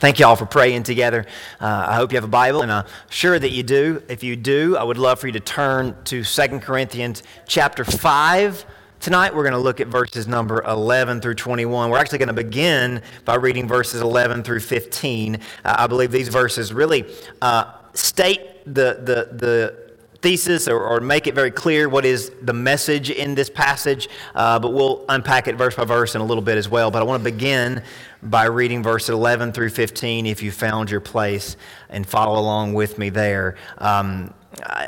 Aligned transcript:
Thank 0.00 0.20
you 0.20 0.26
all 0.26 0.36
for 0.36 0.46
praying 0.46 0.84
together. 0.84 1.26
Uh, 1.60 1.86
I 1.88 1.96
hope 1.96 2.12
you 2.12 2.16
have 2.18 2.24
a 2.24 2.28
Bible, 2.28 2.62
and 2.62 2.70
I'm 2.70 2.84
sure 3.10 3.36
that 3.36 3.50
you 3.50 3.64
do. 3.64 4.00
If 4.08 4.22
you 4.22 4.36
do, 4.36 4.76
I 4.76 4.84
would 4.84 4.96
love 4.96 5.18
for 5.18 5.26
you 5.26 5.32
to 5.32 5.40
turn 5.40 5.96
to 6.04 6.22
2 6.22 6.60
Corinthians 6.60 7.24
chapter 7.48 7.82
5. 7.82 8.64
Tonight, 9.00 9.34
we're 9.34 9.42
going 9.42 9.54
to 9.54 9.58
look 9.58 9.80
at 9.80 9.88
verses 9.88 10.28
number 10.28 10.62
11 10.62 11.20
through 11.20 11.34
21. 11.34 11.90
We're 11.90 11.98
actually 11.98 12.18
going 12.18 12.28
to 12.28 12.32
begin 12.32 13.02
by 13.24 13.34
reading 13.34 13.66
verses 13.66 14.00
11 14.00 14.44
through 14.44 14.60
15. 14.60 15.34
Uh, 15.34 15.38
I 15.64 15.88
believe 15.88 16.12
these 16.12 16.28
verses 16.28 16.72
really 16.72 17.04
uh, 17.42 17.72
state 17.94 18.40
the, 18.66 19.00
the, 19.02 19.36
the 19.36 19.87
thesis 20.20 20.66
or, 20.66 20.80
or, 20.80 21.00
make 21.00 21.26
it 21.26 21.34
very 21.34 21.50
clear 21.50 21.88
what 21.88 22.04
is 22.04 22.32
the 22.42 22.52
message 22.52 23.10
in 23.10 23.34
this 23.34 23.48
passage, 23.48 24.08
uh, 24.34 24.58
but 24.58 24.72
we'll 24.72 25.04
unpack 25.08 25.46
it 25.46 25.54
verse 25.54 25.76
by 25.76 25.84
verse 25.84 26.14
in 26.14 26.20
a 26.20 26.24
little 26.24 26.42
bit 26.42 26.58
as 26.58 26.68
well. 26.68 26.90
But 26.90 27.02
I 27.02 27.04
want 27.04 27.22
to 27.22 27.30
begin 27.30 27.82
by 28.22 28.46
reading 28.46 28.82
verse 28.82 29.08
11 29.08 29.52
through 29.52 29.70
15 29.70 30.26
if 30.26 30.42
you 30.42 30.50
found 30.50 30.90
your 30.90 31.00
place 31.00 31.56
and 31.88 32.04
follow 32.06 32.38
along 32.38 32.74
with 32.74 32.98
me 32.98 33.10
there. 33.10 33.56
Um, 33.78 34.34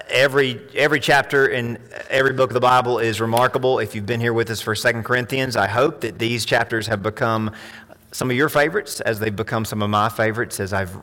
every, 0.09 0.61
every 0.75 0.99
chapter 0.99 1.47
in 1.47 1.79
every 2.09 2.33
book 2.33 2.51
of 2.51 2.55
the 2.55 2.61
Bible 2.61 2.99
is 2.99 3.21
remarkable. 3.21 3.79
If 3.79 3.95
you've 3.95 4.07
been 4.07 4.21
here 4.21 4.33
with 4.33 4.51
us 4.51 4.61
for 4.61 4.75
Second 4.75 5.05
Corinthians, 5.05 5.55
I 5.55 5.69
hope 5.69 6.01
that 6.01 6.19
these 6.19 6.45
chapters 6.45 6.89
have 6.89 7.03
become 7.03 7.53
some 8.13 8.31
of 8.31 8.37
your 8.37 8.49
favorites 8.49 9.01
as 9.01 9.21
they've 9.21 9.35
become 9.35 9.65
some 9.65 9.83
of 9.83 9.91
my 9.91 10.09
favorites 10.09 10.59
as 10.59 10.73
I've 10.73 10.97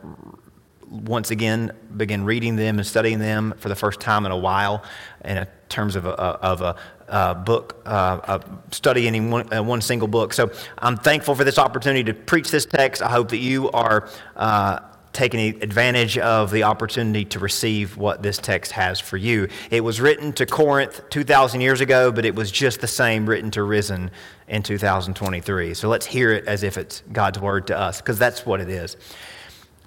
once 0.90 1.30
again 1.30 1.72
begin 1.96 2.24
reading 2.24 2.56
them 2.56 2.78
and 2.78 2.86
studying 2.86 3.18
them 3.18 3.54
for 3.58 3.68
the 3.68 3.74
first 3.74 4.00
time 4.00 4.26
in 4.26 4.32
a 4.32 4.36
while 4.36 4.82
in 5.24 5.46
terms 5.68 5.96
of 5.96 6.06
a, 6.06 6.10
of 6.10 6.62
a, 6.62 6.76
a 7.08 7.34
book, 7.34 7.82
uh, 7.84 8.38
a 8.38 8.74
study 8.74 9.06
in 9.06 9.30
one, 9.30 9.52
uh, 9.52 9.62
one, 9.62 9.80
single 9.80 10.08
book. 10.08 10.32
So 10.32 10.50
I'm 10.78 10.96
thankful 10.96 11.34
for 11.34 11.44
this 11.44 11.58
opportunity 11.58 12.04
to 12.04 12.14
preach 12.14 12.50
this 12.50 12.64
text. 12.64 13.02
I 13.02 13.10
hope 13.10 13.28
that 13.30 13.38
you 13.38 13.70
are 13.70 14.08
uh, 14.36 14.80
taking 15.12 15.62
advantage 15.62 16.16
of 16.18 16.50
the 16.50 16.62
opportunity 16.62 17.24
to 17.24 17.38
receive 17.38 17.96
what 17.96 18.22
this 18.22 18.38
text 18.38 18.72
has 18.72 19.00
for 19.00 19.16
you. 19.16 19.48
It 19.70 19.82
was 19.82 20.00
written 20.00 20.32
to 20.34 20.46
Corinth 20.46 21.02
2,000 21.10 21.60
years 21.60 21.80
ago, 21.80 22.12
but 22.12 22.24
it 22.24 22.34
was 22.34 22.50
just 22.50 22.80
the 22.80 22.86
same 22.86 23.28
written 23.28 23.50
to 23.52 23.62
Risen 23.62 24.10
in 24.46 24.62
2023. 24.62 25.74
So 25.74 25.88
let's 25.88 26.06
hear 26.06 26.32
it 26.32 26.46
as 26.46 26.62
if 26.62 26.78
it's 26.78 27.02
God's 27.12 27.40
word 27.40 27.66
to 27.66 27.78
us, 27.78 28.00
because 28.00 28.18
that's 28.18 28.46
what 28.46 28.60
it 28.60 28.68
is. 28.68 28.96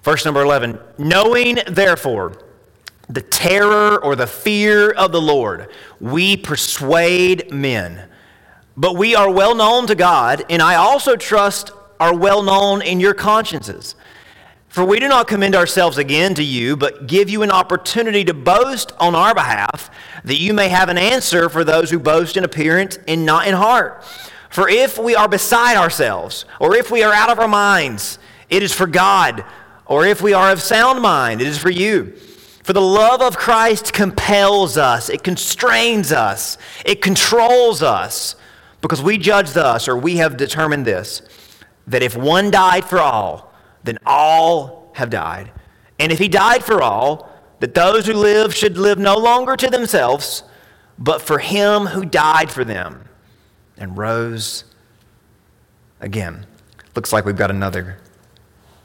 Verse 0.02 0.24
number 0.24 0.42
11 0.42 0.78
Knowing 0.98 1.58
therefore 1.66 2.38
the 3.08 3.22
terror 3.22 4.02
or 4.02 4.16
the 4.16 4.26
fear 4.26 4.90
of 4.90 5.12
the 5.12 5.20
Lord, 5.20 5.68
we 6.00 6.36
persuade 6.36 7.52
men. 7.52 8.08
But 8.76 8.96
we 8.96 9.14
are 9.14 9.30
well 9.30 9.54
known 9.54 9.86
to 9.88 9.94
God, 9.94 10.44
and 10.48 10.62
I 10.62 10.76
also 10.76 11.16
trust 11.16 11.72
are 12.00 12.16
well 12.16 12.42
known 12.42 12.82
in 12.82 13.00
your 13.00 13.14
consciences. 13.14 13.94
For 14.68 14.82
we 14.82 14.98
do 14.98 15.06
not 15.06 15.28
commend 15.28 15.54
ourselves 15.54 15.98
again 15.98 16.34
to 16.34 16.42
you, 16.42 16.78
but 16.78 17.06
give 17.06 17.28
you 17.28 17.42
an 17.42 17.50
opportunity 17.50 18.24
to 18.24 18.32
boast 18.32 18.92
on 18.98 19.14
our 19.14 19.34
behalf, 19.34 19.90
that 20.24 20.40
you 20.40 20.54
may 20.54 20.68
have 20.70 20.88
an 20.88 20.96
answer 20.96 21.50
for 21.50 21.62
those 21.62 21.90
who 21.90 21.98
boast 21.98 22.38
in 22.38 22.44
appearance 22.44 22.98
and 23.06 23.26
not 23.26 23.46
in 23.46 23.54
heart. 23.54 24.02
For 24.48 24.70
if 24.70 24.96
we 24.96 25.14
are 25.14 25.28
beside 25.28 25.76
ourselves, 25.76 26.46
or 26.58 26.74
if 26.74 26.90
we 26.90 27.02
are 27.02 27.12
out 27.12 27.28
of 27.28 27.38
our 27.38 27.48
minds, 27.48 28.18
it 28.48 28.62
is 28.62 28.72
for 28.72 28.86
God 28.86 29.44
or 29.86 30.06
if 30.06 30.22
we 30.22 30.32
are 30.32 30.50
of 30.50 30.62
sound 30.62 31.02
mind, 31.02 31.40
it 31.40 31.46
is 31.46 31.58
for 31.58 31.70
you. 31.70 32.14
For 32.62 32.72
the 32.72 32.80
love 32.80 33.20
of 33.20 33.36
Christ 33.36 33.92
compels 33.92 34.76
us, 34.76 35.08
it 35.08 35.24
constrains 35.24 36.12
us, 36.12 36.58
it 36.84 37.02
controls 37.02 37.82
us, 37.82 38.36
because 38.80 39.02
we 39.02 39.18
judge 39.18 39.50
thus, 39.52 39.88
or 39.88 39.96
we 39.96 40.16
have 40.16 40.36
determined 40.36 40.84
this, 40.84 41.22
that 41.86 42.02
if 42.02 42.16
one 42.16 42.50
died 42.50 42.84
for 42.84 42.98
all, 42.98 43.52
then 43.84 43.98
all 44.06 44.92
have 44.94 45.10
died. 45.10 45.50
And 45.98 46.12
if 46.12 46.18
he 46.18 46.28
died 46.28 46.64
for 46.64 46.82
all, 46.82 47.30
that 47.60 47.74
those 47.74 48.06
who 48.06 48.14
live 48.14 48.54
should 48.54 48.76
live 48.76 48.98
no 48.98 49.16
longer 49.16 49.56
to 49.56 49.68
themselves, 49.68 50.42
but 50.98 51.22
for 51.22 51.38
him 51.38 51.86
who 51.86 52.04
died 52.04 52.50
for 52.50 52.64
them 52.64 53.08
and 53.76 53.96
rose 53.96 54.64
again. 56.00 56.46
Looks 56.96 57.12
like 57.12 57.24
we've 57.24 57.36
got 57.36 57.50
another 57.50 57.98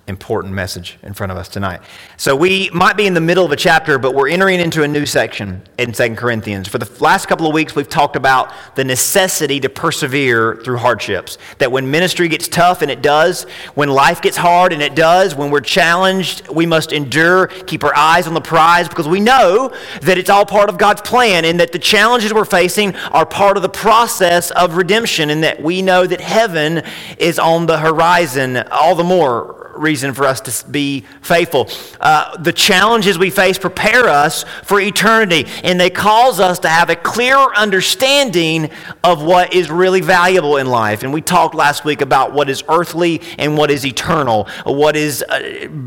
important 0.07 0.53
message 0.53 0.97
in 1.03 1.13
front 1.13 1.31
of 1.31 1.38
us 1.38 1.50
tonight. 1.50 1.81
So 2.16 2.35
we 2.35 2.69
might 2.72 2.95
be 2.95 3.07
in 3.07 3.13
the 3.13 3.22
middle 3.22 3.45
of 3.45 3.51
a 3.51 3.57
chapter, 3.57 4.00
but 4.00 4.16
we're 4.16 4.29
entering 4.29 4.59
into 4.59 4.84
a 4.84 4.88
new 4.88 5.06
section 5.06 5.62
in 5.78 5.94
Second 5.94 6.16
Corinthians. 6.16 6.68
For 6.68 6.78
the 6.78 6.90
last 7.03 7.28
couple 7.28 7.45
of 7.45 7.53
weeks, 7.53 7.75
we've 7.75 7.90
talked 7.90 8.16
about 8.16 8.53
the 8.75 8.85
necessity 8.85 9.59
to 9.59 9.69
persevere 9.69 10.56
through 10.63 10.78
hardships. 10.78 11.38
That 11.57 11.72
when 11.72 11.91
ministry 11.91 12.29
gets 12.29 12.47
tough, 12.47 12.81
and 12.81 12.90
it 12.90 13.01
does, 13.01 13.44
when 13.75 13.90
life 13.90 14.22
gets 14.22 14.38
hard, 14.38 14.72
and 14.72 14.81
it 14.81 14.95
does, 14.95 15.35
when 15.35 15.51
we're 15.51 15.59
challenged, 15.59 16.47
we 16.47 16.66
must 16.66 16.94
endure, 16.94 17.47
keep 17.47 17.84
our 17.84 17.95
eyes 17.95 18.28
on 18.28 18.34
the 18.34 18.41
prize, 18.41 18.88
because 18.88 19.07
we 19.07 19.19
know 19.19 19.74
that 20.01 20.18
it's 20.18 20.29
all 20.29 20.45
part 20.45 20.69
of 20.69 20.78
God's 20.78 21.01
plan, 21.01 21.44
and 21.44 21.59
that 21.59 21.74
the 21.74 21.79
challenges 21.79 22.34
we're 22.34 22.45
facing 22.45 22.95
are 23.12 23.25
part 23.25 23.57
of 23.57 23.63
the 23.63 23.69
process 23.69 24.51
of 24.51 24.78
redemption, 24.78 25.29
and 25.29 25.44
that 25.44 25.62
we 25.62 25.81
know 25.81 26.07
that 26.07 26.22
heaven 26.22 26.81
is 27.18 27.38
on 27.38 27.66
the 27.66 27.78
horizon 27.78 28.57
all 28.72 28.95
the 28.95 29.03
more 29.03 29.66
reason 29.77 30.13
for 30.13 30.25
us 30.25 30.41
to 30.41 30.69
be 30.69 31.05
faithful. 31.21 31.69
Uh, 31.99 32.38
the 32.38 32.53
challenges 32.53 33.17
we 33.17 33.29
face 33.29 33.57
prepare 33.57 34.07
us 34.07 34.43
for 34.63 34.79
eternity, 34.79 35.45
and 35.63 35.79
they 35.79 35.89
cause 35.89 36.39
us 36.39 36.59
to 36.59 36.69
have 36.69 36.89
a 36.89 36.95
clearer 36.95 37.55
understanding 37.55 38.69
of 39.03 39.23
what 39.23 39.53
is 39.53 39.69
really 39.69 40.01
valuable 40.01 40.57
in 40.57 40.67
life. 40.67 41.03
And 41.03 41.13
we 41.13 41.21
talked 41.21 41.55
last 41.55 41.85
week 41.85 42.01
about 42.01 42.33
what 42.33 42.49
is 42.49 42.63
earthly 42.69 43.21
and 43.38 43.57
what 43.57 43.71
is 43.71 43.85
eternal, 43.85 44.47
what 44.65 44.95
is. 44.95 45.23
Uh, 45.23 45.79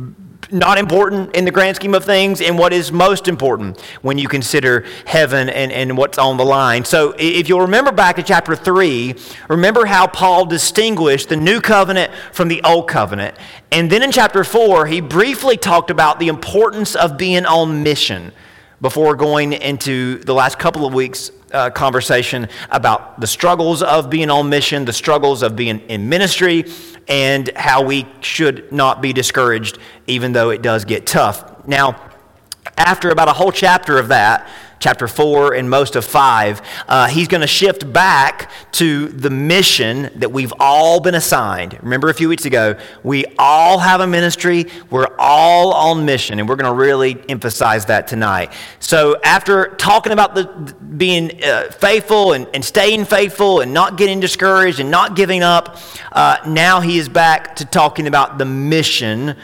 not 0.53 0.79
important 0.79 1.35
in 1.35 1.45
the 1.45 1.51
grand 1.51 1.77
scheme 1.77 1.95
of 1.95 2.05
things 2.05 2.41
and 2.41 2.59
what 2.59 2.73
is 2.73 2.93
most 2.93 3.29
important 3.29 3.81
when 4.03 4.19
you 4.19 4.29
consider 4.29 4.85
heaven 5.07 5.49
and, 5.49 5.73
and 5.73 5.97
what's 5.97 6.19
on 6.19 6.37
the 6.37 6.45
line. 6.45 6.85
So, 6.85 7.15
if 7.19 7.49
you'll 7.49 7.61
remember 7.61 7.93
back 7.93 8.17
to 8.17 8.23
chapter 8.23 8.55
3, 8.55 9.15
remember 9.49 9.87
how 9.87 10.07
Paul 10.07 10.47
distinguished 10.47 11.29
the 11.29 11.37
new 11.37 11.61
covenant 11.61 12.13
from 12.33 12.49
the 12.49 12.63
old 12.63 12.89
covenant. 12.89 13.37
And 13.73 13.91
then 13.91 14.03
in 14.03 14.13
chapter 14.13 14.45
4, 14.45 14.87
he 14.87 15.01
briefly 15.01 15.57
talked 15.57 15.91
about 15.91 16.19
the 16.19 16.29
importance 16.29 16.95
of 16.95 17.17
being 17.17 17.47
on 17.47 17.83
mission 17.83 18.33
before 18.81 19.15
going 19.15 19.53
into 19.53 20.19
the 20.19 20.35
last 20.35 20.59
couple 20.59 20.87
of 20.87 20.95
weeks 20.95 21.31
uh, 21.53 21.71
conversation 21.71 22.49
about 22.71 23.21
the 23.21 23.27
struggles 23.27 23.83
of 23.83 24.09
being 24.09 24.31
on 24.31 24.49
mission, 24.49 24.85
the 24.85 24.93
struggles 24.93 25.43
of 25.43 25.57
being 25.57 25.81
in 25.89 26.09
ministry, 26.09 26.65
and 27.09 27.51
how 27.57 27.83
we 27.83 28.07
should 28.21 28.71
not 28.73 29.03
be 29.03 29.13
discouraged 29.13 29.79
even 30.07 30.33
though 30.33 30.51
it 30.51 30.63
does 30.63 30.85
get 30.85 31.07
tough. 31.07 31.67
Now, 31.67 32.11
after 32.77 33.11
about 33.11 33.29
a 33.29 33.33
whole 33.33 33.53
chapter 33.53 33.99
of 33.99 34.09
that, 34.09 34.49
chapter 34.81 35.07
4 35.07 35.55
and 35.55 35.69
most 35.69 35.95
of 35.95 36.05
5, 36.07 36.63
uh, 36.89 37.07
he's 37.07 37.29
going 37.29 37.43
to 37.43 37.47
shift 37.47 37.93
back 37.93 38.51
to 38.73 39.09
the 39.09 39.29
mission 39.29 40.11
that 40.17 40.33
we've 40.33 40.55
all 40.59 41.01
been 41.01 41.15
assigned. 41.15 41.79
Remember 41.83 42.09
a 42.09 42.15
few 42.15 42.31
weeks 42.31 42.47
ago, 42.47 42.77
we 43.03 43.27
all 43.39 43.79
have 43.79 44.01
a 44.01 44.07
ministry, 44.07 44.67
we're 44.89 45.15
all 45.19 45.75
on 45.75 46.07
mission, 46.07 46.41
and 46.41 46.49
we're 46.49 46.57
going 46.57 46.73
to 46.73 46.79
really 46.79 47.23
emphasize 47.29 47.85
that 47.87 48.09
tonight. 48.09 48.55
So, 48.79 49.21
after 49.23 49.69
talking 49.77 50.13
about 50.13 50.35
the, 50.35 50.47
being 50.97 51.45
uh, 51.45 51.71
faithful 51.71 52.33
and, 52.33 52.49
and 52.55 52.65
staying 52.65 53.05
faithful 53.05 53.61
and 53.61 53.75
not 53.75 53.99
getting 53.99 54.19
discouraged 54.19 54.81
and 54.81 54.91
not 54.91 55.15
giving 55.15 55.43
up, 55.43 55.77
uh, 56.13 56.39
now 56.47 56.81
he 56.81 56.97
is 56.97 57.09
back 57.09 57.57
to 57.57 57.67
talking 57.67 58.07
about 58.07 58.39
the 58.39 58.47
mission 58.47 59.37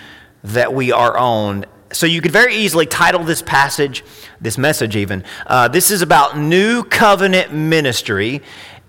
that 0.44 0.72
we 0.72 0.92
are 0.92 1.16
on 1.16 1.66
so 1.92 2.06
you 2.06 2.20
could 2.20 2.32
very 2.32 2.54
easily 2.54 2.86
title 2.86 3.22
this 3.22 3.42
passage, 3.42 4.04
this 4.40 4.58
message 4.58 4.96
even, 4.96 5.24
uh, 5.46 5.68
this 5.68 5.90
is 5.90 6.02
about 6.02 6.38
new 6.38 6.82
covenant 6.82 7.52
ministry. 7.52 8.42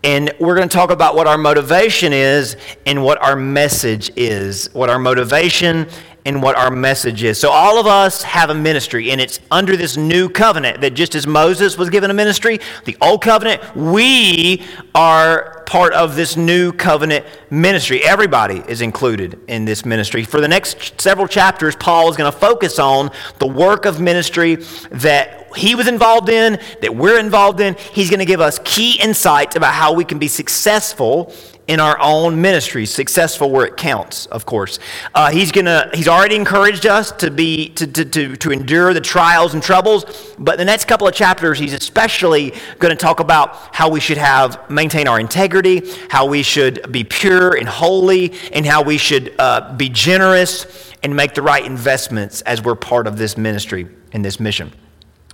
And 0.04 0.32
we're 0.40 0.56
going 0.56 0.70
to 0.70 0.76
talk 0.76 0.92
about 0.92 1.16
what 1.16 1.28
our 1.28 1.38
motivation 1.38 2.14
is 2.14 2.56
and 2.86 3.04
what 3.04 3.22
our 3.22 3.36
message 3.36 4.12
is. 4.16 4.70
What 4.74 4.90
our 4.90 5.00
motivation 5.00 5.88
and 6.28 6.44
what 6.44 6.58
our 6.58 6.70
message 6.70 7.24
is. 7.24 7.40
So, 7.40 7.50
all 7.50 7.80
of 7.80 7.88
us 7.88 8.22
have 8.22 8.50
a 8.50 8.54
ministry, 8.54 9.12
and 9.12 9.22
it's 9.22 9.40
under 9.50 9.78
this 9.78 9.96
new 9.96 10.28
covenant 10.28 10.82
that 10.82 10.94
just 10.94 11.16
as 11.16 11.26
Moses 11.26 11.78
was 11.78 11.90
given 11.90 12.12
a 12.12 12.14
ministry, 12.14 12.60
the 12.84 12.98
old 13.02 13.22
covenant, 13.22 13.64
we 13.78 14.62
are 14.94 15.64
part 15.66 15.94
of 15.94 16.18
this 16.18 16.36
new 16.36 16.74
covenant 16.74 17.26
ministry. 17.50 18.04
Everybody 18.04 18.62
is 18.68 18.82
included 18.82 19.40
in 19.48 19.64
this 19.64 19.86
ministry. 19.86 20.26
For 20.26 20.42
the 20.42 20.50
next 20.50 21.00
several 21.00 21.28
chapters, 21.28 21.78
Paul 21.78 22.10
is 22.10 22.18
going 22.18 22.32
to 22.32 22.38
focus 22.38 22.78
on 22.78 23.10
the 23.40 23.48
work 23.48 23.86
of 23.86 24.02
ministry 24.02 24.56
that 24.92 25.56
he 25.56 25.76
was 25.76 25.88
involved 25.88 26.28
in, 26.28 26.60
that 26.82 26.94
we're 26.94 27.20
involved 27.20 27.62
in. 27.62 27.76
He's 27.94 28.10
going 28.10 28.20
to 28.20 28.26
give 28.26 28.42
us 28.42 28.60
key 28.66 29.00
insights 29.02 29.56
about 29.56 29.74
how 29.74 29.94
we 29.94 30.04
can 30.04 30.20
be 30.20 30.28
successful 30.28 31.34
in 31.68 31.82
our 31.82 31.98
own 32.00 32.42
ministry, 32.42 32.86
successful 32.86 33.52
where 33.52 33.66
it 33.66 33.76
counts, 33.76 34.26
of 34.28 34.46
course. 34.46 34.80
Uh, 35.14 35.30
he's 35.30 35.52
gonna 35.52 35.90
he's 35.94 36.08
already 36.08 36.36
encouraged 36.36 36.86
us 36.86 37.12
to 37.12 37.30
be 37.30 37.70
to, 37.70 37.86
to, 37.86 38.06
to, 38.06 38.36
to 38.38 38.52
endure 38.52 38.94
the 38.94 39.02
trials 39.02 39.54
and 39.54 39.62
troubles, 39.62 40.34
but 40.40 40.58
the 40.58 40.66
next 40.66 40.86
couple 40.86 41.08
of 41.08 41.14
chapters 41.14 41.60
he's 41.60 41.74
especially 41.74 42.54
going 42.80 42.96
to 42.96 42.96
talk 42.96 43.20
about 43.20 43.76
how 43.76 43.90
we 43.90 44.00
should 44.00 44.18
have 44.18 44.70
maintain 44.70 45.08
our 45.08 45.20
integrity, 45.20 45.82
how 46.10 46.26
we 46.26 46.42
should 46.42 46.92
be 46.92 47.04
pure 47.04 47.56
and 47.56 47.68
holy, 47.68 48.34
and 48.54 48.66
how 48.66 48.82
we 48.82 48.98
should 48.98 49.34
uh, 49.38 49.76
be 49.76 49.90
generous 49.90 50.94
and 51.04 51.16
make 51.16 51.34
the 51.34 51.42
right 51.42 51.66
investments 51.66 52.42
as 52.42 52.64
we're 52.64 52.76
part 52.76 53.08
of 53.08 53.18
this 53.18 53.38
ministry 53.38 53.88
and 54.14 54.24
this 54.24 54.40
mission. 54.40 54.72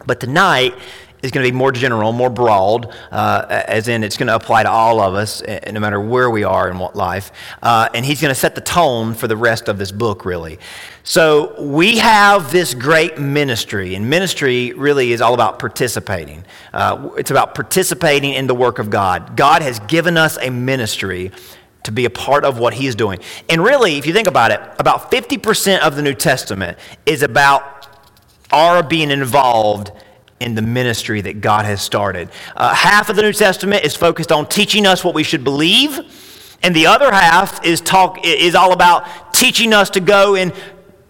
But 0.05 0.19
tonight 0.19 0.73
is 1.23 1.31
going 1.31 1.43
to 1.43 1.51
be 1.51 1.57
more 1.57 1.71
general, 1.71 2.11
more 2.11 2.29
broad, 2.29 2.93
uh, 3.09 3.45
as 3.49 3.87
in 3.87 4.03
it's 4.03 4.17
going 4.17 4.27
to 4.27 4.35
apply 4.35 4.63
to 4.63 4.69
all 4.69 4.99
of 4.99 5.15
us, 5.15 5.41
eh, 5.45 5.71
no 5.71 5.79
matter 5.79 5.99
where 5.99 6.29
we 6.29 6.43
are 6.43 6.69
in 6.69 6.77
what 6.77 6.95
life. 6.95 7.31
Uh, 7.63 7.87
and 7.93 8.05
he's 8.05 8.21
going 8.21 8.33
to 8.33 8.39
set 8.39 8.55
the 8.55 8.61
tone 8.61 9.13
for 9.13 9.27
the 9.27 9.37
rest 9.37 9.69
of 9.69 9.77
this 9.77 9.91
book, 9.91 10.25
really. 10.25 10.59
So 11.03 11.61
we 11.61 11.97
have 11.97 12.51
this 12.51 12.73
great 12.73 13.17
ministry, 13.17 13.95
and 13.95 14.09
ministry 14.09 14.73
really 14.73 15.13
is 15.13 15.21
all 15.21 15.33
about 15.33 15.59
participating. 15.59 16.43
Uh, 16.73 17.09
it's 17.17 17.31
about 17.31 17.55
participating 17.55 18.33
in 18.33 18.47
the 18.47 18.55
work 18.55 18.77
of 18.77 18.89
God. 18.89 19.37
God 19.37 19.61
has 19.61 19.79
given 19.79 20.17
us 20.17 20.37
a 20.41 20.49
ministry 20.49 21.31
to 21.83 21.91
be 21.91 22.05
a 22.05 22.09
part 22.09 22.43
of 22.43 22.59
what 22.59 22.73
he's 22.73 22.95
doing. 22.95 23.19
And 23.49 23.63
really, 23.63 23.97
if 23.97 24.05
you 24.05 24.13
think 24.13 24.27
about 24.27 24.51
it, 24.51 24.59
about 24.77 25.09
50% 25.11 25.79
of 25.79 25.95
the 25.95 26.01
New 26.01 26.13
Testament 26.13 26.77
is 27.05 27.23
about 27.23 27.87
our 28.51 28.83
being 28.83 29.09
involved 29.09 29.91
in 30.43 30.55
the 30.55 30.61
ministry 30.61 31.21
that 31.21 31.41
God 31.41 31.65
has 31.65 31.81
started. 31.81 32.29
Uh, 32.55 32.73
half 32.73 33.09
of 33.09 33.15
the 33.15 33.21
New 33.21 33.33
Testament 33.33 33.83
is 33.83 33.95
focused 33.95 34.31
on 34.31 34.47
teaching 34.47 34.85
us 34.85 35.03
what 35.03 35.15
we 35.15 35.23
should 35.23 35.43
believe, 35.43 35.99
and 36.61 36.75
the 36.75 36.87
other 36.87 37.11
half 37.11 37.65
is 37.65 37.81
talk 37.81 38.25
is 38.25 38.55
all 38.55 38.71
about 38.73 39.33
teaching 39.33 39.73
us 39.73 39.89
to 39.91 39.99
go 39.99 40.35
and 40.35 40.53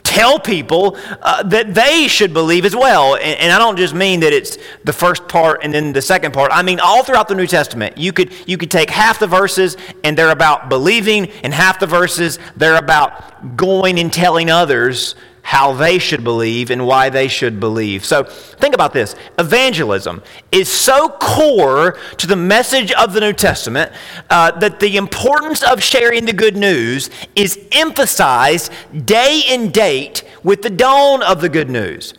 tell 0.03 0.39
people 0.39 0.97
uh, 1.21 1.41
that 1.43 1.73
they 1.73 2.07
should 2.07 2.33
believe 2.33 2.65
as 2.65 2.75
well. 2.75 3.15
And, 3.15 3.39
and, 3.39 3.51
I 3.51 3.57
don't 3.57 3.77
just 3.77 3.93
mean 3.93 4.19
that 4.19 4.33
it's 4.33 4.57
the 4.83 4.93
first 4.93 5.27
part 5.27 5.61
and 5.63 5.73
then 5.73 5.93
the 5.93 6.01
second 6.01 6.33
part. 6.33 6.51
I 6.53 6.61
mean 6.61 6.79
all 6.79 7.03
throughout 7.03 7.27
the 7.27 7.35
New 7.35 7.47
Testament. 7.47 7.97
You 7.97 8.13
could 8.13 8.31
you 8.47 8.57
could 8.57 8.69
take 8.69 8.89
half 8.89 9.19
the 9.19 9.27
verses 9.27 9.77
and 10.03 10.17
they're 10.17 10.31
about 10.31 10.69
believing, 10.69 11.29
and 11.43 11.53
half 11.53 11.79
the 11.79 11.87
verses 11.87 12.37
they're 12.55 12.77
about 12.77 13.55
going 13.57 13.99
and 13.99 14.11
telling 14.13 14.51
others 14.51 15.15
how 15.43 15.73
they 15.73 15.99
should 15.99 16.23
believe 16.23 16.71
and 16.71 16.87
why 16.87 17.09
they 17.09 17.27
should 17.27 17.59
believe. 17.59 18.03
So 18.03 18.23
think 18.23 18.73
about 18.73 18.93
this 18.93 19.15
evangelism 19.37 20.23
is 20.51 20.71
so 20.71 21.09
core 21.09 21.99
to 22.17 22.27
the 22.27 22.35
message 22.35 22.91
of 22.93 23.13
the 23.13 23.19
New 23.19 23.33
Testament 23.33 23.91
uh, 24.29 24.51
that 24.59 24.79
the 24.79 24.97
importance 24.97 25.61
of 25.61 25.83
sharing 25.83 26.25
the 26.25 26.33
good 26.33 26.57
news 26.57 27.09
is 27.35 27.59
emphasized 27.71 28.71
day 29.05 29.43
and 29.49 29.71
date 29.71 30.23
with 30.43 30.61
the 30.61 30.69
dawn 30.69 31.21
of 31.21 31.41
the 31.41 31.49
good 31.49 31.69
news. 31.69 32.13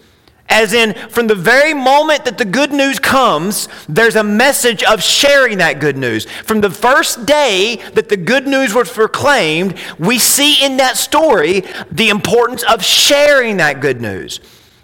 As 0.49 0.73
in, 0.73 0.95
from 1.09 1.27
the 1.27 1.35
very 1.35 1.75
moment 1.75 2.27
that 2.27 2.39
the 2.39 2.45
good 2.45 2.73
news 2.73 2.99
comes, 2.99 3.69
there's 3.89 4.15
a 4.15 4.23
message 4.23 4.83
of 4.83 5.03
sharing 5.03 5.59
that 5.59 5.81
good 5.81 5.97
news. 5.97 6.27
From 6.27 6.61
the 6.61 6.71
first 6.71 7.27
day 7.27 7.77
that 7.95 8.09
the 8.09 8.17
good 8.17 8.47
news 8.47 8.75
was 8.75 8.91
proclaimed, 8.91 9.75
we 9.99 10.19
see 10.19 10.65
in 10.65 10.77
that 10.77 10.97
story 10.97 11.65
the 11.91 12.11
importance 12.11 12.63
of 12.65 12.85
sharing 12.85 13.57
that 13.57 13.81
good 13.81 14.01
news. 14.01 14.41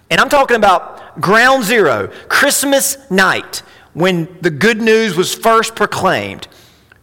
And 0.08 0.20
I'm 0.20 0.28
talking 0.28 0.56
about 0.56 1.20
ground 1.20 1.64
zero, 1.64 2.10
Christmas 2.28 2.98
night, 3.10 3.62
when 3.92 4.28
the 4.40 4.50
good 4.50 4.80
news 4.80 5.14
was 5.14 5.34
first 5.34 5.76
proclaimed. 5.76 6.48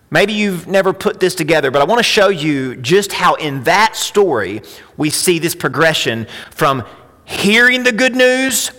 Maybe 0.10 0.34
you've 0.34 0.68
never 0.68 0.94
put 0.94 1.20
this 1.20 1.36
together, 1.36 1.70
but 1.70 1.82
I 1.82 1.86
want 1.86 2.00
to 2.00 2.04
show 2.04 2.30
you 2.30 2.76
just 2.78 3.12
how 3.12 3.36
in 3.36 3.64
that 3.64 3.96
story 3.96 4.62
we 4.96 5.10
see 5.10 5.38
this 5.38 5.54
progression 5.54 6.28
from 6.50 6.86
hearing 7.28 7.84
the 7.84 7.92
good 7.92 8.16
news 8.16 8.72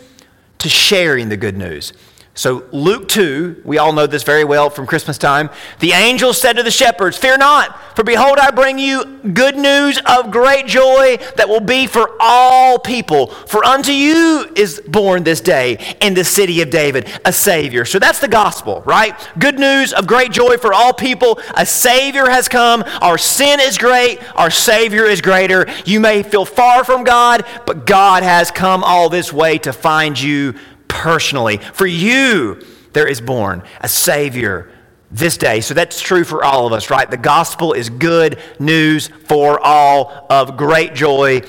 to 0.59 0.69
sharing 0.69 1.29
the 1.29 1.37
good 1.37 1.57
news. 1.57 1.93
So, 2.39 2.63
Luke 2.71 3.09
2, 3.09 3.63
we 3.65 3.79
all 3.79 3.93
know 3.93 4.07
this 4.07 4.23
very 4.23 4.45
well 4.45 4.71
from 4.71 4.87
Christmas 4.87 5.19
time. 5.19 5.51
The 5.81 5.91
angel 5.91 6.33
said 6.33 6.53
to 6.53 6.63
the 6.63 6.71
shepherds, 6.71 7.19
Fear 7.19 7.39
not, 7.39 7.97
for 7.97 8.05
behold, 8.05 8.39
I 8.39 8.53
bring 8.53 8.79
you 8.79 9.19
good 9.33 9.57
news 9.57 9.99
of 10.07 10.31
great 10.31 10.69
joy 10.69 11.17
that 11.35 11.49
will 11.49 11.59
be 11.59 11.89
for 11.89 12.17
all 12.21 12.79
people. 12.79 13.27
For 13.27 13.65
unto 13.65 13.91
you 13.91 14.53
is 14.55 14.81
born 14.87 15.25
this 15.25 15.41
day 15.41 15.97
in 16.01 16.15
the 16.15 16.23
city 16.23 16.63
of 16.63 16.71
David 16.71 17.09
a 17.25 17.33
Savior. 17.33 17.85
So 17.85 17.99
that's 17.99 18.21
the 18.21 18.29
gospel, 18.29 18.83
right? 18.87 19.19
Good 19.41 19.59
news 19.59 19.93
of 19.93 20.07
great 20.07 20.31
joy 20.31 20.59
for 20.59 20.73
all 20.73 20.93
people. 20.93 21.41
A 21.57 21.67
Savior 21.67 22.31
has 22.31 22.47
come. 22.47 22.85
Our 23.01 23.19
sin 23.19 23.59
is 23.59 23.79
great. 23.79 24.21
Our 24.37 24.53
Savior 24.53 25.07
is 25.07 25.21
greater. 25.21 25.67
You 25.85 25.99
may 25.99 26.23
feel 26.23 26.45
far 26.45 26.85
from 26.85 27.03
God, 27.03 27.45
but 27.67 27.85
God 27.85 28.23
has 28.23 28.53
come 28.53 28.85
all 28.85 29.09
this 29.09 29.33
way 29.33 29.59
to 29.59 29.73
find 29.73 30.21
you 30.21 30.55
personally. 30.89 31.59
For 31.59 31.87
you, 31.87 32.65
there 32.93 33.07
is 33.07 33.21
born 33.21 33.63
a 33.81 33.89
Savior 33.89 34.71
this 35.11 35.37
day. 35.37 35.61
So 35.61 35.75
that's 35.75 36.01
true 36.01 36.25
for 36.25 36.45
all 36.45 36.67
of 36.67 36.73
us, 36.73 36.91
right? 36.91 37.11
The 37.11 37.17
gospel 37.17 37.73
is 37.73 37.89
good 37.91 38.39
news 38.59 39.09
for 39.27 39.61
all 39.61 40.27
of 40.29 40.57
great 40.57 40.95
joy. 40.95 41.43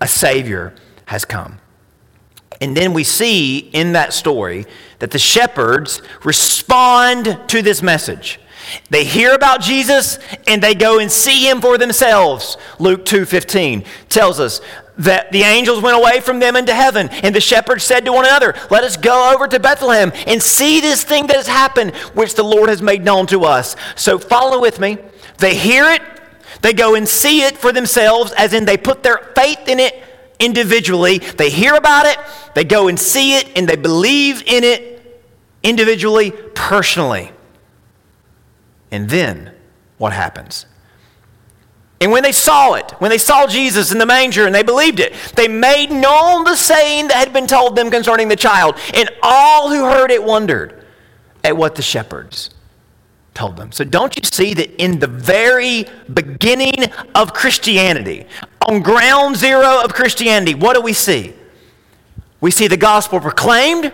A 0.00 0.08
Savior 0.08 0.74
has 1.06 1.24
come. 1.24 1.58
And 2.60 2.76
then 2.76 2.92
we 2.92 3.02
see 3.04 3.58
in 3.58 3.92
that 3.92 4.12
story 4.12 4.66
that 5.00 5.10
the 5.10 5.18
shepherds 5.18 6.00
respond 6.22 7.38
to 7.48 7.62
this 7.62 7.82
message. 7.82 8.38
They 8.90 9.04
hear 9.04 9.34
about 9.34 9.60
Jesus 9.60 10.18
and 10.46 10.62
they 10.62 10.74
go 10.74 10.98
and 10.98 11.10
see 11.10 11.48
him 11.48 11.60
for 11.60 11.76
themselves. 11.76 12.56
Luke 12.78 13.04
2:15 13.04 13.84
tells 14.08 14.38
us 14.38 14.60
that 14.98 15.32
the 15.32 15.42
angels 15.42 15.82
went 15.82 15.96
away 15.96 16.20
from 16.20 16.38
them 16.38 16.56
into 16.56 16.74
heaven 16.74 17.08
and 17.08 17.34
the 17.34 17.40
shepherds 17.40 17.84
said 17.84 18.04
to 18.04 18.12
one 18.12 18.26
another, 18.26 18.54
"Let 18.70 18.84
us 18.84 18.96
go 18.96 19.32
over 19.34 19.48
to 19.48 19.58
Bethlehem 19.58 20.12
and 20.26 20.42
see 20.42 20.80
this 20.80 21.02
thing 21.02 21.26
that 21.28 21.36
has 21.36 21.46
happened 21.46 21.94
which 22.14 22.34
the 22.34 22.42
Lord 22.42 22.68
has 22.68 22.82
made 22.82 23.04
known 23.04 23.26
to 23.28 23.44
us." 23.44 23.74
So 23.96 24.18
follow 24.18 24.60
with 24.60 24.78
me. 24.78 24.98
They 25.38 25.54
hear 25.54 25.90
it, 25.90 26.02
they 26.60 26.72
go 26.72 26.94
and 26.94 27.08
see 27.08 27.42
it 27.42 27.56
for 27.56 27.72
themselves 27.72 28.32
as 28.32 28.52
in 28.52 28.64
they 28.64 28.76
put 28.76 29.02
their 29.02 29.30
faith 29.34 29.66
in 29.66 29.80
it 29.80 30.02
individually. 30.38 31.18
They 31.18 31.50
hear 31.50 31.74
about 31.74 32.06
it, 32.06 32.18
they 32.54 32.64
go 32.64 32.88
and 32.88 32.98
see 32.98 33.36
it 33.36 33.48
and 33.56 33.68
they 33.68 33.76
believe 33.76 34.42
in 34.46 34.62
it 34.62 35.22
individually, 35.62 36.32
personally. 36.54 37.32
And 38.90 39.08
then 39.08 39.52
what 39.96 40.12
happens? 40.12 40.66
And 42.02 42.10
when 42.10 42.24
they 42.24 42.32
saw 42.32 42.74
it, 42.74 42.90
when 42.98 43.12
they 43.12 43.18
saw 43.18 43.46
Jesus 43.46 43.92
in 43.92 43.98
the 43.98 44.06
manger 44.06 44.44
and 44.44 44.52
they 44.52 44.64
believed 44.64 44.98
it, 44.98 45.14
they 45.36 45.46
made 45.46 45.92
known 45.92 46.42
the 46.42 46.56
saying 46.56 47.06
that 47.06 47.16
had 47.16 47.32
been 47.32 47.46
told 47.46 47.76
them 47.76 47.92
concerning 47.92 48.26
the 48.26 48.34
child. 48.34 48.76
And 48.92 49.08
all 49.22 49.70
who 49.70 49.84
heard 49.84 50.10
it 50.10 50.24
wondered 50.24 50.84
at 51.44 51.56
what 51.56 51.76
the 51.76 51.82
shepherds 51.82 52.50
told 53.34 53.56
them. 53.56 53.70
So 53.70 53.84
don't 53.84 54.16
you 54.16 54.22
see 54.24 54.52
that 54.52 54.82
in 54.82 54.98
the 54.98 55.06
very 55.06 55.84
beginning 56.12 56.90
of 57.14 57.32
Christianity, 57.34 58.26
on 58.68 58.82
ground 58.82 59.36
zero 59.36 59.80
of 59.84 59.94
Christianity, 59.94 60.56
what 60.56 60.74
do 60.74 60.82
we 60.82 60.94
see? 60.94 61.34
We 62.40 62.50
see 62.50 62.66
the 62.66 62.76
gospel 62.76 63.20
proclaimed, 63.20 63.92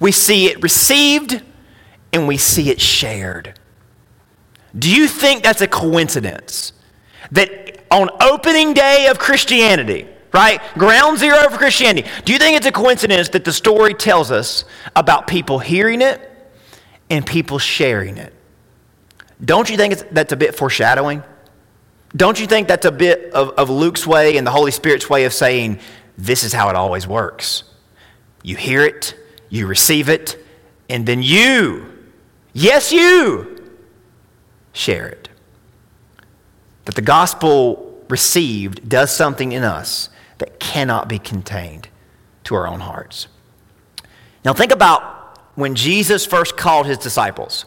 we 0.00 0.12
see 0.12 0.46
it 0.46 0.62
received, 0.62 1.42
and 2.10 2.26
we 2.26 2.38
see 2.38 2.70
it 2.70 2.80
shared. 2.80 3.60
Do 4.78 4.90
you 4.90 5.08
think 5.08 5.42
that's 5.42 5.60
a 5.60 5.68
coincidence? 5.68 6.72
That 7.34 7.84
on 7.90 8.10
opening 8.20 8.74
day 8.74 9.06
of 9.06 9.18
Christianity, 9.18 10.08
right? 10.32 10.60
Ground 10.74 11.18
zero 11.18 11.48
for 11.48 11.58
Christianity. 11.58 12.08
Do 12.24 12.32
you 12.32 12.38
think 12.38 12.56
it's 12.56 12.66
a 12.66 12.72
coincidence 12.72 13.28
that 13.30 13.44
the 13.44 13.52
story 13.52 13.94
tells 13.94 14.30
us 14.30 14.64
about 14.96 15.28
people 15.28 15.60
hearing 15.60 16.02
it 16.02 16.20
and 17.08 17.24
people 17.24 17.58
sharing 17.58 18.16
it? 18.16 18.32
Don't 19.44 19.70
you 19.70 19.76
think 19.76 19.94
that's 20.10 20.32
a 20.32 20.36
bit 20.36 20.56
foreshadowing? 20.56 21.22
Don't 22.16 22.38
you 22.38 22.46
think 22.46 22.68
that's 22.68 22.86
a 22.86 22.92
bit 22.92 23.32
of, 23.32 23.50
of 23.50 23.70
Luke's 23.70 24.06
way 24.06 24.36
and 24.36 24.46
the 24.46 24.50
Holy 24.50 24.70
Spirit's 24.70 25.10
way 25.10 25.24
of 25.24 25.32
saying, 25.32 25.80
this 26.16 26.44
is 26.44 26.52
how 26.52 26.68
it 26.68 26.76
always 26.76 27.06
works? 27.06 27.64
You 28.42 28.56
hear 28.56 28.82
it, 28.82 29.16
you 29.48 29.66
receive 29.66 30.08
it, 30.08 30.38
and 30.88 31.06
then 31.06 31.22
you, 31.22 31.86
yes, 32.52 32.92
you, 32.92 33.70
share 34.72 35.06
it. 35.06 35.23
That 36.84 36.94
the 36.94 37.02
gospel 37.02 38.04
received 38.08 38.88
does 38.88 39.14
something 39.14 39.52
in 39.52 39.64
us 39.64 40.10
that 40.38 40.60
cannot 40.60 41.08
be 41.08 41.18
contained 41.18 41.88
to 42.44 42.54
our 42.54 42.66
own 42.66 42.80
hearts. 42.80 43.28
Now, 44.44 44.52
think 44.52 44.72
about 44.72 45.38
when 45.54 45.74
Jesus 45.74 46.26
first 46.26 46.56
called 46.56 46.86
his 46.86 46.98
disciples. 46.98 47.64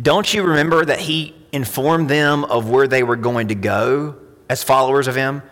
Don't 0.00 0.32
you 0.32 0.42
remember 0.44 0.84
that 0.84 1.00
he 1.00 1.34
informed 1.52 2.08
them 2.08 2.44
of 2.44 2.70
where 2.70 2.86
they 2.86 3.02
were 3.02 3.16
going 3.16 3.48
to 3.48 3.56
go 3.56 4.16
as 4.48 4.62
followers 4.62 5.08
of 5.08 5.16
him? 5.16 5.42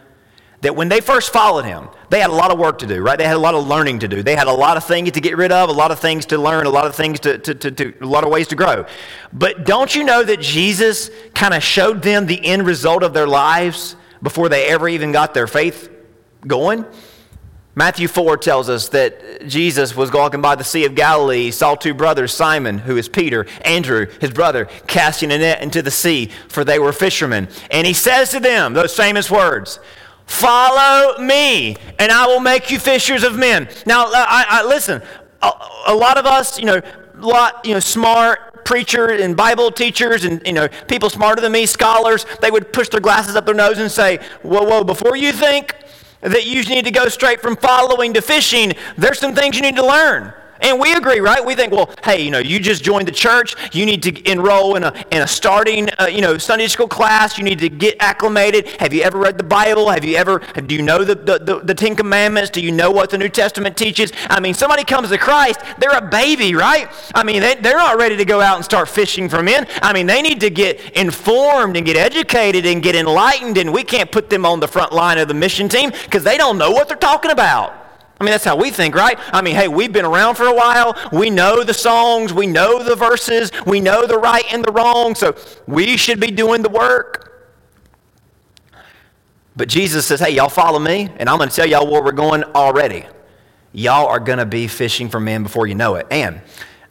That 0.61 0.75
when 0.75 0.89
they 0.89 1.01
first 1.01 1.33
followed 1.33 1.65
him, 1.65 1.89
they 2.11 2.21
had 2.21 2.31
a 2.31 2.35
lot 2.35 2.51
of 2.51 2.59
work 2.59 2.79
to 2.79 2.87
do, 2.87 3.01
right? 3.01 3.17
They 3.17 3.27
had 3.27 3.37
a 3.37 3.41
lot 3.41 3.55
of 3.55 3.67
learning 3.67 4.01
to 4.01 4.09
do. 4.09 4.23
They 4.23 4.35
had 4.35 4.49
a 4.49 4.53
lot 4.53 4.77
of 4.77 4.85
things 4.85 5.13
to 5.13 5.21
get 5.21 5.37
rid 5.37 5.53
of, 5.53 5.69
a 5.69 5.73
lot 5.73 5.91
of 5.91 6.01
things 6.01 6.27
to 6.27 6.39
learn, 6.39 6.67
a 6.67 6.71
lot 6.71 6.87
of 6.87 6.97
things 6.97 7.21
to, 7.21 7.39
to, 7.39 7.55
to, 7.55 7.71
to 7.71 7.95
a 8.01 8.07
lot 8.07 8.25
of 8.25 8.31
ways 8.31 8.49
to 8.49 8.57
grow. 8.57 8.85
But 9.33 9.65
don't 9.65 9.95
you 9.95 10.03
know 10.03 10.25
that 10.25 10.41
Jesus 10.41 11.11
kind 11.35 11.55
of 11.55 11.63
showed 11.63 12.03
them 12.03 12.27
the 12.27 12.45
end 12.45 12.67
result 12.67 13.03
of 13.03 13.13
their 13.13 13.27
lives 13.27 13.95
before 14.21 14.49
they 14.49 14.67
ever 14.69 14.89
even 14.89 15.13
got 15.13 15.33
their 15.33 15.47
faith 15.47 15.91
going? 16.47 16.85
Matthew 17.79 18.09
4 18.09 18.39
tells 18.39 18.69
us 18.69 18.89
that 18.89 19.47
Jesus 19.47 19.95
was 19.95 20.11
walking 20.11 20.41
by 20.41 20.57
the 20.57 20.65
Sea 20.65 20.85
of 20.87 20.97
Galilee, 20.97 21.53
saw 21.53 21.77
two 21.77 21.95
brothers, 21.95 22.35
Simon, 22.35 22.79
who 22.79 22.97
is 22.97 23.09
Peter, 23.09 23.47
Andrew, 23.65 24.07
his 24.21 24.33
brother, 24.33 24.65
casting 24.89 25.31
a 25.31 25.39
net 25.39 25.63
into 25.63 25.83
the 25.83 25.93
sea, 25.93 26.33
for 26.49 26.65
they 26.65 26.81
were 26.81 26.93
fishermen. 26.93 27.47
And 27.71 27.87
he 27.87 27.93
says 27.93 28.31
to 28.31 28.41
them 28.41 28.75
those 28.75 28.97
famous 28.97 29.31
words 29.31 29.79
Follow 30.29 31.19
me, 31.19 31.75
and 31.99 32.13
I 32.13 32.27
will 32.27 32.39
make 32.39 32.71
you 32.71 32.79
fishers 32.79 33.25
of 33.25 33.37
men. 33.39 33.67
Now, 33.87 34.09
uh, 34.09 34.11
I, 34.15 34.45
I 34.49 34.65
listen. 34.67 35.01
A, 35.41 35.51
a, 35.87 35.95
lot 35.95 36.19
of 36.19 36.27
us, 36.27 36.59
you 36.59 36.67
know, 36.67 36.83
lot, 37.17 37.65
you 37.65 37.73
know, 37.73 37.81
smart 37.81 38.67
preachers 38.67 39.23
and 39.23 39.35
Bible 39.35 39.71
teachers, 39.71 40.25
and 40.25 40.43
you 40.47 40.53
know, 40.53 40.69
people 40.87 41.09
smarter 41.09 41.41
than 41.41 41.53
me, 41.53 41.65
scholars, 41.65 42.27
they 42.43 42.51
would 42.51 42.75
push 42.75 42.91
their 42.91 43.01
glasses 43.01 43.37
up 43.37 43.47
their 43.47 43.55
nose 43.55 43.79
and 43.79 43.91
say, 43.91 44.19
"Whoa, 44.43 44.65
whoa! 44.65 44.85
Before 44.85 45.17
you 45.17 45.33
think 45.33 45.75
that 46.21 46.45
you 46.45 46.63
need 46.65 46.85
to 46.85 46.91
go 46.91 47.09
straight 47.09 47.41
from 47.41 47.57
following 47.57 48.13
to 48.13 48.21
fishing, 48.21 48.75
there's 48.99 49.19
some 49.19 49.35
things 49.35 49.57
you 49.57 49.63
need 49.63 49.77
to 49.77 49.87
learn." 49.87 50.35
And 50.61 50.81
we 50.81 50.93
agree, 50.95 51.21
right? 51.21 51.45
We 51.45 51.55
think, 51.55 51.73
well, 51.73 51.91
hey, 52.03 52.23
you 52.23 52.31
know, 52.31 52.39
you 52.39 52.59
just 52.59 52.83
joined 52.83 53.07
the 53.07 53.13
church. 53.13 53.55
You 53.75 53.87
need 53.87 54.03
to 54.05 54.31
enroll 54.31 54.77
in 54.77 54.85
a, 54.85 54.93
in 55.11 55.23
a 55.23 55.27
starting, 55.27 55.89
uh, 55.99 56.07
you 56.07 56.21
know, 56.21 56.39
Sunday 56.39 56.67
school 56.67 56.89
class. 56.89 57.39
You 57.39 57.45
need 57.45 57.59
to 57.61 57.69
get 57.69 57.97
acclimated. 58.01 58.69
Have 58.81 58.93
you 58.93 59.03
ever 59.03 59.19
read 59.19 59.39
the 59.39 59.45
Bible? 59.45 59.89
Have 59.89 60.05
you 60.05 60.17
ever, 60.17 60.41
do 60.67 60.75
you 60.75 60.83
know 60.83 61.05
the, 61.05 61.15
the, 61.15 61.39
the, 61.39 61.61
the 61.61 61.75
Ten 61.75 61.95
Commandments? 61.95 62.51
Do 62.51 62.61
you 62.61 62.73
know 62.73 62.91
what 62.91 63.11
the 63.11 63.19
New 63.19 63.29
Testament 63.29 63.77
teaches? 63.77 64.13
I 64.29 64.41
mean, 64.41 64.55
somebody 64.55 64.85
comes 64.85 65.11
to 65.11 65.19
Christ, 65.19 65.61
they're 65.79 65.97
a 65.97 66.09
baby, 66.09 66.55
right? 66.55 66.89
I 67.15 67.23
mean, 67.23 67.41
they, 67.41 67.55
they're 67.57 67.77
not 67.77 67.99
ready 67.99 68.17
to 68.17 68.25
go 68.25 68.41
out 68.41 68.57
and 68.57 68.65
start 68.65 68.89
fishing 68.89 69.29
for 69.29 69.43
men. 69.43 69.67
I 69.83 69.93
mean, 69.93 70.07
they 70.07 70.23
need 70.23 70.41
to 70.41 70.51
get 70.51 70.81
informed 70.97 71.77
and 71.77 71.87
get 71.87 71.97
educated 71.97 72.67
and 72.67 72.83
get 72.83 72.95
enlightened, 72.95 73.59
and 73.59 73.73
we 73.73 73.85
can't 73.85 74.11
put 74.11 74.31
them 74.31 74.45
on 74.45 74.61
the 74.61 74.69
front 74.69 74.93
line 74.93 75.19
of 75.19 75.29
the 75.29 75.35
mission 75.35 75.69
team 75.69 75.91
because 76.05 76.25
they 76.25 76.37
don't 76.37 76.59
know 76.59 76.71
what 76.71 76.89
they're 76.89 76.97
talking 76.97 77.31
about. 77.31 77.88
I 78.21 78.25
mean, 78.25 78.33
that's 78.33 78.45
how 78.45 78.57
we 78.57 78.71
think, 78.71 78.95
right? 78.95 79.19
I 79.33 79.43
mean, 79.43 79.55
hey, 79.55 79.69
we've 79.69 79.93
been 79.93 80.05
around 80.05 80.35
for 80.35 80.47
a 80.47 80.55
while. 80.55 80.97
We 81.13 81.31
know 81.31 81.63
the 81.63 81.75
songs. 81.75 82.33
We 82.33 82.47
know 82.47 82.83
the 82.83 82.97
verses. 82.97 83.53
We 83.65 83.81
know 83.81 84.07
the 84.07 84.19
right 84.19 84.45
and 84.53 84.65
the 84.65 84.73
wrong. 84.73 85.15
So 85.15 85.37
we 85.67 85.97
should 85.97 86.19
be 86.19 86.33
doing 86.33 86.63
the 86.63 86.69
work. 86.69 87.25
But 89.55 89.69
Jesus 89.69 90.07
says, 90.07 90.21
hey, 90.21 90.31
y'all 90.31 90.49
follow 90.49 90.79
me, 90.79 91.11
and 91.17 91.29
I'm 91.29 91.37
going 91.37 91.49
to 91.49 91.55
tell 91.55 91.67
y'all 91.67 91.91
where 91.91 92.03
we're 92.03 92.13
going 92.13 92.45
already. 92.45 93.05
Y'all 93.73 94.07
are 94.07 94.21
going 94.21 94.39
to 94.39 94.47
be 94.47 94.69
fishing 94.69 95.09
for 95.09 95.21
men 95.21 95.43
before 95.43 95.67
you 95.67 95.75
know 95.75 95.97
it. 95.97 96.07
And 96.11 96.41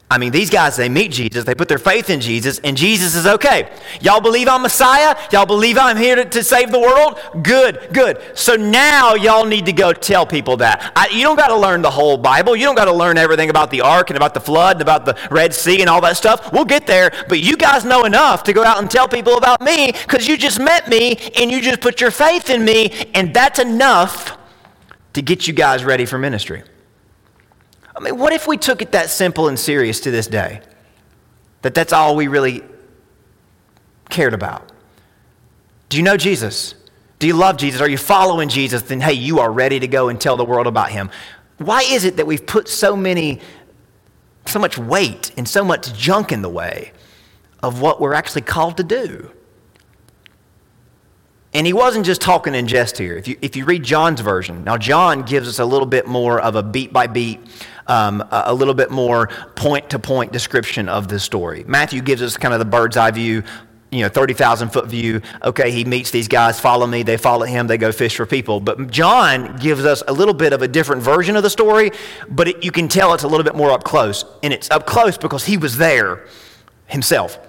I 0.10 0.18
mean, 0.18 0.32
these 0.32 0.50
guys, 0.50 0.78
they 0.78 0.88
meet 0.88 1.12
Jesus, 1.12 1.44
they 1.44 1.54
put 1.54 1.68
their 1.68 1.78
faith 1.78 2.10
in 2.10 2.22
Jesus, 2.22 2.60
and 2.60 2.78
Jesus 2.78 3.14
is 3.14 3.28
okay. 3.28 3.70
Y'all 4.00 4.22
believe 4.22 4.48
I'm 4.48 4.62
Messiah? 4.62 5.18
Y'all 5.34 5.46
believe 5.46 5.78
I'm 5.78 5.98
here 5.98 6.16
to, 6.16 6.24
to 6.24 6.44
save 6.46 6.72
the 6.72 6.80
world? 6.80 7.20
Good, 7.44 7.90
good. 7.92 8.22
So 8.34 8.56
now 8.56 9.16
y'all 9.16 9.46
need 9.46 9.66
to 9.66 9.74
go 9.74 9.92
tell 9.92 10.26
people 10.26 10.56
that. 10.58 10.94
I, 10.96 11.10
you 11.10 11.24
don't 11.24 11.36
got 11.36 11.50
to 11.50 11.58
learn 11.58 11.82
the 11.82 11.90
whole 11.90 12.18
Bible. 12.18 12.56
You 12.56 12.64
don't 12.64 12.76
got 12.76 12.86
to 12.86 12.94
learn 12.94 13.18
everything 13.18 13.50
about 13.50 13.70
the 13.70 13.82
ark 13.82 14.10
and 14.10 14.16
about 14.16 14.34
the 14.34 14.40
flood 14.40 14.78
and 14.78 14.82
about 14.82 15.06
the 15.06 15.18
Red 15.30 15.54
Sea 15.54 15.82
and 15.82 15.90
all 15.90 16.00
that 16.00 16.16
stuff. 16.16 16.54
We'll 16.54 16.64
get 16.64 16.88
there, 16.88 17.12
but 17.28 17.42
you 17.42 17.58
guys 17.58 17.84
know 17.84 18.06
enough 18.06 18.44
to 18.44 18.54
go 18.54 18.64
out 18.64 18.80
and 18.80 18.90
tell 18.90 19.10
people 19.10 19.38
about 19.38 19.60
me 19.60 19.92
because 19.92 20.26
you 20.26 20.38
just 20.38 20.58
met 20.58 20.88
me 20.88 21.18
and 21.36 21.52
you 21.52 21.60
just 21.60 21.82
put 21.82 22.00
your 22.00 22.12
faith 22.12 22.50
in 22.50 22.64
me, 22.64 23.10
and 23.14 23.34
that's 23.34 23.60
enough 23.60 24.38
to 25.12 25.22
get 25.22 25.48
you 25.48 25.54
guys 25.54 25.84
ready 25.84 26.06
for 26.06 26.18
ministry. 26.18 26.64
I 27.98 28.00
mean, 28.00 28.18
what 28.18 28.32
if 28.32 28.48
we 28.48 28.58
took 28.58 28.84
it 28.84 28.92
that 28.92 29.10
simple 29.10 29.48
and 29.48 29.58
serious 29.58 30.00
to 30.02 30.12
this 30.12 30.28
day? 30.28 30.62
That 31.64 31.74
that's 31.74 31.92
all 31.92 32.16
we 32.16 32.28
really 32.28 32.64
cared 34.10 34.36
about. 34.36 34.72
Do 35.90 35.98
you 35.98 36.04
know 36.04 36.16
Jesus? 36.16 36.76
Do 37.18 37.26
you 37.26 37.34
love 37.34 37.58
Jesus? 37.58 37.82
Are 37.82 37.90
you 37.90 37.98
following 37.98 38.50
Jesus? 38.50 38.84
Then, 38.84 39.02
hey, 39.02 39.14
you 39.14 39.40
are 39.40 39.52
ready 39.52 39.80
to 39.80 39.88
go 39.88 40.10
and 40.10 40.22
tell 40.22 40.38
the 40.38 40.46
world 40.46 40.68
about 40.68 40.92
him. 40.92 41.10
Why 41.58 41.82
is 41.82 42.06
it 42.06 42.18
that 42.18 42.28
we've 42.28 42.46
put 42.46 42.68
so 42.68 42.96
many, 42.96 43.42
so 44.46 44.60
much 44.60 44.78
weight 44.78 45.32
and 45.36 45.50
so 45.50 45.64
much 45.64 45.92
junk 45.94 46.32
in 46.32 46.44
the 46.44 46.50
way 46.50 46.92
of 47.64 47.82
what 47.82 48.00
we're 48.00 48.14
actually 48.14 48.44
called 48.44 48.78
to 48.78 48.84
do? 48.84 49.32
And 51.54 51.66
he 51.66 51.74
wasn't 51.74 52.06
just 52.06 52.22
talking 52.22 52.54
in 52.54 52.68
jest 52.68 53.00
here. 53.00 53.18
If 53.18 53.28
you, 53.28 53.38
if 53.42 53.56
you 53.56 53.66
read 53.66 53.82
John's 53.82 54.22
version, 54.22 54.64
now 54.64 54.78
John 54.78 55.24
gives 55.24 55.48
us 55.48 55.58
a 55.58 55.66
little 55.66 55.88
bit 55.88 56.06
more 56.06 56.40
of 56.40 56.56
a 56.56 56.62
beat 56.62 56.94
by 56.94 57.08
beat 57.08 57.40
um, 57.88 58.24
a 58.32 58.54
little 58.54 58.74
bit 58.74 58.92
more 58.92 59.28
point 59.56 59.90
to 59.92 60.00
point 60.00 60.32
description 60.32 60.90
of 60.90 61.08
this 61.08 61.24
story. 61.24 61.64
Matthew 61.68 62.02
gives 62.02 62.22
us 62.22 62.38
kind 62.38 62.54
of 62.54 62.60
the 62.60 62.66
bird's 62.66 62.98
eye 62.98 63.12
view, 63.12 63.44
you 63.92 64.02
know, 64.02 64.10
30,000 64.10 64.70
foot 64.70 64.88
view. 64.88 65.22
Okay, 65.44 65.72
he 65.72 65.86
meets 65.86 66.12
these 66.12 66.28
guys, 66.28 66.60
follow 66.60 66.86
me, 66.86 67.04
they 67.04 67.18
follow 67.18 67.46
him, 67.46 67.68
they 67.68 67.78
go 67.78 67.92
fish 67.92 68.16
for 68.16 68.26
people. 68.26 68.60
But 68.60 68.92
John 68.92 69.58
gives 69.58 69.86
us 69.86 70.04
a 70.08 70.14
little 70.14 70.34
bit 70.34 70.54
of 70.54 70.62
a 70.62 70.68
different 70.68 71.02
version 71.02 71.36
of 71.36 71.44
the 71.44 71.50
story, 71.50 71.92
but 72.30 72.48
it, 72.50 72.64
you 72.64 72.72
can 72.72 72.88
tell 72.88 73.14
it's 73.14 73.24
a 73.24 73.28
little 73.28 73.46
bit 73.46 73.56
more 73.56 73.72
up 73.72 73.84
close. 73.84 74.26
And 74.44 74.54
it's 74.54 74.70
up 74.72 74.86
close 74.86 75.18
because 75.18 75.46
he 75.46 75.58
was 75.58 75.78
there 75.78 76.26
himself. 76.88 77.40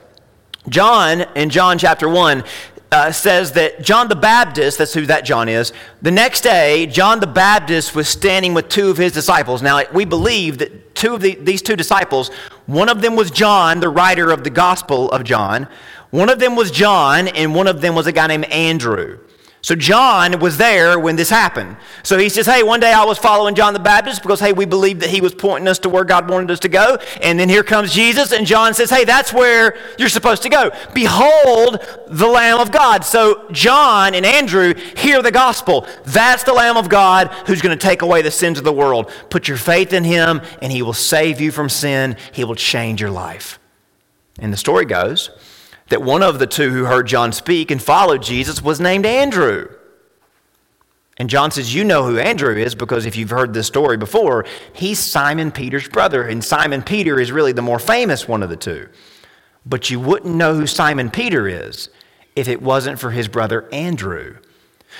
John, 0.69 1.23
in 1.35 1.51
John 1.51 1.79
chapter 1.79 2.09
1, 2.09 2.45
uh, 2.91 3.13
says 3.13 3.53
that 3.53 3.83
John 3.83 4.09
the 4.09 4.17
Baptist, 4.17 4.79
that's 4.79 4.95
who 4.95 5.05
that 5.07 5.25
John 5.25 5.49
is, 5.49 5.73
the 6.01 6.11
next 6.11 6.41
day, 6.41 6.87
John 6.87 7.21
the 7.21 7.27
Baptist 7.27 7.95
was 7.95 8.09
standing 8.09 8.55
with 8.55 8.69
two 8.69 8.91
of 8.91 8.97
his 8.97 9.13
disciples. 9.13 9.61
Now, 9.63 9.83
we 9.93 10.05
believe 10.05 10.59
that 10.59 10.95
two 10.95 11.15
of 11.15 11.21
the, 11.21 11.35
these 11.35 11.61
two 11.61 11.77
disciples, 11.77 12.31
one 12.67 12.89
of 12.89 13.03
them 13.03 13.15
was 13.15 13.31
John, 13.31 13.81
the 13.81 13.89
writer 13.89 14.31
of 14.31 14.43
the 14.43 14.51
Gospel 14.51 15.11
of 15.11 15.25
John, 15.25 15.69
one 16.11 16.31
of 16.31 16.39
them 16.39 16.57
was 16.57 16.71
John, 16.71 17.29
and 17.29 17.55
one 17.55 17.67
of 17.67 17.83
them 17.83 17.95
was 17.95 18.07
a 18.07 18.13
guy 18.13 18.27
named 18.27 18.47
Andrew. 18.47 19.19
So 19.69 19.75
John 19.75 20.41
was 20.41 20.57
there 20.57 20.99
when 20.99 21.17
this 21.17 21.29
happened. 21.29 21.77
So 22.03 22.17
he 22.17 22.31
says, 22.31 22.47
Hey, 22.47 22.63
one 22.63 22.81
day 22.81 22.91
I 22.91 23.05
was 23.05 23.19
following 23.19 23.55
John 23.55 23.75
the 23.75 23.79
Baptist 23.79 24.23
because, 24.23 24.41
hey, 24.41 24.55
we 24.55 24.65
believed 24.65 25.03
that 25.03 25.11
he 25.11 25.21
was 25.21 25.35
pointing 25.35 25.69
us 25.69 25.79
to 25.81 25.91
where 25.91 26.05
God 26.05 26.31
wanted 26.31 26.51
us 26.51 26.61
to 26.61 26.71
go. 26.71 26.97
And 27.21 27.39
then 27.39 27.51
here 27.51 27.63
comes 27.63 27.93
Jesus, 27.93 28.33
and 28.33 28.47
John 28.47 28.73
says, 28.73 28.89
Hey, 28.89 29.05
that's 29.05 29.31
where 29.31 29.77
you're 29.99 30.09
supposed 30.09 30.43
to 30.45 30.49
go. 30.49 30.71
Behold 30.95 31.85
the 32.07 32.27
Lamb 32.27 32.61
of 32.61 32.73
God. 32.73 33.05
So 33.05 33.47
John 33.53 34.15
and 34.15 34.25
Andrew 34.25 34.73
hear 34.97 35.21
the 35.21 35.31
gospel. 35.31 35.87
That's 36.07 36.45
the 36.45 36.55
Lamb 36.55 36.79
of 36.79 36.89
God 36.89 37.29
who's 37.47 37.61
going 37.61 37.79
to 37.79 37.87
take 37.87 38.01
away 38.01 38.23
the 38.23 38.31
sins 38.31 38.57
of 38.57 38.65
the 38.65 38.73
world. 38.73 39.13
Put 39.29 39.49
your 39.49 39.59
faith 39.59 39.93
in 39.93 40.03
him, 40.03 40.41
and 40.63 40.73
he 40.73 40.81
will 40.81 40.95
save 40.95 41.43
you 41.43 41.53
from 41.53 41.69
sin. 41.69 42.17
He 42.33 42.43
will 42.43 42.55
change 42.55 43.03
your 43.03 43.11
life. 43.11 43.59
And 44.39 44.51
the 44.51 44.57
story 44.57 44.87
goes 44.87 45.29
that 45.89 46.03
one 46.03 46.23
of 46.23 46.39
the 46.39 46.47
two 46.47 46.71
who 46.71 46.85
heard 46.85 47.07
John 47.07 47.33
speak 47.33 47.71
and 47.71 47.83
followed 47.83 48.23
Jesus 48.23 48.63
was 48.63 48.81
named 48.81 49.07
Andrew. 49.07 49.69
And 51.17 51.29
John 51.29 51.51
says, 51.51 51.75
You 51.75 51.85
know 51.85 52.05
who 52.05 52.19
Andrew 52.19 52.57
is 52.57 52.75
because 52.75 53.05
if 53.05 53.17
you've 53.17 53.31
heard 53.31 53.53
this 53.53 53.67
story 53.67 53.97
before, 53.97 54.45
he's 54.73 54.99
Simon 54.99 55.51
Peter's 55.51 55.89
brother. 55.89 56.23
And 56.23 56.45
Simon 56.45 56.83
Peter 56.83 57.19
is 57.19 57.33
really 57.33 57.53
the 57.53 57.63
more 57.63 57.81
famous 57.81 58.29
one 58.29 58.43
of 58.43 58.51
the 58.51 58.57
two. 58.57 58.89
But 59.67 59.91
you 59.91 59.99
wouldn't 59.99 60.35
know 60.35 60.55
who 60.55 60.67
Simon 60.67 61.11
Peter 61.11 61.49
is 61.49 61.91
if 62.37 62.49
it 62.49 62.63
wasn't 62.63 63.01
for 63.01 63.11
his 63.11 63.27
brother 63.27 63.69
Andrew. 63.73 64.37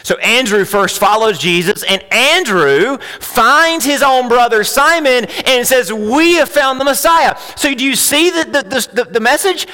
So 0.03 0.17
Andrew 0.19 0.65
first 0.65 0.99
follows 0.99 1.39
Jesus, 1.39 1.83
and 1.83 2.03
Andrew 2.13 2.99
finds 3.21 3.85
his 3.85 4.03
own 4.03 4.29
brother 4.29 4.63
Simon 4.63 5.25
and 5.47 5.67
says, 5.67 5.93
We 5.93 6.35
have 6.35 6.49
found 6.49 6.81
the 6.81 6.85
Messiah. 6.85 7.37
So 7.57 7.75
do 7.75 7.85
you 7.85 7.97
see 7.97 8.31
the, 8.31 8.45
the, 8.45 8.89
the, 8.93 9.05
the 9.05 9.21
message? 9.21 9.67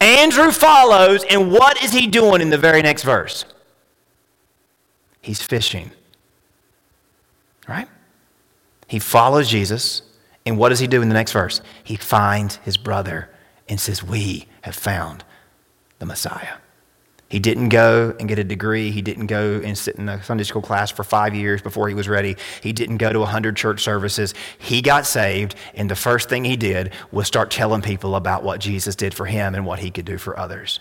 Andrew 0.00 0.50
follows, 0.50 1.24
and 1.24 1.50
what 1.50 1.82
is 1.82 1.92
he 1.92 2.06
doing 2.06 2.40
in 2.40 2.50
the 2.50 2.58
very 2.58 2.82
next 2.82 3.02
verse? 3.02 3.44
He's 5.22 5.42
fishing. 5.42 5.90
Right? 7.66 7.88
He 8.86 8.98
follows 8.98 9.48
Jesus, 9.48 10.02
and 10.44 10.58
what 10.58 10.68
does 10.68 10.78
he 10.78 10.86
do 10.86 11.02
in 11.02 11.08
the 11.08 11.14
next 11.14 11.32
verse? 11.32 11.60
He 11.82 11.96
finds 11.96 12.56
his 12.56 12.76
brother 12.76 13.30
and 13.68 13.80
says, 13.80 14.02
We 14.02 14.46
have 14.62 14.76
found 14.76 15.24
the 15.98 16.06
Messiah. 16.06 16.58
He 17.28 17.40
didn't 17.40 17.70
go 17.70 18.14
and 18.20 18.28
get 18.28 18.38
a 18.38 18.44
degree. 18.44 18.92
He 18.92 19.02
didn't 19.02 19.26
go 19.26 19.60
and 19.64 19.76
sit 19.76 19.96
in 19.96 20.08
a 20.08 20.22
Sunday 20.22 20.44
school 20.44 20.62
class 20.62 20.92
for 20.92 21.02
five 21.02 21.34
years 21.34 21.60
before 21.60 21.88
he 21.88 21.94
was 21.94 22.08
ready. 22.08 22.36
He 22.62 22.72
didn't 22.72 22.98
go 22.98 23.12
to 23.12 23.18
100 23.18 23.56
church 23.56 23.82
services. 23.82 24.32
He 24.58 24.80
got 24.80 25.06
saved, 25.06 25.56
and 25.74 25.90
the 25.90 25.96
first 25.96 26.28
thing 26.28 26.44
he 26.44 26.56
did 26.56 26.92
was 27.10 27.26
start 27.26 27.50
telling 27.50 27.82
people 27.82 28.14
about 28.14 28.44
what 28.44 28.60
Jesus 28.60 28.94
did 28.94 29.12
for 29.12 29.26
him 29.26 29.56
and 29.56 29.66
what 29.66 29.80
he 29.80 29.90
could 29.90 30.04
do 30.04 30.18
for 30.18 30.38
others. 30.38 30.78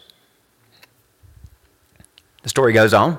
The 2.43 2.49
story 2.49 2.73
goes 2.73 2.93
on. 2.93 3.17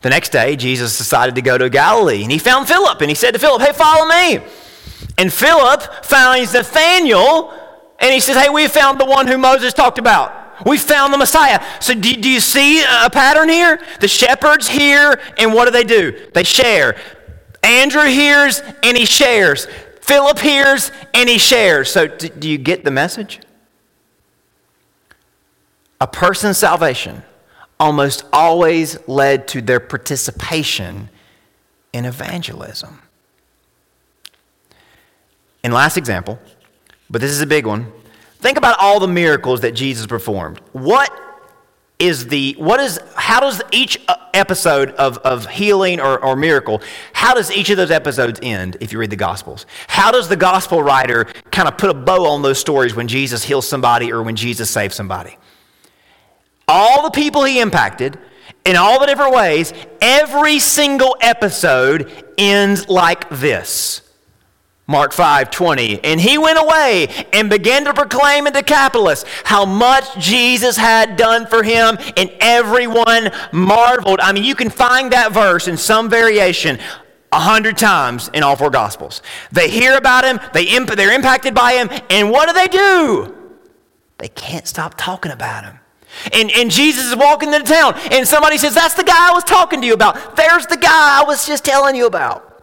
The 0.00 0.10
next 0.10 0.30
day, 0.30 0.56
Jesus 0.56 0.98
decided 0.98 1.36
to 1.36 1.42
go 1.42 1.56
to 1.56 1.70
Galilee, 1.70 2.24
and 2.24 2.32
he 2.32 2.38
found 2.38 2.66
Philip, 2.66 3.00
and 3.00 3.08
he 3.08 3.14
said 3.14 3.30
to 3.30 3.38
Philip, 3.38 3.62
Hey, 3.62 3.72
follow 3.72 4.06
me. 4.06 4.40
And 5.16 5.32
Philip 5.32 6.04
finds 6.04 6.52
Nathanael, 6.52 7.54
and 8.00 8.12
he 8.12 8.18
says, 8.18 8.36
Hey, 8.36 8.48
we 8.48 8.66
found 8.66 8.98
the 8.98 9.06
one 9.06 9.28
who 9.28 9.38
Moses 9.38 9.72
talked 9.72 9.98
about. 10.00 10.43
We 10.64 10.78
found 10.78 11.12
the 11.12 11.18
Messiah. 11.18 11.62
So, 11.80 11.94
do, 11.94 12.14
do 12.14 12.28
you 12.28 12.40
see 12.40 12.82
a 12.82 13.10
pattern 13.10 13.48
here? 13.48 13.80
The 14.00 14.08
shepherds 14.08 14.68
hear, 14.68 15.20
and 15.38 15.52
what 15.52 15.66
do 15.66 15.70
they 15.70 15.84
do? 15.84 16.28
They 16.32 16.44
share. 16.44 16.96
Andrew 17.62 18.04
hears, 18.04 18.60
and 18.82 18.96
he 18.96 19.04
shares. 19.04 19.66
Philip 20.00 20.38
hears, 20.38 20.90
and 21.12 21.28
he 21.28 21.38
shares. 21.38 21.90
So, 21.90 22.06
do 22.06 22.48
you 22.48 22.58
get 22.58 22.84
the 22.84 22.90
message? 22.90 23.40
A 26.00 26.06
person's 26.06 26.58
salvation 26.58 27.22
almost 27.78 28.24
always 28.32 28.98
led 29.08 29.48
to 29.48 29.60
their 29.60 29.80
participation 29.80 31.08
in 31.92 32.04
evangelism. 32.04 33.02
And 35.62 35.72
last 35.72 35.96
example, 35.96 36.38
but 37.08 37.20
this 37.20 37.30
is 37.30 37.40
a 37.40 37.46
big 37.46 37.66
one. 37.66 37.90
Think 38.44 38.58
about 38.58 38.78
all 38.78 39.00
the 39.00 39.08
miracles 39.08 39.62
that 39.62 39.72
Jesus 39.72 40.06
performed. 40.06 40.60
What 40.72 41.10
is 41.98 42.26
the, 42.26 42.54
what 42.58 42.78
is, 42.78 43.00
how 43.16 43.40
does 43.40 43.62
each 43.72 43.98
uh, 44.06 44.16
episode 44.34 44.90
of, 44.90 45.16
of 45.16 45.48
healing 45.48 45.98
or, 45.98 46.22
or 46.22 46.36
miracle, 46.36 46.82
how 47.14 47.32
does 47.32 47.50
each 47.50 47.70
of 47.70 47.78
those 47.78 47.90
episodes 47.90 48.38
end 48.42 48.76
if 48.82 48.92
you 48.92 48.98
read 48.98 49.08
the 49.08 49.16
Gospels? 49.16 49.64
How 49.86 50.10
does 50.10 50.28
the 50.28 50.36
Gospel 50.36 50.82
writer 50.82 51.24
kind 51.52 51.66
of 51.66 51.78
put 51.78 51.88
a 51.88 51.94
bow 51.94 52.26
on 52.26 52.42
those 52.42 52.58
stories 52.58 52.94
when 52.94 53.08
Jesus 53.08 53.42
heals 53.42 53.66
somebody 53.66 54.12
or 54.12 54.22
when 54.22 54.36
Jesus 54.36 54.68
saves 54.68 54.94
somebody? 54.94 55.38
All 56.68 57.02
the 57.02 57.12
people 57.12 57.44
he 57.44 57.60
impacted 57.60 58.18
in 58.66 58.76
all 58.76 59.00
the 59.00 59.06
different 59.06 59.34
ways, 59.34 59.72
every 60.02 60.58
single 60.58 61.16
episode 61.22 62.12
ends 62.36 62.90
like 62.90 63.26
this. 63.30 64.02
Mark 64.86 65.12
5 65.12 65.50
20. 65.50 66.04
And 66.04 66.20
he 66.20 66.36
went 66.36 66.58
away 66.58 67.08
and 67.32 67.48
began 67.48 67.84
to 67.84 67.94
proclaim 67.94 68.46
in 68.46 68.52
Decapolis 68.52 69.24
how 69.44 69.64
much 69.64 70.16
Jesus 70.18 70.76
had 70.76 71.16
done 71.16 71.46
for 71.46 71.62
him, 71.62 71.96
and 72.16 72.30
everyone 72.40 73.30
marveled. 73.52 74.20
I 74.20 74.32
mean, 74.32 74.44
you 74.44 74.54
can 74.54 74.70
find 74.70 75.12
that 75.12 75.32
verse 75.32 75.68
in 75.68 75.76
some 75.76 76.10
variation 76.10 76.78
a 77.32 77.40
hundred 77.40 77.76
times 77.76 78.30
in 78.32 78.42
all 78.42 78.56
four 78.56 78.70
Gospels. 78.70 79.22
They 79.50 79.68
hear 79.68 79.96
about 79.96 80.24
him, 80.24 80.38
they 80.52 80.64
imp- 80.64 80.90
they're 80.90 81.14
impacted 81.14 81.54
by 81.54 81.72
him, 81.72 81.88
and 82.10 82.30
what 82.30 82.48
do 82.48 82.52
they 82.52 82.68
do? 82.68 83.34
They 84.18 84.28
can't 84.28 84.66
stop 84.66 84.94
talking 84.96 85.32
about 85.32 85.64
him. 85.64 85.80
And, 86.32 86.50
and 86.52 86.70
Jesus 86.70 87.06
is 87.06 87.16
walking 87.16 87.52
into 87.52 87.66
town, 87.72 87.94
and 88.12 88.28
somebody 88.28 88.58
says, 88.58 88.74
That's 88.74 88.94
the 88.94 89.02
guy 89.02 89.30
I 89.30 89.32
was 89.32 89.44
talking 89.44 89.80
to 89.80 89.86
you 89.86 89.94
about. 89.94 90.36
There's 90.36 90.66
the 90.66 90.76
guy 90.76 91.20
I 91.20 91.24
was 91.26 91.46
just 91.46 91.64
telling 91.64 91.96
you 91.96 92.06
about. 92.06 92.53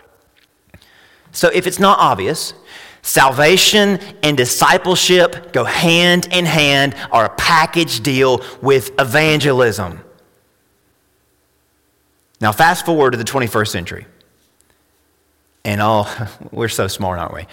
So, 1.32 1.50
if 1.54 1.68
it's 1.68 1.80
not 1.80 2.00
obvious, 2.00 2.54
salvation 3.02 4.00
and 4.22 4.38
discipleship 4.38 5.54
go 5.54 5.64
hand 5.64 6.28
in 6.32 6.46
hand, 6.46 6.96
are 7.12 7.26
a 7.26 7.36
package 7.36 8.02
deal 8.02 8.44
with 8.62 8.92
evangelism. 9.00 10.02
Now, 12.40 12.52
fast 12.52 12.86
forward 12.86 13.12
to 13.12 13.18
the 13.18 13.24
21st 13.24 13.68
century. 13.68 14.06
And 15.64 15.80
oh, 15.80 16.08
we're 16.52 16.70
so 16.70 16.88
smart, 16.88 17.20
aren't 17.20 17.34
we? 17.34 17.46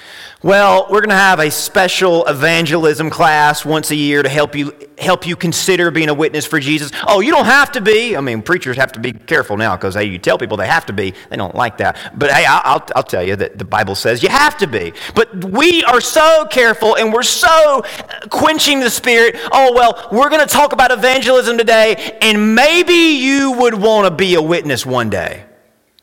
Well, 0.42 0.86
we're 0.90 1.00
going 1.00 1.10
to 1.10 1.14
have 1.14 1.40
a 1.40 1.50
special 1.50 2.26
evangelism 2.26 3.10
class 3.10 3.64
once 3.64 3.90
a 3.90 3.96
year 3.96 4.22
to 4.22 4.28
help 4.28 4.54
you 4.54 4.72
help 4.98 5.26
you 5.26 5.36
consider 5.36 5.90
being 5.90 6.08
a 6.08 6.14
witness 6.14 6.44
for 6.44 6.58
Jesus. 6.58 6.90
Oh, 7.06 7.20
you 7.20 7.30
don't 7.30 7.44
have 7.44 7.70
to 7.72 7.80
be. 7.80 8.16
I 8.16 8.20
mean, 8.20 8.42
preachers 8.42 8.76
have 8.78 8.92
to 8.92 9.00
be 9.00 9.12
careful 9.12 9.56
now 9.56 9.76
because 9.76 9.94
hey, 9.94 10.04
you 10.04 10.18
tell 10.18 10.38
people 10.38 10.56
they 10.56 10.66
have 10.66 10.86
to 10.86 10.92
be. 10.92 11.12
They 11.28 11.36
don't 11.36 11.54
like 11.54 11.78
that. 11.78 12.12
But 12.18 12.30
hey, 12.32 12.46
I'll, 12.46 12.84
I'll 12.96 13.02
tell 13.02 13.22
you 13.22 13.36
that 13.36 13.58
the 13.58 13.64
Bible 13.64 13.94
says 13.94 14.22
you 14.22 14.28
have 14.28 14.56
to 14.58 14.66
be. 14.66 14.92
But 15.14 15.44
we 15.44 15.84
are 15.84 16.00
so 16.00 16.46
careful 16.50 16.96
and 16.96 17.12
we're 17.12 17.22
so 17.22 17.82
uh, 17.84 18.26
quenching 18.30 18.80
the 18.80 18.90
spirit. 18.90 19.36
Oh 19.52 19.72
well, 19.74 20.08
we're 20.10 20.30
going 20.30 20.46
to 20.46 20.52
talk 20.52 20.72
about 20.72 20.90
evangelism 20.90 21.58
today, 21.58 22.18
and 22.22 22.54
maybe 22.54 22.94
you 22.94 23.52
would 23.52 23.74
want 23.74 24.06
to 24.06 24.10
be 24.10 24.34
a 24.34 24.42
witness 24.42 24.86
one 24.86 25.10
day. 25.10 25.44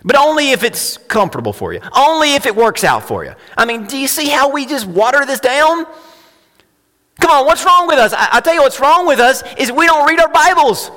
But 0.05 0.15
only 0.15 0.51
if 0.51 0.63
it's 0.63 0.97
comfortable 0.97 1.51
for 1.51 1.73
you. 1.73 1.81
Only 1.97 2.35
if 2.35 2.45
it 2.45 2.55
works 2.55 2.83
out 2.83 3.07
for 3.07 3.25
you. 3.25 3.33
I 3.57 3.65
mean, 3.65 3.87
do 3.87 3.97
you 3.97 4.07
see 4.07 4.29
how 4.29 4.51
we 4.51 4.67
just 4.67 4.85
water 4.85 5.25
this 5.25 5.39
down? 5.39 5.85
Come 7.19 7.31
on, 7.31 7.45
what's 7.47 7.65
wrong 7.65 7.87
with 7.87 7.97
us? 7.97 8.13
I, 8.13 8.29
I 8.33 8.39
tell 8.39 8.53
you 8.53 8.61
what's 8.61 8.79
wrong 8.79 9.07
with 9.07 9.19
us 9.19 9.41
is 9.57 9.71
we 9.71 9.87
don't 9.87 10.07
read 10.07 10.19
our 10.19 10.29
Bibles. 10.29 10.91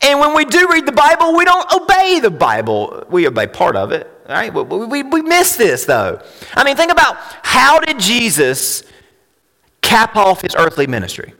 And 0.00 0.20
when 0.20 0.32
we 0.34 0.44
do 0.44 0.68
read 0.70 0.86
the 0.86 0.92
Bible, 0.92 1.34
we 1.36 1.44
don't 1.44 1.72
obey 1.72 2.20
the 2.20 2.30
Bible. 2.30 3.04
We 3.10 3.26
obey 3.26 3.48
part 3.48 3.74
of 3.74 3.90
it, 3.90 4.08
right? 4.28 4.54
We, 4.54 4.62
we, 4.62 5.02
we 5.02 5.22
miss 5.22 5.56
this, 5.56 5.84
though. 5.84 6.22
I 6.54 6.62
mean, 6.62 6.76
think 6.76 6.92
about 6.92 7.16
how 7.42 7.80
did 7.80 7.98
Jesus 7.98 8.84
cap 9.82 10.14
off 10.14 10.42
his 10.42 10.54
earthly 10.54 10.86
ministry? 10.86 11.34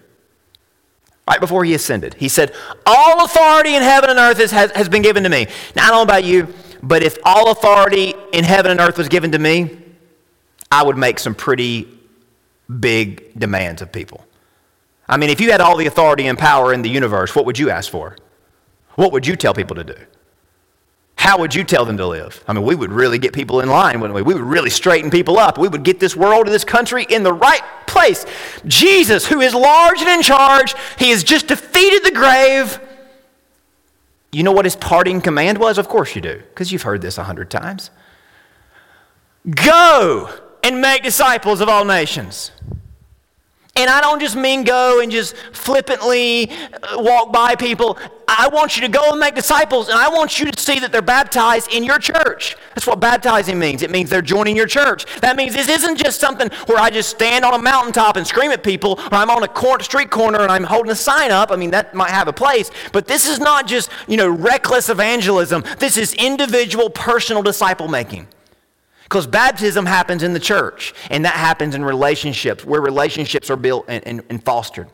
Right 1.29 1.41
before 1.41 1.65
he 1.65 1.75
ascended, 1.75 2.15
he 2.15 2.29
said, 2.29 2.53
All 2.85 3.25
authority 3.25 3.75
in 3.75 3.83
heaven 3.83 4.11
and 4.11 4.19
earth 4.19 4.39
has, 4.51 4.71
has 4.73 4.89
been 4.89 5.03
given 5.03 5.23
to 5.25 5.29
me. 5.29 5.47
Now, 5.75 5.87
I 5.87 5.89
don't 5.89 5.99
know 5.99 6.03
about 6.03 6.25
you, 6.25 6.53
but 6.83 7.03
if 7.03 7.19
all 7.25 7.51
authority 7.51 8.15
in 8.33 8.45
heaven 8.45 8.71
and 8.71 8.81
earth 8.81 8.99
was 8.99 9.09
given 9.09 9.33
to 9.33 9.39
me, 9.39 9.79
I 10.71 10.83
would 10.83 10.97
make 10.97 11.19
some 11.19 11.35
pretty 11.35 11.89
big 12.81 13.39
demands 13.39 13.83
of 13.83 13.93
people. 13.93 14.25
I 15.09 15.17
mean, 15.17 15.31
if 15.31 15.41
you 15.41 15.53
had 15.53 15.61
all 15.61 15.77
the 15.77 15.87
authority 15.87 16.27
and 16.27 16.39
power 16.39 16.73
in 16.73 16.83
the 16.83 16.91
universe, 16.91 17.35
what 17.35 17.47
would 17.47 17.59
you 17.59 17.71
ask 17.71 17.91
for? 17.91 18.17
What 18.97 19.13
would 19.13 19.27
you 19.27 19.37
tell 19.37 19.55
people 19.55 19.77
to 19.77 19.85
do? 19.85 19.97
How 21.17 21.39
would 21.39 21.55
you 21.55 21.65
tell 21.65 21.85
them 21.85 21.97
to 21.97 22.07
live? 22.07 22.45
I 22.47 22.53
mean, 22.53 22.65
we 22.65 22.75
would 22.75 22.93
really 22.93 23.19
get 23.19 23.33
people 23.33 23.61
in 23.61 23.69
line, 23.69 24.01
wouldn't 24.01 24.15
we? 24.15 24.23
We 24.23 24.35
would 24.35 24.45
really 24.45 24.71
straighten 24.71 25.11
people 25.11 25.39
up. 25.39 25.59
We 25.59 25.69
would 25.69 25.83
get 25.83 25.99
this 25.99 26.15
world 26.15 26.47
and 26.47 26.55
this 26.55 26.65
country 26.65 27.07
in 27.09 27.23
the 27.23 27.33
right 27.33 27.63
place. 27.87 28.27
Jesus, 28.67 29.27
who 29.27 29.41
is 29.41 29.55
large 29.55 30.01
and 30.01 30.09
in 30.09 30.23
charge, 30.23 30.75
he 30.99 31.11
has 31.11 31.25
just 31.25 31.47
defeated 31.47 32.05
the 32.05 32.11
grave. 32.11 32.79
You 34.37 34.43
know 34.43 34.53
what 34.53 34.67
his 34.67 34.77
parting 34.77 35.23
command 35.23 35.57
was? 35.57 35.79
Of 35.79 35.89
course 35.89 36.15
you 36.15 36.21
do, 36.21 36.37
because 36.51 36.71
you've 36.71 36.83
heard 36.83 37.01
this 37.01 37.17
a 37.17 37.25
hundred 37.25 37.51
times. 37.51 37.89
Go 39.49 40.29
and 40.63 40.79
make 40.83 41.03
disciples 41.03 41.63
of 41.63 41.71
all 41.71 41.87
nations. 41.87 42.51
And 43.77 43.91
I 43.91 44.01
don't 44.01 44.21
just 44.21 44.37
mean 44.37 44.65
go 44.65 45.01
and 45.01 45.13
just 45.13 45.37
flippantly 45.53 46.51
uh, 46.51 46.97
walk 46.97 47.33
by 47.33 47.55
people. 47.55 47.99
I 48.29 48.49
want 48.49 48.77
you 48.77 48.83
to 48.83 48.89
go 48.89 49.11
and 49.11 49.21
make 49.21 49.35
disciples, 49.35 49.89
and 49.89 49.97
I 49.97 50.09
want 50.09 50.39
you 50.41 50.51
to 50.51 50.61
see 50.61 50.81
that 50.81 50.91
they're 50.91 51.03
baptized 51.03 51.71
in 51.73 51.85
your 51.85 51.99
church. 51.99 52.57
That's 52.75 52.87
what 52.87 52.99
baptizing 52.99 53.59
means. 53.59 53.83
It 53.83 53.91
means 53.91 54.11
they're 54.11 54.23
joining 54.23 54.57
your 54.57 54.67
church. 54.67 55.05
That 55.21 55.37
means 55.37 55.55
this 55.55 55.69
isn't 55.69 55.97
just 55.97 56.19
something 56.19 56.49
where 56.67 56.79
I 56.79 56.91
just 56.91 57.11
stand 57.11 57.45
on 57.45 57.55
a 57.55 57.63
mountaintop 57.63 58.17
and 58.17 58.27
scream 58.27 58.51
at 58.51 58.63
people, 58.65 58.99
or 58.99 59.15
I'm 59.15 59.31
on 59.31 59.45
a 59.45 59.83
street 59.83 60.11
corner 60.11 60.41
and 60.41 60.51
I'm 60.51 60.65
holding 60.65 60.91
a 60.91 60.97
sign 60.97 61.31
up. 61.31 61.53
I 61.53 61.57
mean, 61.57 61.71
that 61.71 61.95
might 61.95 62.11
have 62.11 62.29
a 62.29 62.33
place, 62.33 62.71
but 62.93 63.07
this 63.07 63.29
is 63.29 63.39
not 63.39 63.67
just, 63.67 63.91
you 64.09 64.17
know, 64.17 64.29
reckless 64.29 64.89
evangelism. 64.89 65.63
This 65.79 65.97
is 65.97 66.15
individual, 66.15 66.91
personal 66.91 67.43
disciple 67.43 67.89
making. 67.89 68.27
Because 69.07 69.25
baptism 69.25 69.87
happens 69.87 70.25
in 70.25 70.33
the 70.33 70.41
church, 70.41 70.93
and 71.11 71.25
that 71.25 71.35
happens 71.35 71.77
in 71.77 71.85
relationships, 71.85 72.65
where 72.65 72.81
relationships 72.81 73.51
are 73.51 73.57
built 73.57 73.85
and, 73.87 74.05
and, 74.05 74.23
and, 74.29 74.45
fostered. 74.45 74.89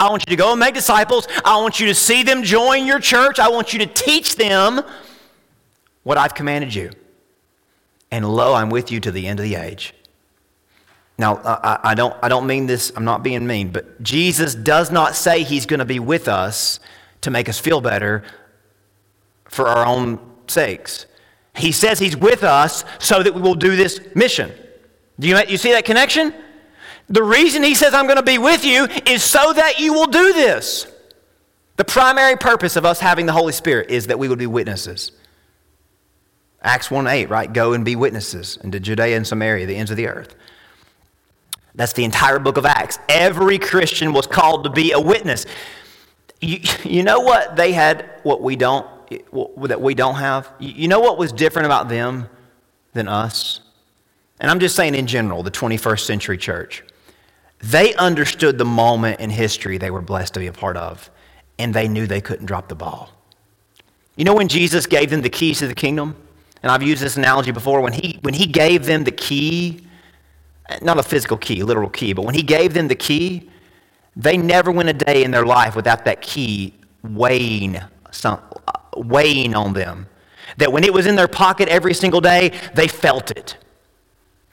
I 0.00 0.10
want 0.10 0.24
you 0.26 0.34
to 0.34 0.36
go 0.36 0.50
and 0.50 0.58
make 0.58 0.74
disciples. 0.74 1.28
I 1.44 1.60
want 1.60 1.78
you 1.78 1.86
to 1.86 1.94
see 1.94 2.24
them 2.24 2.42
join 2.42 2.86
your 2.86 2.98
church. 2.98 3.38
I 3.38 3.48
want 3.48 3.72
you 3.72 3.78
to 3.78 3.86
teach 3.86 4.34
them 4.34 4.80
what 6.02 6.18
I've 6.18 6.34
commanded 6.34 6.74
you. 6.74 6.90
And 8.10 8.28
lo, 8.28 8.54
I'm 8.54 8.70
with 8.70 8.90
you 8.90 8.98
to 8.98 9.12
the 9.12 9.28
end 9.28 9.38
of 9.38 9.44
the 9.44 9.54
age. 9.54 9.94
Now, 11.16 11.36
I, 11.36 11.90
I, 11.90 11.94
don't, 11.94 12.16
I 12.24 12.28
don't 12.28 12.46
mean 12.48 12.66
this, 12.66 12.90
I'm 12.96 13.04
not 13.04 13.22
being 13.22 13.46
mean, 13.46 13.70
but 13.70 14.02
Jesus 14.02 14.56
does 14.56 14.90
not 14.90 15.14
say 15.14 15.44
he's 15.44 15.66
going 15.66 15.78
to 15.78 15.84
be 15.84 16.00
with 16.00 16.26
us 16.26 16.80
to 17.20 17.30
make 17.30 17.48
us 17.48 17.58
feel 17.60 17.80
better 17.80 18.24
for 19.44 19.68
our 19.68 19.86
own 19.86 20.18
sakes. 20.48 21.06
He 21.60 21.72
says 21.72 21.98
He's 21.98 22.16
with 22.16 22.42
us 22.42 22.84
so 22.98 23.22
that 23.22 23.34
we 23.34 23.40
will 23.40 23.54
do 23.54 23.76
this 23.76 24.00
mission. 24.14 24.52
Do 25.18 25.28
you, 25.28 25.38
you 25.48 25.56
see 25.56 25.72
that 25.72 25.84
connection? 25.84 26.34
The 27.08 27.22
reason 27.22 27.62
He 27.62 27.74
says, 27.74 27.94
I'm 27.94 28.06
going 28.06 28.16
to 28.16 28.22
be 28.22 28.38
with 28.38 28.64
you, 28.64 28.86
is 29.06 29.22
so 29.22 29.52
that 29.52 29.78
you 29.78 29.92
will 29.92 30.06
do 30.06 30.32
this. 30.32 30.86
The 31.76 31.84
primary 31.84 32.36
purpose 32.36 32.76
of 32.76 32.84
us 32.84 33.00
having 33.00 33.26
the 33.26 33.32
Holy 33.32 33.52
Spirit 33.52 33.90
is 33.90 34.08
that 34.08 34.18
we 34.18 34.28
would 34.28 34.38
be 34.38 34.46
witnesses. 34.46 35.12
Acts 36.62 36.90
1 36.90 37.06
8, 37.06 37.30
right? 37.30 37.50
Go 37.52 37.72
and 37.72 37.84
be 37.84 37.96
witnesses 37.96 38.58
into 38.62 38.80
Judea 38.80 39.16
and 39.16 39.26
Samaria, 39.26 39.66
the 39.66 39.76
ends 39.76 39.90
of 39.90 39.96
the 39.96 40.06
earth. 40.06 40.34
That's 41.74 41.92
the 41.92 42.04
entire 42.04 42.38
book 42.38 42.56
of 42.56 42.66
Acts. 42.66 42.98
Every 43.08 43.58
Christian 43.58 44.12
was 44.12 44.26
called 44.26 44.64
to 44.64 44.70
be 44.70 44.92
a 44.92 45.00
witness. 45.00 45.46
You, 46.40 46.58
you 46.84 47.02
know 47.02 47.20
what 47.20 47.56
they 47.56 47.72
had, 47.72 48.10
what 48.22 48.42
we 48.42 48.56
don't? 48.56 48.86
That 49.10 49.80
we 49.80 49.94
don't 49.94 50.16
have? 50.16 50.52
You 50.58 50.88
know 50.88 51.00
what 51.00 51.18
was 51.18 51.32
different 51.32 51.66
about 51.66 51.88
them 51.88 52.28
than 52.92 53.08
us? 53.08 53.60
And 54.38 54.50
I'm 54.50 54.60
just 54.60 54.76
saying 54.76 54.94
in 54.94 55.06
general, 55.06 55.42
the 55.42 55.50
21st 55.50 56.00
century 56.00 56.38
church. 56.38 56.82
They 57.62 57.94
understood 57.94 58.56
the 58.56 58.64
moment 58.64 59.20
in 59.20 59.28
history 59.28 59.76
they 59.76 59.90
were 59.90 60.00
blessed 60.00 60.34
to 60.34 60.40
be 60.40 60.46
a 60.46 60.52
part 60.52 60.78
of, 60.78 61.10
and 61.58 61.74
they 61.74 61.88
knew 61.88 62.06
they 62.06 62.22
couldn't 62.22 62.46
drop 62.46 62.68
the 62.68 62.74
ball. 62.74 63.10
You 64.16 64.24
know 64.24 64.34
when 64.34 64.48
Jesus 64.48 64.86
gave 64.86 65.10
them 65.10 65.20
the 65.20 65.28
keys 65.28 65.58
to 65.58 65.66
the 65.66 65.74
kingdom? 65.74 66.16
And 66.62 66.72
I've 66.72 66.82
used 66.82 67.02
this 67.02 67.16
analogy 67.16 67.52
before. 67.52 67.80
When 67.80 67.92
he, 67.92 68.18
when 68.22 68.34
he 68.34 68.46
gave 68.46 68.86
them 68.86 69.04
the 69.04 69.12
key, 69.12 69.84
not 70.82 70.98
a 70.98 71.02
physical 71.02 71.36
key, 71.36 71.62
literal 71.62 71.90
key, 71.90 72.12
but 72.12 72.24
when 72.24 72.34
he 72.34 72.42
gave 72.42 72.74
them 72.74 72.88
the 72.88 72.94
key, 72.94 73.50
They 74.16 74.36
never 74.36 74.70
went 74.70 74.88
a 74.88 74.92
day 74.92 75.24
in 75.24 75.30
their 75.30 75.46
life 75.46 75.76
without 75.76 76.04
that 76.04 76.20
key 76.20 76.74
weighing, 77.02 77.78
some, 78.10 78.40
weighing 79.00 79.54
on 79.54 79.72
them. 79.72 80.06
That 80.58 80.72
when 80.72 80.84
it 80.84 80.92
was 80.92 81.06
in 81.06 81.16
their 81.16 81.28
pocket 81.28 81.68
every 81.68 81.94
single 81.94 82.20
day, 82.20 82.52
they 82.74 82.88
felt 82.88 83.30
it. 83.30 83.56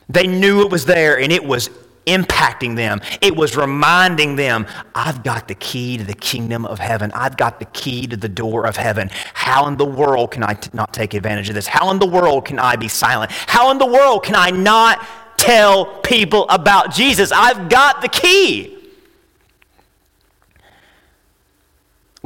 They 0.09 0.27
knew 0.27 0.61
it 0.61 0.71
was 0.71 0.85
there 0.85 1.19
and 1.19 1.31
it 1.31 1.43
was 1.43 1.69
impacting 2.05 2.75
them. 2.75 3.01
It 3.21 3.35
was 3.35 3.55
reminding 3.57 4.37
them, 4.37 4.65
I've 4.95 5.23
got 5.23 5.47
the 5.47 5.55
key 5.55 5.97
to 5.97 6.03
the 6.03 6.13
kingdom 6.13 6.65
of 6.65 6.79
heaven. 6.79 7.11
I've 7.13 7.35
got 7.35 7.59
the 7.59 7.65
key 7.65 8.07
to 8.07 8.17
the 8.17 8.29
door 8.29 8.65
of 8.65 8.77
heaven. 8.77 9.09
How 9.33 9.67
in 9.67 9.77
the 9.77 9.85
world 9.85 10.31
can 10.31 10.43
I 10.43 10.53
t- 10.53 10.69
not 10.73 10.93
take 10.93 11.13
advantage 11.13 11.49
of 11.49 11.55
this? 11.55 11.67
How 11.67 11.91
in 11.91 11.99
the 11.99 12.07
world 12.07 12.45
can 12.45 12.59
I 12.59 12.77
be 12.77 12.87
silent? 12.87 13.31
How 13.31 13.71
in 13.71 13.77
the 13.77 13.85
world 13.85 14.23
can 14.23 14.35
I 14.35 14.49
not 14.51 15.05
tell 15.37 15.85
people 16.01 16.47
about 16.49 16.93
Jesus? 16.93 17.31
I've 17.33 17.67
got 17.69 18.01
the 18.01 18.07
key. 18.07 18.76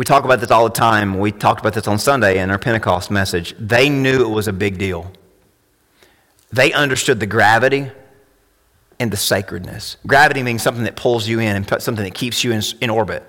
We 0.02 0.06
talk 0.06 0.26
about 0.26 0.40
this 0.40 0.50
all 0.50 0.64
the 0.64 0.74
time. 0.74 1.20
We 1.20 1.32
talked 1.32 1.60
about 1.60 1.76
this 1.76 1.88
on 1.88 2.00
Sunday 2.00 2.40
in 2.40 2.50
our 2.50 2.58
Pentecost 2.58 3.12
message. 3.12 3.54
They 3.60 3.88
knew 3.88 4.24
it 4.24 4.30
was 4.32 4.48
a 4.48 4.52
big 4.52 4.80
deal. 4.80 5.12
They 6.52 6.74
understood 6.74 7.20
the 7.20 7.28
gravity 7.28 7.92
and 9.00 9.12
the 9.12 9.18
sacredness. 9.18 9.98
Gravity 10.08 10.42
means 10.42 10.64
something 10.64 10.86
that 10.86 10.96
pulls 10.96 11.28
you 11.28 11.40
in 11.40 11.56
and 11.56 11.70
something 11.84 12.04
that 12.04 12.16
keeps 12.16 12.44
you 12.44 12.52
in, 12.52 12.64
in 12.82 12.90
orbit. 12.90 13.22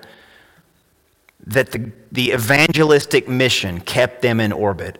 That 1.45 1.71
the, 1.71 1.91
the 2.11 2.31
evangelistic 2.31 3.27
mission 3.27 3.79
kept 3.79 4.23
them 4.23 4.39
in 4.39 4.51
orbit. 4.51 4.99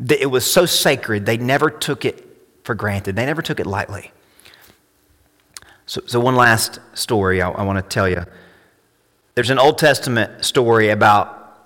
That 0.00 0.20
it 0.20 0.26
was 0.26 0.44
so 0.44 0.66
sacred, 0.66 1.24
they 1.24 1.38
never 1.38 1.70
took 1.70 2.04
it 2.04 2.26
for 2.64 2.74
granted, 2.74 3.16
they 3.16 3.24
never 3.24 3.40
took 3.40 3.58
it 3.58 3.66
lightly. 3.66 4.12
So, 5.86 6.02
so 6.04 6.20
one 6.20 6.36
last 6.36 6.78
story 6.92 7.40
I, 7.40 7.48
I 7.52 7.62
want 7.62 7.78
to 7.78 7.88
tell 7.88 8.06
you. 8.06 8.26
There's 9.38 9.50
an 9.50 9.60
Old 9.60 9.78
Testament 9.78 10.44
story 10.44 10.88
about 10.88 11.60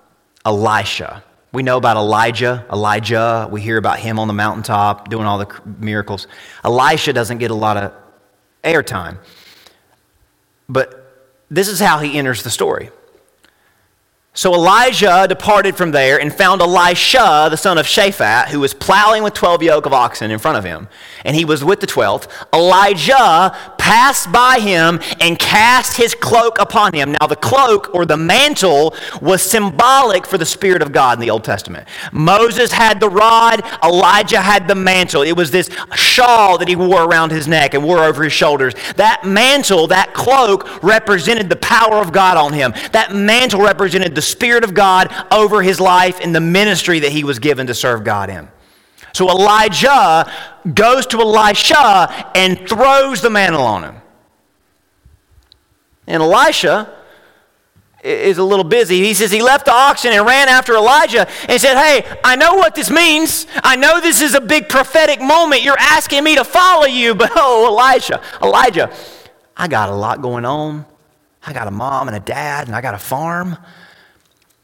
Elisha. 0.45 1.23
We 1.53 1.63
know 1.63 1.77
about 1.77 1.97
Elijah. 1.97 2.63
Elijah, 2.71 3.47
we 3.49 3.61
hear 3.61 3.77
about 3.77 3.97
him 3.97 4.19
on 4.19 4.27
the 4.27 4.33
mountaintop 4.35 5.09
doing 5.09 5.25
all 5.25 5.39
the 5.39 5.47
miracles. 5.79 6.27
Elisha 6.63 7.13
doesn't 7.13 7.39
get 7.39 7.49
a 7.49 7.55
lot 7.55 7.77
of 7.77 7.91
airtime. 8.63 9.17
But 10.69 11.33
this 11.49 11.67
is 11.67 11.79
how 11.79 11.97
he 11.97 12.15
enters 12.15 12.43
the 12.43 12.51
story. 12.51 12.91
So 14.35 14.55
Elijah 14.55 15.27
departed 15.29 15.75
from 15.75 15.91
there 15.91 16.19
and 16.19 16.33
found 16.33 16.59
Elisha, 16.59 17.49
the 17.51 17.55
son 17.55 17.77
of 17.77 17.85
Shaphat, 17.85 18.47
who 18.47 18.59
was 18.59 18.73
plowing 18.73 19.21
with 19.21 19.35
12 19.35 19.61
yoke 19.61 19.85
of 19.85 19.93
oxen 19.93 20.31
in 20.31 20.39
front 20.39 20.57
of 20.57 20.63
him. 20.63 20.87
And 21.23 21.35
he 21.35 21.45
was 21.45 21.63
with 21.63 21.81
the 21.81 21.85
12th. 21.85 22.27
Elijah 22.51 23.55
passed 23.77 24.31
by 24.31 24.59
him 24.59 24.99
and 25.19 25.37
cast 25.37 25.97
his 25.97 26.15
cloak 26.15 26.57
upon 26.59 26.93
him. 26.93 27.11
Now, 27.21 27.27
the 27.27 27.35
cloak 27.35 27.93
or 27.93 28.07
the 28.07 28.17
mantle 28.17 28.95
was 29.21 29.43
symbolic 29.43 30.25
for 30.25 30.39
the 30.39 30.47
Spirit 30.47 30.81
of 30.81 30.91
God 30.91 31.17
in 31.17 31.21
the 31.21 31.29
Old 31.29 31.43
Testament. 31.43 31.87
Moses 32.11 32.71
had 32.71 32.99
the 32.99 33.09
rod, 33.09 33.61
Elijah 33.83 34.41
had 34.41 34.67
the 34.67 34.73
mantle. 34.73 35.21
It 35.21 35.37
was 35.37 35.51
this 35.51 35.69
shawl 35.93 36.57
that 36.57 36.67
he 36.67 36.75
wore 36.75 37.03
around 37.03 37.31
his 37.31 37.47
neck 37.47 37.75
and 37.75 37.83
wore 37.83 37.99
over 37.99 38.23
his 38.23 38.33
shoulders. 38.33 38.73
That 38.95 39.25
mantle, 39.25 39.85
that 39.87 40.15
cloak, 40.15 40.81
represented 40.81 41.49
the 41.49 41.57
power 41.57 41.97
of 41.97 42.11
God 42.11 42.35
on 42.35 42.51
him. 42.53 42.73
That 42.93 43.13
mantle 43.13 43.61
represented 43.61 44.15
the 44.15 44.22
Spirit 44.23 44.63
of 44.63 44.73
God 44.73 45.13
over 45.31 45.61
his 45.61 45.79
life 45.79 46.19
and 46.21 46.35
the 46.35 46.41
ministry 46.41 46.99
that 46.99 47.11
he 47.11 47.23
was 47.23 47.39
given 47.39 47.67
to 47.67 47.73
serve 47.73 48.03
God 48.03 48.29
in. 48.29 48.47
So 49.13 49.29
Elijah 49.29 50.31
goes 50.73 51.05
to 51.07 51.19
Elisha 51.19 52.31
and 52.35 52.67
throws 52.67 53.21
the 53.21 53.29
mantle 53.29 53.61
on 53.61 53.83
him. 53.83 53.95
And 56.07 56.21
Elisha 56.21 56.91
is 58.03 58.37
a 58.37 58.43
little 58.43 58.65
busy. 58.65 58.99
He 59.01 59.13
says 59.13 59.31
he 59.31 59.41
left 59.41 59.65
the 59.65 59.73
oxen 59.73 60.11
and 60.11 60.25
ran 60.25 60.49
after 60.49 60.73
Elijah 60.75 61.27
and 61.47 61.61
said, 61.61 61.77
Hey, 61.77 62.19
I 62.23 62.35
know 62.35 62.55
what 62.55 62.75
this 62.75 62.89
means. 62.89 63.47
I 63.63 63.75
know 63.75 64.01
this 64.01 64.21
is 64.21 64.35
a 64.35 64.41
big 64.41 64.67
prophetic 64.67 65.21
moment. 65.21 65.63
You're 65.63 65.79
asking 65.79 66.23
me 66.23 66.35
to 66.35 66.43
follow 66.43 66.85
you, 66.85 67.15
but 67.15 67.31
oh, 67.35 67.67
Elijah, 67.67 68.21
Elijah, 68.41 68.93
I 69.55 69.67
got 69.67 69.89
a 69.89 69.95
lot 69.95 70.21
going 70.21 70.45
on. 70.45 70.85
I 71.45 71.53
got 71.53 71.67
a 71.67 71.71
mom 71.71 72.07
and 72.07 72.15
a 72.15 72.21
dad, 72.21 72.67
and 72.67 72.75
I 72.75 72.81
got 72.81 72.93
a 72.93 72.99
farm. 72.99 73.57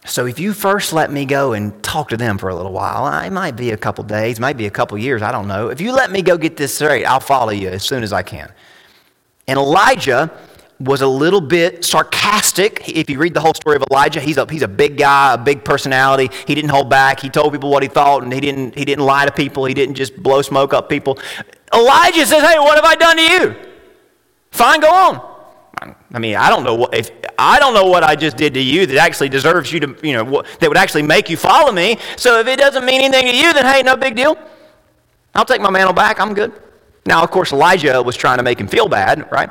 So 0.10 0.26
if 0.26 0.40
you 0.40 0.54
first 0.54 0.92
let 0.92 1.12
me 1.12 1.26
go 1.26 1.54
and 1.54 1.84
talk 1.84 2.10
to 2.10 2.18
them 2.18 2.40
for 2.40 2.50
a 2.50 2.56
little 2.56 2.72
while, 2.72 3.22
it 3.22 3.30
might 3.30 3.56
be 3.56 3.70
a 3.70 3.78
couple 3.78 4.04
days, 4.04 4.40
might 4.40 4.58
be 4.58 4.66
a 4.66 4.72
couple 4.72 4.98
years, 4.98 5.22
I 5.22 5.32
don't 5.32 5.48
know. 5.48 5.70
If 5.70 5.80
you 5.80 5.92
let 5.92 6.10
me 6.10 6.24
go 6.24 6.36
get 6.36 6.58
this 6.58 6.74
straight, 6.74 7.06
I'll 7.06 7.20
follow 7.20 7.52
you 7.52 7.70
as 7.70 7.84
soon 7.84 8.02
as 8.02 8.12
I 8.12 8.24
can. 8.24 8.52
And 9.48 9.60
Elijah 9.60 10.32
was 10.80 11.02
a 11.02 11.08
little 11.08 11.42
bit 11.42 11.86
sarcastic. 11.86 12.90
If 12.90 13.08
you 13.10 13.20
read 13.20 13.36
the 13.36 13.40
whole 13.40 13.54
story 13.54 13.76
of 13.76 13.84
Elijah, 13.92 14.20
he's 14.20 14.38
a, 14.38 14.50
he's 14.50 14.64
a 14.64 14.68
big 14.68 14.98
guy, 14.98 15.36
a 15.36 15.38
big 15.38 15.64
personality. 15.64 16.30
He 16.48 16.56
didn't 16.56 16.72
hold 16.72 16.90
back. 16.90 17.20
He 17.20 17.30
told 17.30 17.54
people 17.54 17.70
what 17.70 17.84
he 17.84 17.90
thought, 17.90 18.24
and 18.24 18.34
he 18.34 18.40
didn't, 18.40 18.76
he 18.76 18.86
didn't 18.86 19.06
lie 19.06 19.26
to 19.26 19.32
people. 19.32 19.66
He 19.66 19.76
didn't 19.76 19.96
just 19.96 20.16
blow 20.16 20.42
smoke 20.42 20.74
up 20.74 20.90
people. 20.90 21.20
Elijah 21.74 22.26
says, 22.26 22.42
Hey, 22.42 22.58
what 22.58 22.76
have 22.76 22.86
I 22.86 22.96
done 22.96 23.18
to 23.18 23.22
you? 23.22 23.56
Fine, 24.52 24.80
go 24.80 24.90
on. 24.90 25.29
I 26.14 26.20
mean, 26.20 26.36
I 26.36 26.50
don't 26.50 26.64
know 26.64 26.76
what 26.76 26.94
if 26.94 27.12
I 27.38 27.60
don't 27.60 27.74
know 27.74 27.86
what 27.86 28.04
I 28.04 28.16
just 28.16 28.36
did 28.36 28.54
to 28.56 28.60
you 28.60 28.86
that 28.86 28.98
actually 28.98 29.30
deserves 29.30 29.72
you 29.72 29.80
to, 29.80 29.96
you 30.04 30.14
know, 30.14 30.44
that 30.60 30.68
would 30.68 30.78
actually 30.78 31.04
make 31.04 31.30
you 31.30 31.38
follow 31.38 31.72
me. 31.72 31.98
So 32.18 32.40
if 32.40 32.48
it 32.48 32.60
doesn't 32.60 32.86
mean 32.86 33.02
anything 33.02 33.32
to 33.32 33.36
you, 33.36 33.54
then 33.54 33.66
hey, 33.66 33.84
no 33.84 33.96
big 33.96 34.16
deal. 34.16 34.38
I'll 35.36 35.46
take 35.46 35.62
my 35.62 35.70
mantle 35.70 35.94
back. 35.94 36.20
I'm 36.20 36.34
good. 36.34 36.52
Now, 37.06 37.24
of 37.24 37.32
course, 37.32 37.54
Elijah 37.54 38.02
was 38.02 38.16
trying 38.16 38.38
to 38.38 38.44
make 38.44 38.60
him 38.60 38.68
feel 38.68 38.88
bad, 38.88 39.32
right? 39.32 39.50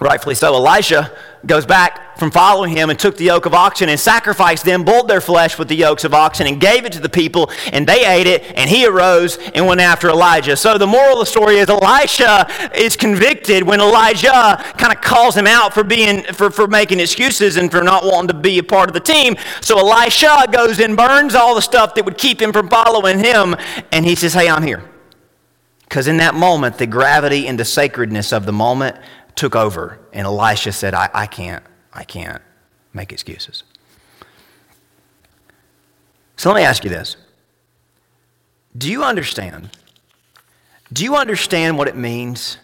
Rightfully 0.00 0.36
so. 0.36 0.54
Elisha 0.54 1.10
goes 1.44 1.66
back 1.66 2.16
from 2.18 2.30
following 2.30 2.70
him 2.70 2.88
and 2.88 2.96
took 2.96 3.16
the 3.16 3.24
yoke 3.24 3.46
of 3.46 3.54
oxen 3.54 3.88
and 3.88 3.98
sacrificed 3.98 4.64
them, 4.64 4.84
boiled 4.84 5.08
their 5.08 5.20
flesh 5.20 5.58
with 5.58 5.66
the 5.66 5.74
yokes 5.74 6.04
of 6.04 6.14
oxen, 6.14 6.46
and 6.46 6.60
gave 6.60 6.84
it 6.84 6.92
to 6.92 7.00
the 7.00 7.08
people, 7.08 7.50
and 7.72 7.84
they 7.84 8.06
ate 8.06 8.28
it, 8.28 8.44
and 8.56 8.70
he 8.70 8.86
arose 8.86 9.38
and 9.54 9.66
went 9.66 9.80
after 9.80 10.08
Elijah. 10.08 10.56
So 10.56 10.78
the 10.78 10.86
moral 10.86 11.14
of 11.14 11.18
the 11.20 11.26
story 11.26 11.56
is 11.56 11.68
Elisha 11.68 12.46
is 12.76 12.94
convicted 12.94 13.64
when 13.64 13.80
Elijah 13.80 14.62
kind 14.78 14.92
of 14.92 15.00
calls 15.00 15.36
him 15.36 15.48
out 15.48 15.74
for 15.74 15.82
being 15.82 16.22
for, 16.32 16.50
for 16.50 16.68
making 16.68 17.00
excuses 17.00 17.56
and 17.56 17.68
for 17.68 17.82
not 17.82 18.04
wanting 18.04 18.28
to 18.28 18.34
be 18.34 18.58
a 18.60 18.62
part 18.62 18.88
of 18.88 18.94
the 18.94 19.00
team. 19.00 19.34
So 19.60 19.80
Elisha 19.80 20.46
goes 20.52 20.78
and 20.78 20.96
burns 20.96 21.34
all 21.34 21.56
the 21.56 21.62
stuff 21.62 21.96
that 21.96 22.04
would 22.04 22.18
keep 22.18 22.40
him 22.40 22.52
from 22.52 22.68
following 22.68 23.18
him, 23.18 23.56
and 23.90 24.04
he 24.04 24.14
says, 24.14 24.32
Hey, 24.32 24.48
I'm 24.48 24.62
here. 24.62 24.88
Because 25.88 26.06
in 26.06 26.18
that 26.18 26.34
moment, 26.34 26.76
the 26.76 26.86
gravity 26.86 27.48
and 27.48 27.58
the 27.58 27.64
sacredness 27.64 28.30
of 28.32 28.44
the 28.44 28.52
moment 28.52 28.98
took 29.38 29.54
over, 29.54 30.00
and 30.12 30.26
Elisha 30.26 30.72
said, 30.72 30.94
I, 30.94 31.08
I 31.14 31.26
can't, 31.26 31.62
I 31.92 32.02
can't 32.02 32.42
make 32.92 33.12
excuses. 33.12 33.62
So 36.36 36.50
let 36.50 36.56
me 36.56 36.64
ask 36.64 36.82
you 36.82 36.90
this. 36.90 37.16
Do 38.76 38.90
you 38.90 39.04
understand? 39.04 39.70
Do 40.92 41.04
you 41.04 41.16
understand 41.16 41.78
what 41.78 41.86
it 41.86 41.96
means 41.96 42.58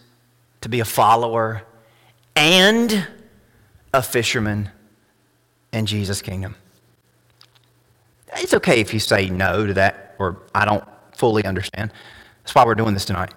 to 0.61 0.69
be 0.69 0.81
a 0.81 0.85
follower 0.85 1.63
and 2.35 3.07
a 3.93 4.01
fisherman 4.01 4.69
in 5.71 5.85
Jesus' 5.85 6.21
kingdom? 6.21 6.55
It's 8.33 8.53
okay 8.53 8.81
if 8.81 8.93
you 8.93 8.99
say 8.99 9.29
no 9.29 9.65
to 9.65 9.73
that 9.75 10.15
or 10.19 10.41
I 10.53 10.65
don't 10.65 10.83
fully 11.15 11.45
understand. 11.45 11.93
That's 12.43 12.53
why 12.53 12.65
we're 12.65 12.75
doing 12.75 12.93
this 12.93 13.05
tonight. 13.05 13.33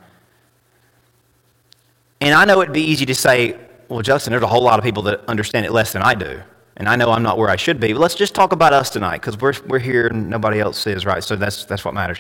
And 2.21 2.35
I 2.35 2.45
know 2.45 2.61
it'd 2.61 2.75
be 2.75 2.83
easy 2.83 3.07
to 3.07 3.15
say, 3.15 3.59
well, 3.89 4.03
Justin, 4.03 4.33
there's 4.33 4.43
a 4.43 4.49
whole 4.49 4.63
lot 4.63 4.79
of 4.79 4.85
people 4.85 5.03
that 5.05 5.25
understand 5.29 5.67
it 5.67 5.73
less 5.73 5.93
than 5.93 6.03
I 6.03 6.15
do. 6.15 6.41
And 6.77 6.89
I 6.89 6.97
know 6.97 7.11
I'm 7.11 7.23
not 7.23 7.39
where 7.39 7.49
I 7.49 7.57
should 7.57 7.81
be. 7.81 7.93
But 7.93 8.01
let's 8.01 8.15
just 8.15 8.35
talk 8.35 8.53
about 8.53 8.73
us 8.73 8.91
tonight 8.91 9.21
because 9.21 9.39
we're, 9.41 9.55
we're 9.67 9.79
here 9.79 10.07
and 10.07 10.29
nobody 10.29 10.61
else 10.61 10.87
is, 10.87 11.05
right? 11.05 11.23
So 11.23 11.37
that's, 11.37 11.65
that's 11.65 11.85
what 11.85 11.95
matters. 11.95 12.19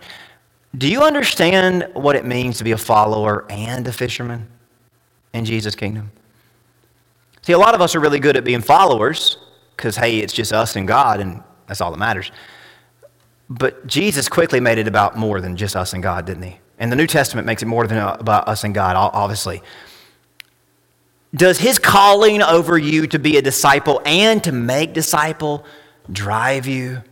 Do 0.76 0.88
you 0.88 1.02
understand 1.02 1.88
what 1.94 2.16
it 2.16 2.24
means 2.24 2.58
to 2.58 2.64
be 2.64 2.72
a 2.72 2.78
follower 2.78 3.46
and 3.50 3.86
a 3.86 3.92
fisherman 3.92 4.48
in 5.32 5.44
Jesus' 5.44 5.74
kingdom? 5.74 6.10
See, 7.42 7.52
a 7.52 7.58
lot 7.58 7.74
of 7.74 7.80
us 7.80 7.94
are 7.94 8.00
really 8.00 8.18
good 8.18 8.36
at 8.36 8.44
being 8.44 8.60
followers 8.60 9.38
because, 9.76 9.96
hey, 9.96 10.18
it's 10.18 10.32
just 10.32 10.52
us 10.52 10.76
and 10.76 10.86
God, 10.86 11.20
and 11.20 11.42
that's 11.66 11.80
all 11.80 11.90
that 11.90 11.98
matters. 11.98 12.30
But 13.48 13.86
Jesus 13.86 14.28
quickly 14.28 14.60
made 14.60 14.78
it 14.78 14.86
about 14.88 15.16
more 15.16 15.40
than 15.40 15.56
just 15.56 15.74
us 15.74 15.94
and 15.94 16.02
God, 16.02 16.26
didn't 16.26 16.42
he? 16.42 16.58
And 16.78 16.92
the 16.92 16.96
New 16.96 17.06
Testament 17.06 17.46
makes 17.46 17.62
it 17.62 17.66
more 17.66 17.86
than 17.86 17.98
about 17.98 18.48
us 18.48 18.64
and 18.64 18.74
God, 18.74 18.94
obviously. 18.96 19.62
Does 21.34 21.58
his 21.58 21.78
calling 21.78 22.40
over 22.42 22.78
you 22.78 23.06
to 23.08 23.18
be 23.18 23.36
a 23.36 23.42
disciple 23.42 24.00
and 24.04 24.42
to 24.44 24.52
make 24.52 24.94
disciple 24.94 25.64
drive 26.10 26.66
you? 26.66 27.02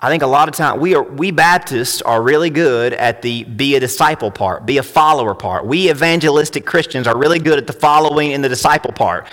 I 0.00 0.10
think 0.10 0.22
a 0.22 0.28
lot 0.28 0.48
of 0.48 0.54
time 0.54 0.78
we 0.78 0.94
are 0.94 1.02
we 1.02 1.32
Baptists 1.32 2.02
are 2.02 2.22
really 2.22 2.50
good 2.50 2.92
at 2.92 3.22
the 3.22 3.42
be 3.44 3.74
a 3.74 3.80
disciple 3.80 4.30
part, 4.30 4.64
be 4.64 4.78
a 4.78 4.82
follower 4.82 5.34
part. 5.34 5.66
We 5.66 5.90
evangelistic 5.90 6.64
Christians 6.64 7.08
are 7.08 7.16
really 7.16 7.40
good 7.40 7.58
at 7.58 7.66
the 7.66 7.72
following 7.72 8.32
and 8.32 8.44
the 8.44 8.48
disciple 8.48 8.92
part. 8.92 9.26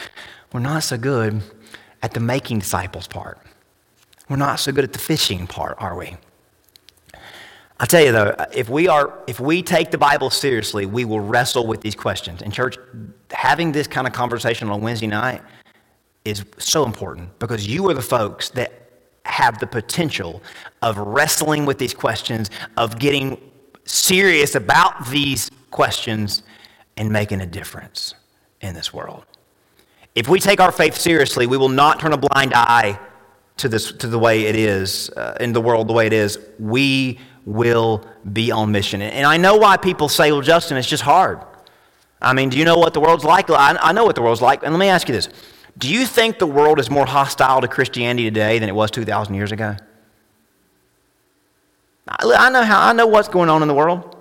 We're 0.53 0.61
not 0.61 0.83
so 0.83 0.97
good 0.97 1.41
at 2.01 2.13
the 2.13 2.19
making 2.19 2.59
disciples 2.59 3.07
part. 3.07 3.37
We're 4.27 4.37
not 4.37 4.59
so 4.59 4.71
good 4.71 4.83
at 4.83 4.93
the 4.93 4.99
fishing 4.99 5.45
part, 5.45 5.75
are 5.79 5.95
we? 5.95 6.17
I 7.79 7.85
tell 7.85 8.03
you 8.03 8.11
though, 8.11 8.35
if 8.53 8.69
we 8.69 8.87
are, 8.87 9.13
if 9.27 9.39
we 9.39 9.61
take 9.61 9.91
the 9.91 9.97
Bible 9.97 10.29
seriously, 10.29 10.85
we 10.85 11.03
will 11.03 11.19
wrestle 11.19 11.67
with 11.67 11.81
these 11.81 11.95
questions. 11.95 12.41
And 12.41 12.53
church, 12.53 12.77
having 13.31 13.71
this 13.71 13.87
kind 13.87 14.07
of 14.07 14.13
conversation 14.13 14.69
on 14.69 14.81
Wednesday 14.81 15.07
night 15.07 15.41
is 16.23 16.45
so 16.57 16.85
important 16.85 17.37
because 17.37 17.67
you 17.67 17.89
are 17.89 17.93
the 17.93 18.01
folks 18.01 18.49
that 18.51 18.71
have 19.25 19.59
the 19.59 19.67
potential 19.67 20.41
of 20.81 20.97
wrestling 20.97 21.65
with 21.65 21.77
these 21.77 21.93
questions, 21.93 22.49
of 22.77 22.97
getting 22.99 23.37
serious 23.83 24.55
about 24.55 25.09
these 25.09 25.49
questions, 25.71 26.43
and 26.97 27.11
making 27.11 27.41
a 27.41 27.45
difference 27.45 28.15
in 28.61 28.73
this 28.73 28.93
world. 28.93 29.25
If 30.15 30.29
we 30.29 30.39
take 30.39 30.61
our 30.61 30.71
faith 30.71 30.95
seriously, 30.95 31.45
we 31.45 31.57
will 31.57 31.69
not 31.69 31.99
turn 31.99 32.13
a 32.13 32.17
blind 32.17 32.53
eye 32.55 32.97
to, 33.57 33.67
this, 33.67 33.91
to 33.91 34.07
the 34.07 34.17
way 34.17 34.45
it 34.45 34.55
is 34.55 35.09
uh, 35.11 35.35
in 35.41 35.51
the 35.51 35.59
world, 35.59 35.89
the 35.89 35.93
way 35.93 36.07
it 36.07 36.13
is. 36.13 36.39
We 36.57 37.19
will 37.45 38.03
be 38.31 38.51
on 38.51 38.71
mission. 38.71 39.01
And 39.01 39.25
I 39.25 39.37
know 39.37 39.55
why 39.55 39.77
people 39.77 40.09
say, 40.09 40.31
well, 40.31 40.41
Justin, 40.41 40.77
it's 40.77 40.87
just 40.87 41.03
hard. 41.03 41.39
I 42.21 42.33
mean, 42.33 42.49
do 42.49 42.57
you 42.57 42.65
know 42.65 42.77
what 42.77 42.93
the 42.93 42.99
world's 42.99 43.23
like? 43.23 43.49
I, 43.49 43.91
know 43.91 44.03
what 44.03 44.15
the 44.15 44.21
world's 44.21 44.41
like. 44.41 44.63
And 44.63 44.73
let 44.73 44.79
me 44.79 44.87
ask 44.87 45.07
you 45.07 45.13
this 45.13 45.29
Do 45.77 45.93
you 45.93 46.05
think 46.05 46.39
the 46.39 46.47
world 46.47 46.79
is 46.79 46.89
more 46.89 47.05
hostile 47.05 47.61
to 47.61 47.67
Christianity 47.67 48.25
today 48.25 48.59
than 48.59 48.67
it 48.67 48.75
was 48.75 48.89
2,000 48.91 49.35
years 49.35 49.51
ago? 49.51 49.75
I 52.07 52.49
know, 52.49 52.63
how, 52.63 52.87
I 52.87 52.93
know 52.93 53.07
what's 53.07 53.27
going 53.27 53.49
on 53.49 53.61
in 53.61 53.67
the 53.67 53.73
world. 53.73 54.15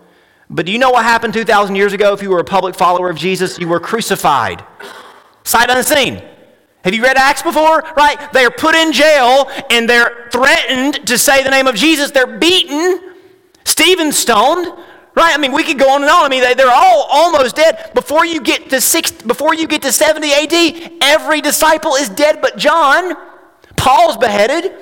But 0.51 0.67
do 0.67 0.73
you 0.73 0.79
know 0.79 0.91
what 0.91 1.05
happened 1.05 1.35
2,000 1.35 1.75
years 1.75 1.93
ago 1.93 2.13
if 2.13 2.23
you 2.23 2.31
were 2.31 2.39
a 2.39 2.45
public 2.45 2.75
follower 2.75 3.09
of 3.11 3.17
Jesus? 3.17 3.59
You 3.59 3.69
were 3.69 3.81
crucified, 3.81 4.65
sight 5.45 5.71
unseen. 5.71 6.23
Have 6.83 6.95
you 6.95 7.03
read 7.03 7.17
Acts 7.17 7.43
before? 7.43 7.83
Right? 7.97 8.31
They're 8.33 8.51
put 8.51 8.75
in 8.75 8.93
jail 8.93 9.51
and 9.71 9.89
they're 9.89 10.29
threatened 10.31 11.07
to 11.07 11.17
say 11.17 11.43
the 11.43 11.51
name 11.51 11.67
of 11.67 11.75
Jesus. 11.75 12.11
They're 12.11 12.39
beaten 12.39 13.14
Stephen 13.65 14.13
stoned, 14.13 14.67
right? 15.15 15.35
I 15.35 15.39
mean, 15.39 15.53
we 15.53 15.65
could 15.65 15.79
go 15.79 15.91
on 15.91 16.03
and 16.03 16.11
on. 16.11 16.25
I 16.25 16.29
mean, 16.29 16.43
they, 16.43 16.55
they're 16.55 16.71
all 16.71 17.07
almost 17.11 17.57
dead. 17.57 17.93
Before 17.95 18.25
you 18.25 18.41
get 18.41 18.71
to 18.71 18.81
six, 18.81 19.11
before 19.13 19.55
you 19.55 19.67
get 19.67 19.83
to 19.83 19.93
70 19.93 20.33
AD, 20.33 20.93
every 21.01 21.41
disciple 21.41 21.95
is 21.95 22.09
dead 22.09 22.41
but 22.41 22.57
John. 22.57 23.15
Paul's 23.77 24.17
beheaded. 24.17 24.73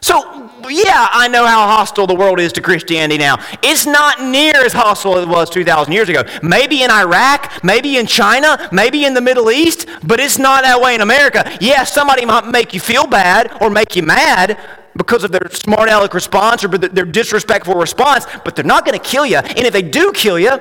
So, 0.00 0.50
yeah, 0.68 1.08
I 1.10 1.26
know 1.26 1.46
how 1.46 1.66
hostile 1.66 2.06
the 2.06 2.14
world 2.14 2.38
is 2.38 2.52
to 2.52 2.60
Christianity 2.60 3.18
now. 3.18 3.38
It's 3.62 3.86
not 3.86 4.22
near 4.22 4.54
as 4.54 4.72
hostile 4.72 5.16
as 5.16 5.24
it 5.24 5.28
was 5.28 5.50
2,000 5.50 5.92
years 5.92 6.08
ago. 6.08 6.22
Maybe 6.42 6.82
in 6.82 6.90
Iraq, 6.90 7.64
maybe 7.64 7.96
in 7.96 8.06
China, 8.06 8.68
maybe 8.70 9.04
in 9.04 9.14
the 9.14 9.20
Middle 9.20 9.50
East, 9.50 9.88
but 10.04 10.20
it's 10.20 10.38
not 10.38 10.62
that 10.62 10.80
way 10.80 10.94
in 10.94 11.00
America. 11.00 11.42
Yes, 11.44 11.60
yeah, 11.60 11.84
somebody 11.84 12.24
might 12.26 12.46
make 12.46 12.74
you 12.74 12.80
feel 12.80 13.06
bad 13.06 13.56
or 13.60 13.70
make 13.70 13.96
you 13.96 14.02
mad, 14.02 14.58
because 14.96 15.24
of 15.24 15.32
their 15.32 15.48
smart 15.50 15.88
aleck 15.88 16.14
response 16.14 16.64
or 16.64 16.68
their 16.68 17.04
disrespectful 17.04 17.74
response, 17.74 18.26
but 18.44 18.56
they're 18.56 18.64
not 18.64 18.84
going 18.84 18.98
to 18.98 19.04
kill 19.04 19.26
you. 19.26 19.38
And 19.38 19.60
if 19.60 19.72
they 19.72 19.82
do 19.82 20.12
kill 20.12 20.38
you, 20.38 20.60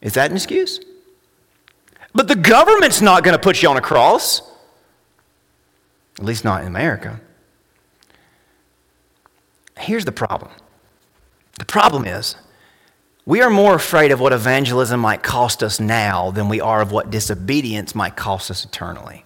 is 0.00 0.14
that 0.14 0.30
an 0.30 0.36
excuse? 0.36 0.80
But 2.14 2.28
the 2.28 2.36
government's 2.36 3.02
not 3.02 3.24
going 3.24 3.36
to 3.36 3.42
put 3.42 3.62
you 3.62 3.68
on 3.68 3.76
a 3.76 3.82
cross, 3.82 4.40
at 6.18 6.24
least 6.24 6.44
not 6.44 6.62
in 6.62 6.66
America. 6.66 7.20
Here's 9.78 10.06
the 10.06 10.12
problem 10.12 10.50
the 11.58 11.66
problem 11.66 12.06
is, 12.06 12.36
we 13.26 13.42
are 13.42 13.50
more 13.50 13.74
afraid 13.74 14.12
of 14.12 14.20
what 14.20 14.32
evangelism 14.32 15.00
might 15.00 15.22
cost 15.22 15.62
us 15.62 15.80
now 15.80 16.30
than 16.30 16.48
we 16.48 16.60
are 16.60 16.80
of 16.80 16.92
what 16.92 17.10
disobedience 17.10 17.94
might 17.94 18.16
cost 18.16 18.50
us 18.50 18.64
eternally. 18.64 19.25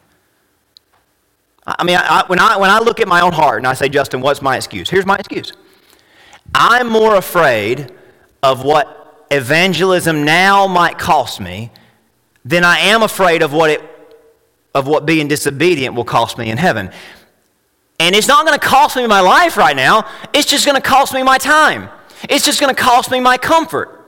I 1.66 1.84
mean, 1.84 1.96
I, 1.96 2.24
when, 2.26 2.38
I, 2.38 2.56
when 2.56 2.70
I 2.70 2.78
look 2.78 3.00
at 3.00 3.08
my 3.08 3.20
own 3.20 3.32
heart 3.32 3.58
and 3.58 3.66
I 3.66 3.74
say, 3.74 3.88
Justin, 3.88 4.20
what's 4.20 4.40
my 4.40 4.56
excuse? 4.56 4.88
Here's 4.88 5.06
my 5.06 5.16
excuse 5.16 5.52
I'm 6.54 6.88
more 6.88 7.16
afraid 7.16 7.92
of 8.42 8.64
what 8.64 9.26
evangelism 9.30 10.24
now 10.24 10.66
might 10.66 10.98
cost 10.98 11.40
me 11.40 11.70
than 12.44 12.64
I 12.64 12.78
am 12.78 13.02
afraid 13.02 13.42
of 13.42 13.52
what, 13.52 13.70
it, 13.70 13.82
of 14.74 14.86
what 14.86 15.06
being 15.06 15.28
disobedient 15.28 15.94
will 15.94 16.04
cost 16.04 16.38
me 16.38 16.50
in 16.50 16.56
heaven. 16.56 16.90
And 17.98 18.14
it's 18.14 18.26
not 18.26 18.46
going 18.46 18.58
to 18.58 18.66
cost 18.66 18.96
me 18.96 19.06
my 19.06 19.20
life 19.20 19.56
right 19.56 19.76
now, 19.76 20.08
it's 20.32 20.46
just 20.50 20.64
going 20.64 20.80
to 20.80 20.86
cost 20.86 21.12
me 21.12 21.22
my 21.22 21.38
time. 21.38 21.90
It's 22.28 22.44
just 22.44 22.60
going 22.60 22.74
to 22.74 22.80
cost 22.80 23.10
me 23.10 23.20
my 23.20 23.36
comfort. 23.36 23.99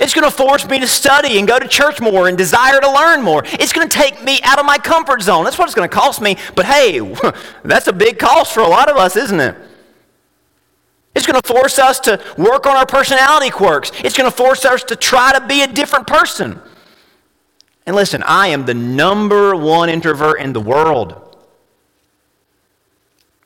It's 0.00 0.12
going 0.12 0.28
to 0.28 0.36
force 0.36 0.68
me 0.68 0.80
to 0.80 0.88
study 0.88 1.38
and 1.38 1.46
go 1.46 1.58
to 1.58 1.68
church 1.68 2.00
more 2.00 2.26
and 2.26 2.36
desire 2.36 2.80
to 2.80 2.90
learn 2.90 3.22
more. 3.22 3.44
It's 3.46 3.72
going 3.72 3.88
to 3.88 3.96
take 3.96 4.22
me 4.24 4.40
out 4.42 4.58
of 4.58 4.66
my 4.66 4.76
comfort 4.76 5.22
zone. 5.22 5.44
That's 5.44 5.56
what 5.56 5.66
it's 5.66 5.74
going 5.74 5.88
to 5.88 5.94
cost 5.94 6.20
me. 6.20 6.36
But 6.56 6.66
hey, 6.66 6.98
that's 7.64 7.86
a 7.86 7.92
big 7.92 8.18
cost 8.18 8.52
for 8.52 8.60
a 8.60 8.68
lot 8.68 8.90
of 8.90 8.96
us, 8.96 9.16
isn't 9.16 9.38
it? 9.38 9.56
It's 11.14 11.26
going 11.26 11.40
to 11.40 11.46
force 11.46 11.78
us 11.78 12.00
to 12.00 12.20
work 12.36 12.66
on 12.66 12.76
our 12.76 12.86
personality 12.86 13.50
quirks. 13.50 13.92
It's 14.02 14.16
going 14.16 14.28
to 14.28 14.36
force 14.36 14.64
us 14.64 14.82
to 14.84 14.96
try 14.96 15.32
to 15.38 15.46
be 15.46 15.62
a 15.62 15.68
different 15.68 16.08
person. 16.08 16.60
And 17.86 17.94
listen, 17.94 18.22
I 18.24 18.48
am 18.48 18.66
the 18.66 18.74
number 18.74 19.54
one 19.54 19.88
introvert 19.88 20.40
in 20.40 20.52
the 20.52 20.60
world. 20.60 21.20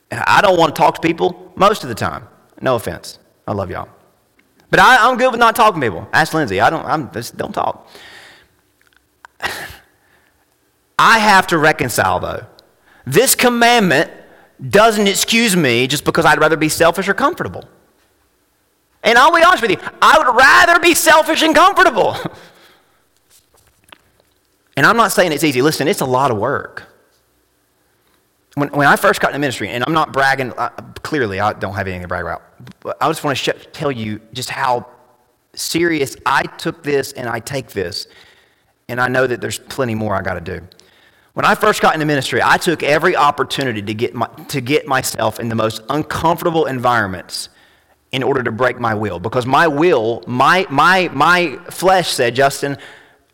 And 0.09 0.23
I 0.25 0.41
don't 0.41 0.57
want 0.57 0.75
to 0.75 0.79
talk 0.79 0.95
to 0.95 1.01
people 1.01 1.51
most 1.55 1.83
of 1.83 1.89
the 1.89 1.95
time. 1.95 2.27
No 2.59 2.75
offense. 2.75 3.19
I 3.47 3.53
love 3.53 3.69
y'all. 3.69 3.89
But 4.69 4.79
I, 4.79 5.09
am 5.09 5.17
good 5.17 5.31
with 5.31 5.39
not 5.39 5.55
talking 5.55 5.81
to 5.81 5.87
people. 5.87 6.07
Ask 6.13 6.33
Lindsay. 6.33 6.61
I 6.61 6.69
don't, 6.69 6.85
I'm, 6.85 7.11
just 7.11 7.37
don't 7.37 7.53
talk. 7.53 7.87
I 10.99 11.19
have 11.19 11.47
to 11.47 11.57
reconcile, 11.57 12.19
though. 12.19 12.45
This 13.05 13.33
commandment 13.33 14.11
doesn't 14.69 15.07
excuse 15.07 15.55
me 15.55 15.87
just 15.87 16.03
because 16.03 16.25
I'd 16.25 16.39
rather 16.39 16.57
be 16.57 16.69
selfish 16.69 17.07
or 17.07 17.13
comfortable. 17.13 17.63
And 19.01 19.17
I'll 19.17 19.33
be 19.33 19.41
honest 19.41 19.61
with 19.61 19.71
you, 19.71 19.77
I 20.01 20.17
would 20.17 20.35
rather 20.35 20.79
be 20.79 20.93
selfish 20.93 21.41
and 21.41 21.55
comfortable. 21.55 22.15
and 24.75 24.85
I'm 24.85 24.97
not 24.97 25.13
saying 25.13 25.31
it's 25.31 25.43
easy. 25.43 25.61
Listen, 25.61 25.87
it's 25.87 26.01
a 26.01 26.05
lot 26.05 26.31
of 26.31 26.37
work. 26.37 26.88
When, 28.59 28.69
when 28.69 28.87
I 28.87 28.95
first 28.95 29.21
got 29.21 29.29
into 29.29 29.39
ministry, 29.39 29.69
and 29.69 29.83
I'm 29.85 29.93
not 29.93 30.11
bragging, 30.11 30.51
uh, 30.53 30.69
clearly 31.01 31.39
I 31.39 31.53
don't 31.53 31.73
have 31.73 31.87
anything 31.87 32.01
to 32.01 32.07
brag 32.07 32.25
about, 32.25 32.43
but 32.81 32.97
I 33.01 33.07
just 33.07 33.23
want 33.23 33.37
to 33.37 33.43
sh- 33.43 33.67
tell 33.71 33.91
you 33.91 34.19
just 34.33 34.49
how 34.49 34.87
serious 35.53 36.15
I 36.25 36.43
took 36.43 36.83
this 36.83 37.13
and 37.13 37.29
I 37.29 37.39
take 37.39 37.69
this. 37.71 38.07
And 38.87 38.99
I 38.99 39.07
know 39.07 39.27
that 39.27 39.39
there's 39.39 39.59
plenty 39.59 39.95
more 39.95 40.15
I 40.15 40.21
got 40.21 40.33
to 40.33 40.41
do. 40.41 40.65
When 41.33 41.45
I 41.45 41.55
first 41.55 41.81
got 41.81 41.93
into 41.93 42.05
ministry, 42.05 42.41
I 42.43 42.57
took 42.57 42.81
every 42.83 43.15
opportunity 43.15 43.81
to 43.81 43.93
get, 43.93 44.13
my, 44.13 44.27
to 44.49 44.61
get 44.61 44.87
myself 44.87 45.39
in 45.39 45.47
the 45.47 45.55
most 45.55 45.81
uncomfortable 45.89 46.65
environments 46.65 47.49
in 48.11 48.23
order 48.23 48.41
to 48.43 48.51
break 48.51 48.79
my 48.79 48.95
will. 48.95 49.19
Because 49.19 49.45
my 49.45 49.67
will, 49.67 50.23
my, 50.27 50.65
my, 50.69 51.07
my 51.13 51.57
flesh 51.69 52.09
said, 52.09 52.35
Justin, 52.35 52.77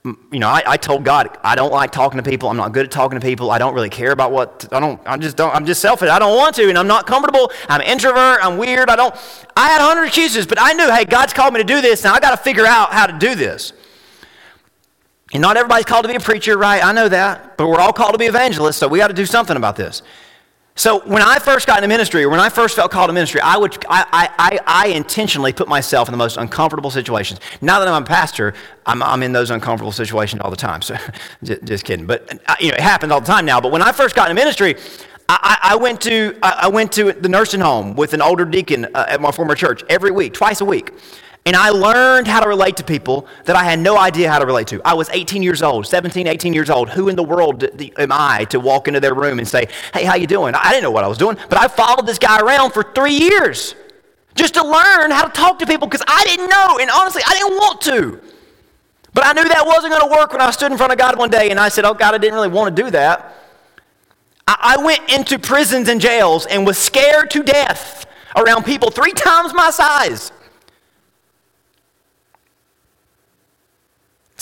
you 0.05 0.39
know, 0.39 0.47
I, 0.47 0.61
I, 0.67 0.77
told 0.77 1.03
God, 1.03 1.37
I 1.43 1.55
don't 1.55 1.71
like 1.71 1.91
talking 1.91 2.21
to 2.21 2.29
people. 2.29 2.47
I'm 2.49 2.57
not 2.57 2.73
good 2.73 2.85
at 2.85 2.91
talking 2.91 3.19
to 3.19 3.25
people. 3.25 3.49
I 3.49 3.57
don't 3.57 3.73
really 3.73 3.89
care 3.89 4.11
about 4.11 4.31
what, 4.31 4.67
I 4.71 4.79
don't, 4.79 5.01
I 5.05 5.17
just 5.17 5.35
don't, 5.35 5.53
I'm 5.53 5.65
just 5.65 5.81
selfish. 5.81 6.09
I 6.09 6.19
don't 6.19 6.35
want 6.35 6.55
to, 6.57 6.69
and 6.69 6.77
I'm 6.77 6.87
not 6.87 7.07
comfortable. 7.07 7.51
I'm 7.67 7.81
introvert. 7.81 8.39
I'm 8.43 8.57
weird. 8.59 8.89
I 8.89 8.95
don't, 8.95 9.15
I 9.57 9.67
had 9.69 9.81
a 9.81 9.83
hundred 9.83 10.05
excuses, 10.05 10.45
but 10.45 10.59
I 10.61 10.73
knew, 10.73 10.91
hey, 10.91 11.05
God's 11.05 11.33
called 11.33 11.53
me 11.53 11.59
to 11.59 11.65
do 11.65 11.81
this. 11.81 12.03
Now 12.03 12.13
I 12.13 12.19
got 12.19 12.31
to 12.31 12.37
figure 12.37 12.67
out 12.67 12.93
how 12.93 13.07
to 13.07 13.17
do 13.17 13.33
this. 13.33 13.73
And 15.33 15.41
not 15.41 15.57
everybody's 15.57 15.85
called 15.85 16.03
to 16.03 16.09
be 16.09 16.15
a 16.15 16.19
preacher, 16.19 16.55
right? 16.55 16.83
I 16.85 16.91
know 16.91 17.09
that. 17.09 17.57
But 17.57 17.67
we're 17.67 17.79
all 17.79 17.93
called 17.93 18.13
to 18.13 18.19
be 18.19 18.25
evangelists, 18.25 18.77
so 18.77 18.87
we 18.87 18.99
got 18.99 19.07
to 19.07 19.13
do 19.13 19.25
something 19.25 19.57
about 19.57 19.75
this. 19.75 20.03
So 20.77 20.99
when 20.99 21.21
I 21.21 21.39
first 21.39 21.67
got 21.67 21.77
into 21.77 21.87
ministry, 21.87 22.25
or 22.25 22.29
when 22.29 22.41
I 22.41 22.49
first 22.49 22.75
felt 22.75 22.91
called 22.91 23.07
to 23.07 23.13
ministry, 23.13 23.39
I 23.39 23.55
would 23.55 23.77
I, 23.87 24.29
I, 24.37 24.59
I, 24.67 24.87
intentionally 24.89 25.53
put 25.53 25.69
myself 25.69 26.09
in 26.09 26.11
the 26.11 26.17
most 26.17 26.35
uncomfortable 26.35 26.91
situations. 26.91 27.39
Now 27.61 27.79
that 27.79 27.87
I'm 27.87 28.03
a 28.03 28.05
pastor, 28.05 28.53
I'm, 28.85 29.01
I'm 29.01 29.23
in 29.23 29.31
those 29.31 29.51
uncomfortable 29.51 29.93
situations 29.93 30.41
all 30.41 30.51
the 30.51 30.57
time. 30.57 30.81
So 30.81 30.97
just, 31.43 31.85
kidding, 31.85 32.05
but 32.05 32.41
uh, 32.49 32.55
you 32.59 32.71
know 32.71 32.75
it 32.75 32.81
happens 32.81 33.13
all 33.13 33.21
the 33.21 33.25
time 33.25 33.45
now. 33.45 33.61
But 33.61 33.71
when 33.71 33.81
I 33.81 33.93
first 33.93 34.17
got 34.17 34.29
into 34.29 34.39
ministry, 34.39 34.75
I, 35.29 35.57
I 35.61 35.75
went 35.77 36.01
to 36.01 36.37
I 36.43 36.67
went 36.67 36.91
to 36.93 37.13
the 37.13 37.29
nursing 37.29 37.61
home 37.61 37.95
with 37.95 38.13
an 38.13 38.21
older 38.21 38.43
deacon 38.43 38.85
uh, 38.93 39.05
at 39.07 39.21
my 39.21 39.31
former 39.31 39.55
church 39.55 39.81
every 39.87 40.11
week, 40.11 40.33
twice 40.33 40.59
a 40.59 40.65
week. 40.65 40.91
And 41.47 41.55
I 41.55 41.69
learned 41.69 42.27
how 42.27 42.39
to 42.39 42.49
relate 42.49 42.77
to 42.77 42.83
people 42.83 43.27
that 43.43 43.55
I 43.55 43.63
had 43.63 43.77
no 43.77 43.99
idea 43.99 44.31
how 44.31 44.39
to 44.39 44.47
relate 44.47 44.65
to. 44.67 44.81
I 44.83 44.95
was 44.95 45.09
18 45.11 45.43
years 45.43 45.61
old, 45.61 45.85
17, 45.85 46.25
18 46.25 46.53
years 46.53 46.71
old. 46.71 46.89
Who 46.89 47.07
in 47.07 47.15
the 47.15 47.23
world 47.23 47.63
am 47.99 48.11
I 48.11 48.45
to 48.45 48.59
walk 48.59 48.87
into 48.87 48.99
their 48.99 49.13
room 49.13 49.37
and 49.37 49.47
say, 49.47 49.67
hey, 49.93 50.05
how 50.05 50.15
you 50.15 50.25
doing? 50.25 50.55
I 50.55 50.71
didn't 50.71 50.81
know 50.81 50.91
what 50.91 51.03
I 51.03 51.07
was 51.07 51.19
doing, 51.19 51.37
but 51.49 51.59
I 51.59 51.67
followed 51.67 52.07
this 52.07 52.17
guy 52.17 52.39
around 52.39 52.71
for 52.71 52.81
three 52.81 53.13
years 53.13 53.75
just 54.33 54.55
to 54.55 54.63
learn 54.63 55.11
how 55.11 55.23
to 55.23 55.31
talk 55.31 55.59
to 55.59 55.67
people 55.67 55.87
because 55.87 56.03
I 56.07 56.23
didn't 56.23 56.49
know. 56.49 56.79
And 56.79 56.89
honestly, 56.89 57.21
I 57.23 57.33
didn't 57.33 57.57
want 57.57 57.81
to. 57.81 58.21
But 59.13 59.25
I 59.27 59.33
knew 59.33 59.47
that 59.47 59.65
wasn't 59.67 59.93
going 59.93 60.09
to 60.09 60.17
work 60.17 60.31
when 60.31 60.41
I 60.41 60.49
stood 60.49 60.71
in 60.71 60.77
front 60.79 60.93
of 60.93 60.97
God 60.97 61.15
one 61.15 61.29
day 61.29 61.51
and 61.51 61.59
I 61.59 61.69
said, 61.69 61.85
oh, 61.85 61.93
God, 61.93 62.15
I 62.15 62.17
didn't 62.17 62.33
really 62.33 62.49
want 62.49 62.75
to 62.75 62.83
do 62.83 62.89
that. 62.89 63.35
I 64.47 64.77
went 64.83 65.11
into 65.11 65.37
prisons 65.37 65.89
and 65.89 66.01
jails 66.01 66.47
and 66.47 66.65
was 66.65 66.77
scared 66.77 67.29
to 67.31 67.43
death 67.43 68.07
around 68.35 68.63
people 68.63 68.89
three 68.89 69.13
times 69.13 69.53
my 69.53 69.69
size. 69.69 70.31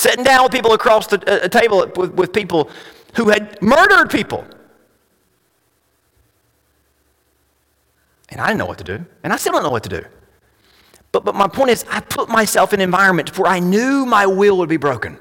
Sitting 0.03 0.25
down 0.25 0.43
with 0.43 0.51
people 0.51 0.73
across 0.73 1.07
the, 1.07 1.45
a 1.45 1.47
table 1.47 1.89
with, 1.95 2.11
with 2.11 2.33
people 2.33 2.69
who 3.15 3.29
had 3.29 3.61
murdered 3.61 4.09
people. 4.09 4.45
And 8.27 8.41
I 8.41 8.47
didn't 8.47 8.59
know 8.59 8.65
what 8.65 8.79
to 8.79 8.83
do. 8.83 9.05
And 9.23 9.31
I 9.31 9.37
still 9.37 9.53
don't 9.53 9.63
know 9.63 9.69
what 9.69 9.83
to 9.83 9.89
do. 10.01 10.03
But, 11.13 11.23
but 11.23 11.35
my 11.35 11.47
point 11.47 11.69
is, 11.69 11.85
I 11.89 12.01
put 12.01 12.27
myself 12.27 12.73
in 12.73 12.81
an 12.81 12.83
environment 12.83 13.37
where 13.37 13.49
I 13.49 13.59
knew 13.59 14.05
my 14.05 14.25
will 14.25 14.57
would 14.57 14.67
be 14.67 14.75
broken. 14.75 15.17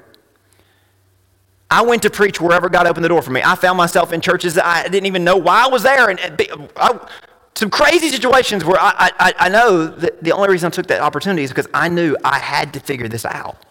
I 1.71 1.81
went 1.83 2.01
to 2.01 2.09
preach 2.09 2.41
wherever 2.41 2.67
God 2.67 2.85
opened 2.85 3.05
the 3.05 3.09
door 3.09 3.21
for 3.21 3.31
me. 3.31 3.41
I 3.41 3.55
found 3.55 3.77
myself 3.77 4.11
in 4.11 4.19
churches 4.19 4.55
that 4.55 4.65
I 4.65 4.83
didn't 4.89 5.05
even 5.05 5.23
know 5.23 5.37
why 5.37 5.63
I 5.63 5.67
was 5.67 5.83
there. 5.83 6.09
And 6.09 6.19
uh, 6.19 6.67
I, 6.75 7.09
some 7.55 7.69
crazy 7.69 8.09
situations 8.09 8.65
where 8.65 8.77
I, 8.81 9.11
I, 9.17 9.33
I 9.39 9.49
know 9.49 9.87
that 9.87 10.21
the 10.21 10.33
only 10.33 10.49
reason 10.49 10.67
I 10.67 10.71
took 10.71 10.87
that 10.87 10.99
opportunity 10.99 11.43
is 11.43 11.51
because 11.51 11.69
I 11.73 11.87
knew 11.87 12.17
I 12.21 12.39
had 12.39 12.73
to 12.73 12.81
figure 12.81 13.07
this 13.07 13.23
out. 13.23 13.63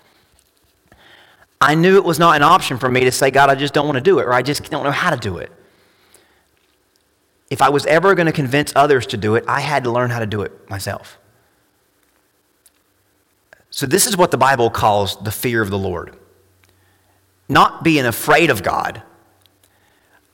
I 1.63 1.77
knew 1.77 1.97
it 1.97 2.05
was 2.05 2.19
not 2.19 2.35
an 2.35 2.43
option 2.43 2.77
for 2.77 2.89
me 2.89 3.03
to 3.05 3.13
say, 3.13 3.31
God, 3.31 3.49
I 3.49 3.55
just 3.55 3.73
don't 3.73 3.87
want 3.87 3.95
to 3.95 4.03
do 4.03 4.19
it, 4.19 4.25
or 4.25 4.33
I 4.33 4.43
just 4.43 4.69
don't 4.69 4.83
know 4.83 4.91
how 4.91 5.11
to 5.11 5.17
do 5.17 5.39
it. 5.39 5.53
If 7.51 7.63
I 7.63 7.69
was 7.69 7.87
ever 7.87 8.17
going 8.17 8.27
to 8.27 8.33
convince 8.33 8.73
others 8.75 9.07
to 9.09 9.17
do 9.17 9.37
it, 9.37 9.45
I 9.47 9.61
had 9.61 9.85
to 9.85 9.91
learn 9.93 10.11
how 10.11 10.19
to 10.19 10.27
do 10.27 10.43
it 10.43 10.69
myself. 10.69 11.19
So, 13.71 13.87
this 13.87 14.09
is 14.09 14.17
what 14.17 14.33
the 14.33 14.37
Bible 14.37 14.71
calls 14.71 15.17
the 15.23 15.31
fear 15.31 15.63
of 15.63 15.71
the 15.71 15.79
Lord. 15.79 16.17
Not 17.49 17.85
being 17.85 18.07
afraid 18.07 18.51
of 18.51 18.65
God, 18.65 19.01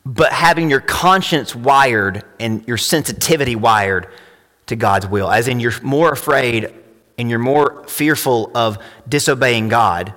but 0.07 0.33
having 0.33 0.71
your 0.71 0.81
conscience 0.81 1.55
wired 1.55 2.25
and 2.41 2.67
your 2.67 2.79
sensitivity 2.79 3.55
wired 3.55 4.09
to 4.67 4.77
God's 4.77 5.07
will. 5.07 5.31
As 5.31 5.47
in, 5.47 5.61
you're 5.61 5.79
more 5.83 6.11
afraid 6.11 6.73
and 7.19 7.29
you're 7.29 7.39
more 7.39 7.85
fearful 7.87 8.51
of 8.55 8.79
disobeying 9.07 9.69
God 9.69 10.15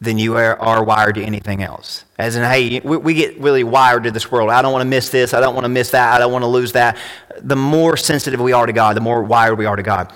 than 0.00 0.16
you 0.18 0.36
are, 0.36 0.58
are 0.60 0.84
wired 0.84 1.16
to 1.16 1.22
anything 1.22 1.62
else. 1.62 2.04
As 2.18 2.36
in, 2.36 2.44
hey, 2.44 2.80
we, 2.80 2.96
we, 2.96 3.14
get 3.14 3.38
really 3.40 3.64
wired 3.64 4.04
to 4.04 4.12
this 4.12 4.30
world. 4.30 4.50
I 4.50 4.62
don't 4.62 4.72
want 4.72 4.82
to 4.82 4.88
miss 4.88 5.10
this. 5.10 5.34
I 5.34 5.40
don't 5.40 5.54
want 5.54 5.64
to 5.64 5.68
miss 5.68 5.90
that. 5.90 6.14
I 6.14 6.18
don't 6.18 6.32
want 6.32 6.44
to 6.44 6.48
lose 6.48 6.72
that. 6.72 6.96
The 7.40 7.56
more 7.56 7.96
sensitive 7.96 8.40
we 8.40 8.52
are 8.52 8.66
to 8.66 8.72
God, 8.72 8.96
the 8.96 9.00
more 9.00 9.22
wired 9.22 9.58
we 9.58 9.66
are 9.66 9.74
to 9.74 9.82
God. 9.82 10.12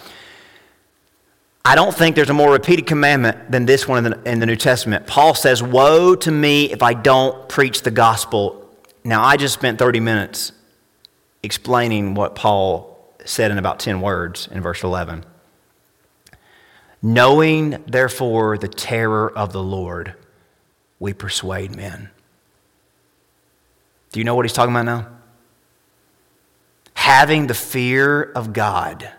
I 1.64 1.74
don't 1.74 1.94
think 1.94 2.16
there's 2.16 2.30
a 2.30 2.34
more 2.34 2.52
repeated 2.52 2.86
commandment 2.86 3.50
than 3.50 3.66
this 3.66 3.86
one 3.86 4.04
in 4.04 4.12
the, 4.12 4.30
in 4.30 4.40
the 4.40 4.46
New 4.46 4.56
Testament. 4.56 5.06
Paul 5.06 5.34
says, 5.34 5.62
Woe 5.62 6.14
to 6.16 6.30
me 6.30 6.72
if 6.72 6.82
I 6.82 6.94
don't 6.94 7.48
preach 7.48 7.82
the 7.82 7.90
gospel. 7.90 8.68
Now, 9.04 9.22
I 9.22 9.36
just 9.36 9.54
spent 9.54 9.78
30 9.78 10.00
minutes 10.00 10.52
explaining 11.42 12.14
what 12.14 12.34
Paul 12.34 13.14
said 13.24 13.50
in 13.50 13.58
about 13.58 13.80
10 13.80 14.00
words 14.00 14.48
in 14.50 14.60
verse 14.60 14.82
11. 14.82 15.24
Knowing, 17.02 17.82
therefore, 17.86 18.56
the 18.56 18.68
terror 18.68 19.30
of 19.36 19.52
the 19.52 19.62
Lord, 19.62 20.14
we 21.00 21.12
persuade 21.12 21.74
men. 21.74 22.10
Do 24.12 24.20
you 24.20 24.24
know 24.24 24.36
what 24.36 24.44
he's 24.44 24.52
talking 24.52 24.72
about 24.72 24.84
now? 24.84 25.08
Having 26.94 27.48
the 27.48 27.54
fear 27.54 28.22
of 28.22 28.52
God, 28.52 29.10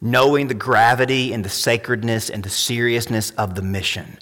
knowing 0.00 0.48
the 0.48 0.54
gravity 0.54 1.32
and 1.32 1.44
the 1.44 1.50
sacredness 1.50 2.28
and 2.28 2.42
the 2.42 2.50
seriousness 2.50 3.30
of 3.32 3.54
the 3.54 3.62
mission, 3.62 4.18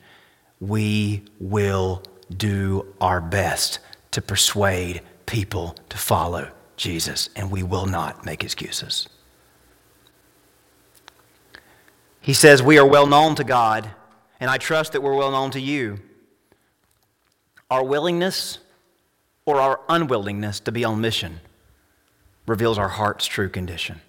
we 0.60 1.22
will 1.40 2.02
do 2.36 2.84
our 3.00 3.22
best 3.22 3.78
to 4.10 4.20
persuade 4.20 5.00
people 5.24 5.76
to 5.88 5.96
follow 5.96 6.50
Jesus, 6.76 7.30
and 7.34 7.50
we 7.50 7.62
will 7.62 7.86
not 7.86 8.26
make 8.26 8.44
excuses. 8.44 9.08
He 12.28 12.34
says, 12.34 12.62
We 12.62 12.76
are 12.76 12.86
well 12.86 13.06
known 13.06 13.36
to 13.36 13.42
God, 13.42 13.88
and 14.38 14.50
I 14.50 14.58
trust 14.58 14.92
that 14.92 15.02
we're 15.02 15.14
well 15.14 15.30
known 15.30 15.50
to 15.52 15.60
you. 15.60 15.98
Our 17.70 17.82
willingness 17.82 18.58
or 19.46 19.58
our 19.62 19.80
unwillingness 19.88 20.60
to 20.60 20.70
be 20.70 20.84
on 20.84 21.00
mission 21.00 21.40
reveals 22.46 22.76
our 22.76 22.90
heart's 22.90 23.24
true 23.24 23.48
condition. 23.48 24.02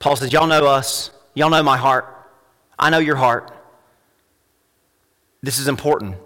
Paul 0.00 0.16
says, 0.16 0.34
Y'all 0.34 0.46
know 0.46 0.66
us. 0.66 1.10
Y'all 1.32 1.48
know 1.48 1.62
my 1.62 1.78
heart. 1.78 2.14
I 2.78 2.90
know 2.90 2.98
your 2.98 3.16
heart. 3.16 3.50
This 5.42 5.58
is 5.58 5.66
important. 5.66 6.16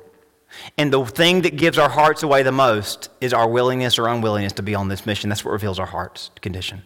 And 0.77 0.93
the 0.93 1.05
thing 1.05 1.43
that 1.43 1.55
gives 1.55 1.79
our 1.79 1.91
hearts 1.91 2.25
away 2.25 2.43
the 2.43 2.51
most 2.51 3.09
is 3.21 3.33
our 3.33 3.49
willingness 3.49 4.01
or 4.01 4.09
unwillingness 4.09 4.55
to 4.55 4.65
be 4.65 4.75
on 4.75 4.89
this 4.89 5.07
mission. 5.07 5.31
That's 5.31 5.45
what 5.45 5.53
reveals 5.53 5.79
our 5.79 5.87
heart's 5.87 6.33
condition. 6.41 6.83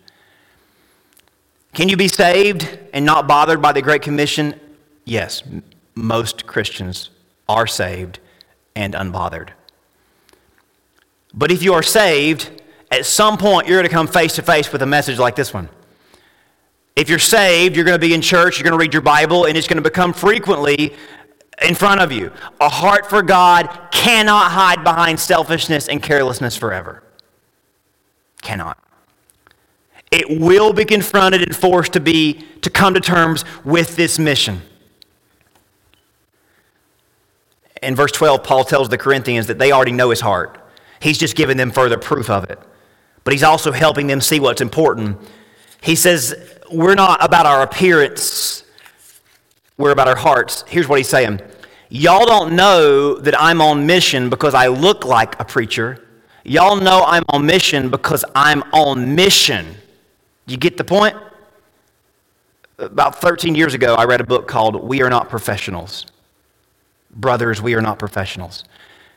Can 1.74 1.88
you 1.88 1.96
be 1.96 2.06
saved 2.06 2.78
and 2.92 3.04
not 3.04 3.26
bothered 3.26 3.60
by 3.60 3.72
the 3.72 3.82
Great 3.82 4.00
Commission? 4.00 4.58
Yes, 5.04 5.42
most 5.96 6.46
Christians 6.46 7.10
are 7.48 7.66
saved 7.66 8.20
and 8.76 8.94
unbothered. 8.94 9.50
But 11.34 11.50
if 11.50 11.64
you 11.64 11.74
are 11.74 11.82
saved, 11.82 12.62
at 12.92 13.04
some 13.04 13.36
point 13.36 13.66
you're 13.66 13.78
going 13.78 13.88
to 13.88 13.92
come 13.92 14.06
face 14.06 14.36
to 14.36 14.42
face 14.42 14.72
with 14.72 14.82
a 14.82 14.86
message 14.86 15.18
like 15.18 15.34
this 15.34 15.52
one. 15.52 15.68
If 16.94 17.08
you're 17.08 17.18
saved, 17.18 17.74
you're 17.74 17.84
going 17.84 18.00
to 18.00 18.06
be 18.06 18.14
in 18.14 18.22
church, 18.22 18.56
you're 18.56 18.64
going 18.64 18.78
to 18.78 18.82
read 18.82 18.92
your 18.92 19.02
Bible, 19.02 19.46
and 19.46 19.58
it's 19.58 19.66
going 19.66 19.82
to 19.82 19.82
become 19.82 20.12
frequently 20.12 20.94
in 21.60 21.74
front 21.74 22.00
of 22.00 22.12
you. 22.12 22.30
A 22.60 22.68
heart 22.68 23.10
for 23.10 23.20
God 23.20 23.88
cannot 23.90 24.52
hide 24.52 24.84
behind 24.84 25.18
selfishness 25.18 25.88
and 25.88 26.00
carelessness 26.00 26.56
forever. 26.56 27.02
Cannot 28.42 28.78
it 30.14 30.40
will 30.40 30.72
be 30.72 30.84
confronted 30.84 31.42
and 31.42 31.56
forced 31.56 31.92
to 31.94 32.00
be 32.00 32.44
to 32.62 32.70
come 32.70 32.94
to 32.94 33.00
terms 33.00 33.44
with 33.64 33.96
this 33.96 34.16
mission. 34.16 34.62
In 37.82 37.96
verse 37.96 38.12
12, 38.12 38.44
Paul 38.44 38.64
tells 38.64 38.88
the 38.88 38.96
Corinthians 38.96 39.48
that 39.48 39.58
they 39.58 39.72
already 39.72 39.90
know 39.90 40.10
his 40.10 40.20
heart. 40.20 40.60
He's 41.00 41.18
just 41.18 41.34
giving 41.34 41.56
them 41.56 41.72
further 41.72 41.98
proof 41.98 42.30
of 42.30 42.44
it. 42.44 42.60
But 43.24 43.32
he's 43.32 43.42
also 43.42 43.72
helping 43.72 44.06
them 44.06 44.20
see 44.20 44.38
what's 44.38 44.60
important. 44.60 45.18
He 45.80 45.96
says, 45.96 46.60
We're 46.70 46.94
not 46.94 47.22
about 47.22 47.44
our 47.44 47.62
appearance, 47.62 48.62
we're 49.76 49.90
about 49.90 50.06
our 50.06 50.16
hearts. 50.16 50.64
Here's 50.68 50.88
what 50.88 50.98
he's 50.98 51.08
saying 51.08 51.40
Y'all 51.88 52.24
don't 52.24 52.54
know 52.54 53.18
that 53.18 53.34
I'm 53.40 53.60
on 53.60 53.84
mission 53.84 54.30
because 54.30 54.54
I 54.54 54.68
look 54.68 55.04
like 55.04 55.38
a 55.40 55.44
preacher. 55.44 56.06
Y'all 56.44 56.76
know 56.76 57.02
I'm 57.04 57.24
on 57.30 57.44
mission 57.46 57.90
because 57.90 58.24
I'm 58.36 58.62
on 58.72 59.16
mission. 59.16 59.74
You 60.46 60.56
get 60.56 60.76
the 60.76 60.84
point? 60.84 61.16
About 62.78 63.20
13 63.20 63.54
years 63.54 63.74
ago, 63.74 63.94
I 63.94 64.04
read 64.04 64.20
a 64.20 64.24
book 64.24 64.48
called 64.48 64.82
We 64.82 65.02
Are 65.02 65.10
Not 65.10 65.28
Professionals. 65.28 66.06
Brothers, 67.10 67.62
We 67.62 67.74
Are 67.74 67.80
Not 67.80 67.98
Professionals. 67.98 68.64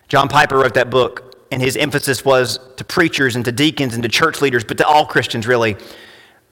John 0.07 0.27
Piper 0.29 0.57
wrote 0.57 0.75
that 0.75 0.89
book, 0.89 1.45
and 1.51 1.61
his 1.61 1.75
emphasis 1.75 2.23
was 2.23 2.59
to 2.77 2.83
preachers 2.83 3.35
and 3.35 3.43
to 3.45 3.51
deacons 3.51 3.93
and 3.93 4.03
to 4.03 4.09
church 4.09 4.41
leaders, 4.41 4.63
but 4.63 4.77
to 4.77 4.87
all 4.87 5.05
Christians, 5.05 5.47
really, 5.47 5.75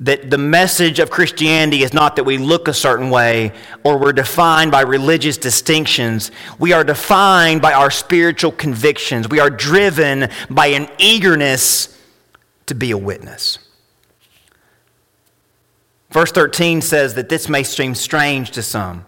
that 0.02 0.30
the 0.30 0.38
message 0.38 1.00
of 1.00 1.10
Christianity 1.10 1.84
is 1.84 1.94
not 1.94 2.18
that 2.18 2.26
we 2.26 2.38
look 2.38 2.68
a 2.68 2.74
certain 2.74 3.10
way 3.10 3.54
or 3.86 3.98
we're 3.98 4.12
defined 4.12 4.72
by 4.72 4.82
religious 4.82 5.38
distinctions. 5.38 6.32
We 6.60 6.74
are 6.74 6.84
defined 6.84 7.62
by 7.62 7.74
our 7.74 7.90
spiritual 7.90 8.52
convictions. 8.52 9.30
We 9.30 9.40
are 9.40 9.50
driven 9.50 10.30
by 10.50 10.68
an 10.68 10.90
eagerness 10.98 11.98
to 12.66 12.76
be 12.76 12.92
a 12.92 12.98
witness. 12.98 13.60
Verse 16.16 16.32
13 16.32 16.80
says 16.80 17.16
that 17.16 17.28
this 17.28 17.50
may 17.50 17.62
seem 17.62 17.94
strange 17.94 18.52
to 18.52 18.62
some. 18.62 19.06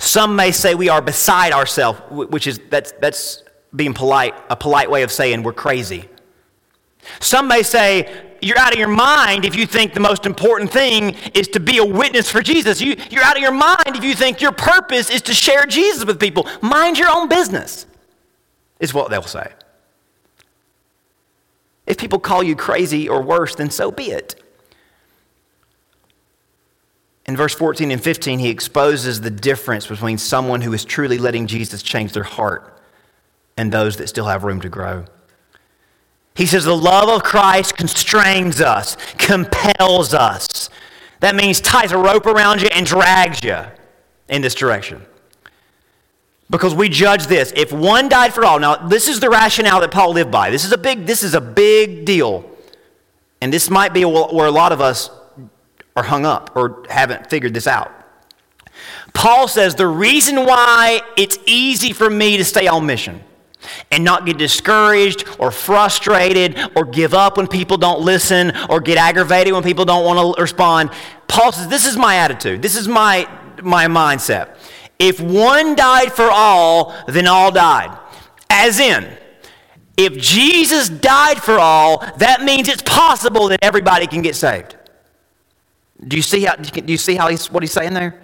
Some 0.00 0.34
may 0.34 0.50
say 0.50 0.74
we 0.74 0.88
are 0.88 1.00
beside 1.00 1.52
ourselves, 1.52 2.00
which 2.10 2.48
is 2.48 2.58
that's, 2.68 2.90
that's 3.00 3.44
being 3.76 3.94
polite, 3.94 4.34
a 4.50 4.56
polite 4.56 4.90
way 4.90 5.04
of 5.04 5.12
saying 5.12 5.44
we're 5.44 5.52
crazy. 5.52 6.08
Some 7.20 7.46
may 7.46 7.62
say 7.62 8.12
you're 8.42 8.58
out 8.58 8.72
of 8.72 8.78
your 8.80 8.88
mind 8.88 9.44
if 9.44 9.54
you 9.54 9.66
think 9.68 9.94
the 9.94 10.00
most 10.00 10.26
important 10.26 10.72
thing 10.72 11.14
is 11.32 11.46
to 11.46 11.60
be 11.60 11.78
a 11.78 11.84
witness 11.84 12.28
for 12.28 12.42
Jesus. 12.42 12.80
You, 12.80 12.96
you're 13.08 13.22
out 13.22 13.36
of 13.36 13.42
your 13.42 13.52
mind 13.52 13.94
if 13.94 14.02
you 14.02 14.16
think 14.16 14.40
your 14.40 14.50
purpose 14.50 15.10
is 15.10 15.22
to 15.22 15.34
share 15.34 15.64
Jesus 15.64 16.04
with 16.04 16.18
people. 16.18 16.48
Mind 16.60 16.98
your 16.98 17.08
own 17.08 17.28
business, 17.28 17.86
is 18.80 18.92
what 18.92 19.10
they'll 19.10 19.22
say. 19.22 19.52
If 21.86 21.98
people 21.98 22.18
call 22.18 22.42
you 22.42 22.56
crazy 22.56 23.08
or 23.08 23.22
worse, 23.22 23.54
then 23.54 23.70
so 23.70 23.92
be 23.92 24.10
it. 24.10 24.42
In 27.28 27.36
verse 27.36 27.54
14 27.54 27.90
and 27.90 28.02
15, 28.02 28.38
he 28.38 28.48
exposes 28.48 29.20
the 29.20 29.30
difference 29.30 29.86
between 29.86 30.16
someone 30.16 30.62
who 30.62 30.72
is 30.72 30.82
truly 30.82 31.18
letting 31.18 31.46
Jesus 31.46 31.82
change 31.82 32.14
their 32.14 32.22
heart 32.22 32.80
and 33.58 33.70
those 33.70 33.98
that 33.98 34.08
still 34.08 34.24
have 34.24 34.44
room 34.44 34.62
to 34.62 34.70
grow. 34.70 35.04
He 36.34 36.46
says, 36.46 36.64
The 36.64 36.74
love 36.74 37.10
of 37.10 37.22
Christ 37.22 37.76
constrains 37.76 38.62
us, 38.62 38.96
compels 39.18 40.14
us. 40.14 40.70
That 41.20 41.34
means 41.34 41.60
ties 41.60 41.92
a 41.92 41.98
rope 41.98 42.24
around 42.24 42.62
you 42.62 42.68
and 42.72 42.86
drags 42.86 43.44
you 43.44 43.58
in 44.30 44.40
this 44.40 44.54
direction. 44.54 45.04
Because 46.48 46.74
we 46.74 46.88
judge 46.88 47.26
this. 47.26 47.52
If 47.54 47.72
one 47.72 48.08
died 48.08 48.32
for 48.32 48.42
all, 48.42 48.58
now 48.58 48.88
this 48.88 49.06
is 49.06 49.20
the 49.20 49.28
rationale 49.28 49.82
that 49.82 49.90
Paul 49.90 50.12
lived 50.12 50.30
by. 50.30 50.48
This 50.48 50.64
is 50.64 50.72
a 50.72 50.78
big, 50.78 51.04
this 51.04 51.22
is 51.22 51.34
a 51.34 51.42
big 51.42 52.06
deal. 52.06 52.48
And 53.42 53.52
this 53.52 53.68
might 53.68 53.92
be 53.92 54.06
where 54.06 54.46
a 54.46 54.50
lot 54.50 54.72
of 54.72 54.80
us 54.80 55.10
are 55.98 56.04
hung 56.04 56.24
up 56.24 56.52
or 56.54 56.84
haven't 56.88 57.28
figured 57.28 57.54
this 57.54 57.66
out. 57.66 57.92
Paul 59.12 59.48
says 59.48 59.74
the 59.74 59.86
reason 59.86 60.44
why 60.44 61.00
it's 61.16 61.38
easy 61.46 61.92
for 61.92 62.08
me 62.08 62.36
to 62.36 62.44
stay 62.44 62.68
on 62.68 62.86
mission, 62.86 63.22
and 63.90 64.04
not 64.04 64.24
get 64.24 64.38
discouraged 64.38 65.24
or 65.38 65.50
frustrated 65.50 66.56
or 66.76 66.84
give 66.84 67.12
up 67.14 67.36
when 67.36 67.46
people 67.46 67.76
don't 67.76 68.00
listen 68.00 68.52
or 68.68 68.80
get 68.80 68.96
aggravated 68.96 69.52
when 69.52 69.62
people 69.62 69.84
don't 69.84 70.04
want 70.04 70.36
to 70.36 70.40
respond. 70.40 70.90
Paul 71.26 71.52
says, 71.52 71.68
This 71.68 71.84
is 71.84 71.96
my 71.96 72.16
attitude. 72.16 72.62
This 72.62 72.76
is 72.76 72.86
my, 72.86 73.28
my 73.62 73.86
mindset. 73.86 74.56
If 74.98 75.20
one 75.20 75.74
died 75.74 76.12
for 76.12 76.28
all, 76.30 76.94
then 77.08 77.26
all 77.26 77.50
died. 77.50 77.96
As 78.48 78.80
in, 78.80 79.08
if 79.96 80.16
Jesus 80.16 80.88
died 80.88 81.38
for 81.38 81.58
all, 81.58 81.98
that 82.18 82.42
means 82.42 82.68
it's 82.68 82.82
possible 82.82 83.48
that 83.48 83.58
everybody 83.62 84.06
can 84.06 84.22
get 84.22 84.36
saved. 84.36 84.76
Do 86.06 86.16
you 86.16 86.22
see 86.22 86.44
how, 86.44 86.54
do 86.56 86.92
you 86.92 86.98
see 86.98 87.16
how 87.16 87.28
he's, 87.28 87.50
what 87.50 87.62
he's 87.62 87.72
saying 87.72 87.94
there? 87.94 88.20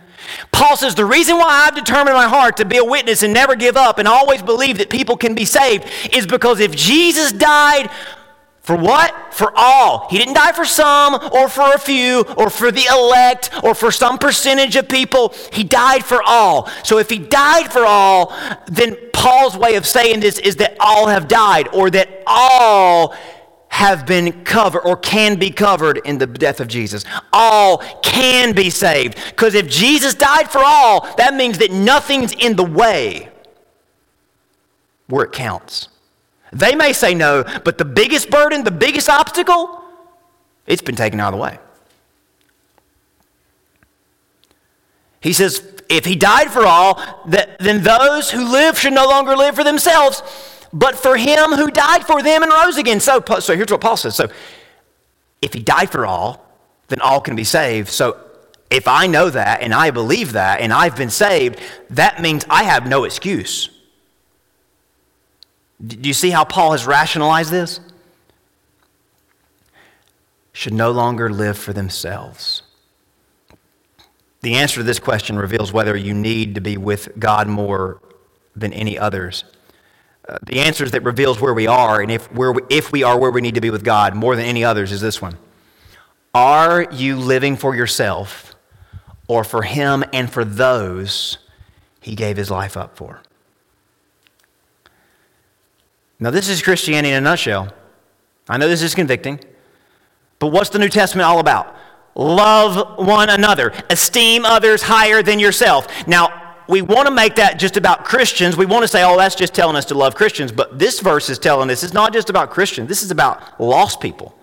Paul 0.52 0.76
says, 0.76 0.94
The 0.94 1.04
reason 1.04 1.36
why 1.36 1.66
I've 1.66 1.74
determined 1.74 2.10
in 2.10 2.14
my 2.14 2.28
heart 2.28 2.56
to 2.58 2.64
be 2.64 2.76
a 2.76 2.84
witness 2.84 3.22
and 3.22 3.34
never 3.34 3.56
give 3.56 3.76
up 3.76 3.98
and 3.98 4.08
always 4.08 4.42
believe 4.42 4.78
that 4.78 4.90
people 4.90 5.16
can 5.16 5.34
be 5.34 5.44
saved 5.44 5.84
is 6.12 6.26
because 6.26 6.60
if 6.60 6.74
Jesus 6.74 7.32
died 7.32 7.90
for 8.64 8.76
what? 8.76 9.34
For 9.34 9.52
all. 9.54 10.08
He 10.08 10.16
didn't 10.16 10.34
die 10.34 10.52
for 10.52 10.64
some 10.64 11.16
or 11.32 11.50
for 11.50 11.74
a 11.74 11.78
few 11.78 12.22
or 12.38 12.48
for 12.48 12.72
the 12.72 12.86
elect 12.90 13.50
or 13.62 13.74
for 13.74 13.92
some 13.92 14.16
percentage 14.16 14.74
of 14.76 14.88
people. 14.88 15.34
He 15.52 15.64
died 15.64 16.02
for 16.02 16.22
all. 16.22 16.70
So 16.82 16.96
if 16.96 17.10
he 17.10 17.18
died 17.18 17.70
for 17.70 17.84
all, 17.84 18.34
then 18.66 18.96
Paul's 19.12 19.54
way 19.54 19.74
of 19.74 19.86
saying 19.86 20.20
this 20.20 20.38
is 20.38 20.56
that 20.56 20.78
all 20.80 21.08
have 21.08 21.28
died 21.28 21.68
or 21.74 21.90
that 21.90 22.22
all 22.26 23.14
have 23.74 24.06
been 24.06 24.44
covered 24.44 24.82
or 24.82 24.96
can 24.96 25.36
be 25.36 25.50
covered 25.50 25.96
in 26.04 26.16
the 26.16 26.28
death 26.28 26.60
of 26.60 26.68
Jesus. 26.68 27.04
All 27.32 27.78
can 28.04 28.54
be 28.54 28.70
saved. 28.70 29.18
Because 29.30 29.56
if 29.56 29.68
Jesus 29.68 30.14
died 30.14 30.48
for 30.48 30.62
all, 30.64 31.12
that 31.16 31.34
means 31.34 31.58
that 31.58 31.72
nothing's 31.72 32.32
in 32.34 32.54
the 32.54 32.62
way 32.62 33.30
where 35.08 35.24
it 35.24 35.32
counts. 35.32 35.88
They 36.52 36.76
may 36.76 36.92
say 36.92 37.16
no, 37.16 37.42
but 37.64 37.76
the 37.76 37.84
biggest 37.84 38.30
burden, 38.30 38.62
the 38.62 38.70
biggest 38.70 39.08
obstacle, 39.08 39.82
it's 40.68 40.80
been 40.80 40.94
taken 40.94 41.18
out 41.18 41.34
of 41.34 41.38
the 41.40 41.42
way. 41.42 41.58
He 45.20 45.32
says, 45.32 45.82
if 45.88 46.04
he 46.04 46.14
died 46.14 46.52
for 46.52 46.64
all, 46.64 47.02
that, 47.26 47.58
then 47.58 47.82
those 47.82 48.30
who 48.30 48.52
live 48.52 48.78
should 48.78 48.92
no 48.92 49.06
longer 49.06 49.34
live 49.34 49.56
for 49.56 49.64
themselves 49.64 50.22
but 50.74 50.96
for 50.96 51.16
him 51.16 51.52
who 51.52 51.70
died 51.70 52.04
for 52.04 52.20
them 52.20 52.42
and 52.42 52.52
rose 52.52 52.76
again. 52.76 52.98
So, 52.98 53.22
so 53.38 53.56
here's 53.56 53.70
what 53.70 53.80
Paul 53.80 53.96
says. 53.96 54.16
So 54.16 54.28
if 55.40 55.54
he 55.54 55.62
died 55.62 55.88
for 55.88 56.04
all, 56.04 56.44
then 56.88 57.00
all 57.00 57.20
can 57.20 57.36
be 57.36 57.44
saved. 57.44 57.88
So 57.88 58.18
if 58.70 58.88
I 58.88 59.06
know 59.06 59.30
that 59.30 59.62
and 59.62 59.72
I 59.72 59.92
believe 59.92 60.32
that 60.32 60.60
and 60.60 60.72
I've 60.72 60.96
been 60.96 61.10
saved, 61.10 61.60
that 61.90 62.20
means 62.20 62.44
I 62.50 62.64
have 62.64 62.88
no 62.88 63.04
excuse. 63.04 63.70
Do 65.84 65.96
you 66.08 66.14
see 66.14 66.30
how 66.30 66.44
Paul 66.44 66.72
has 66.72 66.86
rationalized 66.86 67.52
this? 67.52 67.78
Should 70.52 70.74
no 70.74 70.90
longer 70.90 71.30
live 71.30 71.56
for 71.56 71.72
themselves. 71.72 72.62
The 74.40 74.56
answer 74.56 74.80
to 74.80 74.82
this 74.82 74.98
question 74.98 75.38
reveals 75.38 75.72
whether 75.72 75.96
you 75.96 76.14
need 76.14 76.56
to 76.56 76.60
be 76.60 76.76
with 76.76 77.16
God 77.18 77.46
more 77.46 78.00
than 78.56 78.72
any 78.72 78.98
others 78.98 79.44
uh, 80.28 80.38
the 80.42 80.60
answers 80.60 80.90
that 80.92 81.02
reveals 81.02 81.40
where 81.40 81.52
we 81.52 81.66
are 81.66 82.00
and 82.00 82.10
if, 82.10 82.28
if 82.70 82.92
we 82.92 83.02
are 83.02 83.18
where 83.18 83.30
we 83.30 83.40
need 83.40 83.54
to 83.54 83.60
be 83.60 83.70
with 83.70 83.84
God 83.84 84.14
more 84.14 84.34
than 84.36 84.46
any 84.46 84.64
others 84.64 84.90
is 84.90 85.00
this 85.00 85.20
one. 85.20 85.36
Are 86.34 86.90
you 86.90 87.16
living 87.16 87.56
for 87.56 87.76
yourself 87.76 88.54
or 89.28 89.44
for 89.44 89.62
Him 89.62 90.02
and 90.12 90.30
for 90.30 90.44
those 90.44 91.38
He 92.00 92.14
gave 92.14 92.36
His 92.36 92.50
life 92.50 92.76
up 92.76 92.96
for? 92.96 93.20
Now, 96.18 96.30
this 96.30 96.48
is 96.48 96.62
Christianity 96.62 97.10
in 97.10 97.18
a 97.18 97.20
nutshell. 97.20 97.72
I 98.48 98.56
know 98.56 98.68
this 98.68 98.82
is 98.82 98.94
convicting, 98.94 99.40
but 100.38 100.48
what's 100.48 100.70
the 100.70 100.78
New 100.78 100.88
Testament 100.88 101.26
all 101.26 101.38
about? 101.38 101.76
Love 102.14 102.98
one 102.98 103.28
another, 103.28 103.72
esteem 103.90 104.44
others 104.44 104.82
higher 104.82 105.22
than 105.22 105.38
yourself. 105.38 105.86
Now, 106.06 106.43
we 106.68 106.82
want 106.82 107.08
to 107.08 107.14
make 107.14 107.34
that 107.36 107.58
just 107.58 107.76
about 107.76 108.04
Christians. 108.04 108.56
We 108.56 108.66
want 108.66 108.82
to 108.82 108.88
say, 108.88 109.02
oh, 109.04 109.16
that's 109.16 109.34
just 109.34 109.54
telling 109.54 109.76
us 109.76 109.84
to 109.86 109.94
love 109.94 110.14
Christians. 110.14 110.52
But 110.52 110.78
this 110.78 111.00
verse 111.00 111.28
is 111.28 111.38
telling 111.38 111.70
us 111.70 111.82
it's 111.82 111.92
not 111.92 112.12
just 112.12 112.30
about 112.30 112.50
Christians, 112.50 112.88
this 112.88 113.02
is 113.02 113.10
about 113.10 113.60
lost 113.60 114.00
people. 114.00 114.34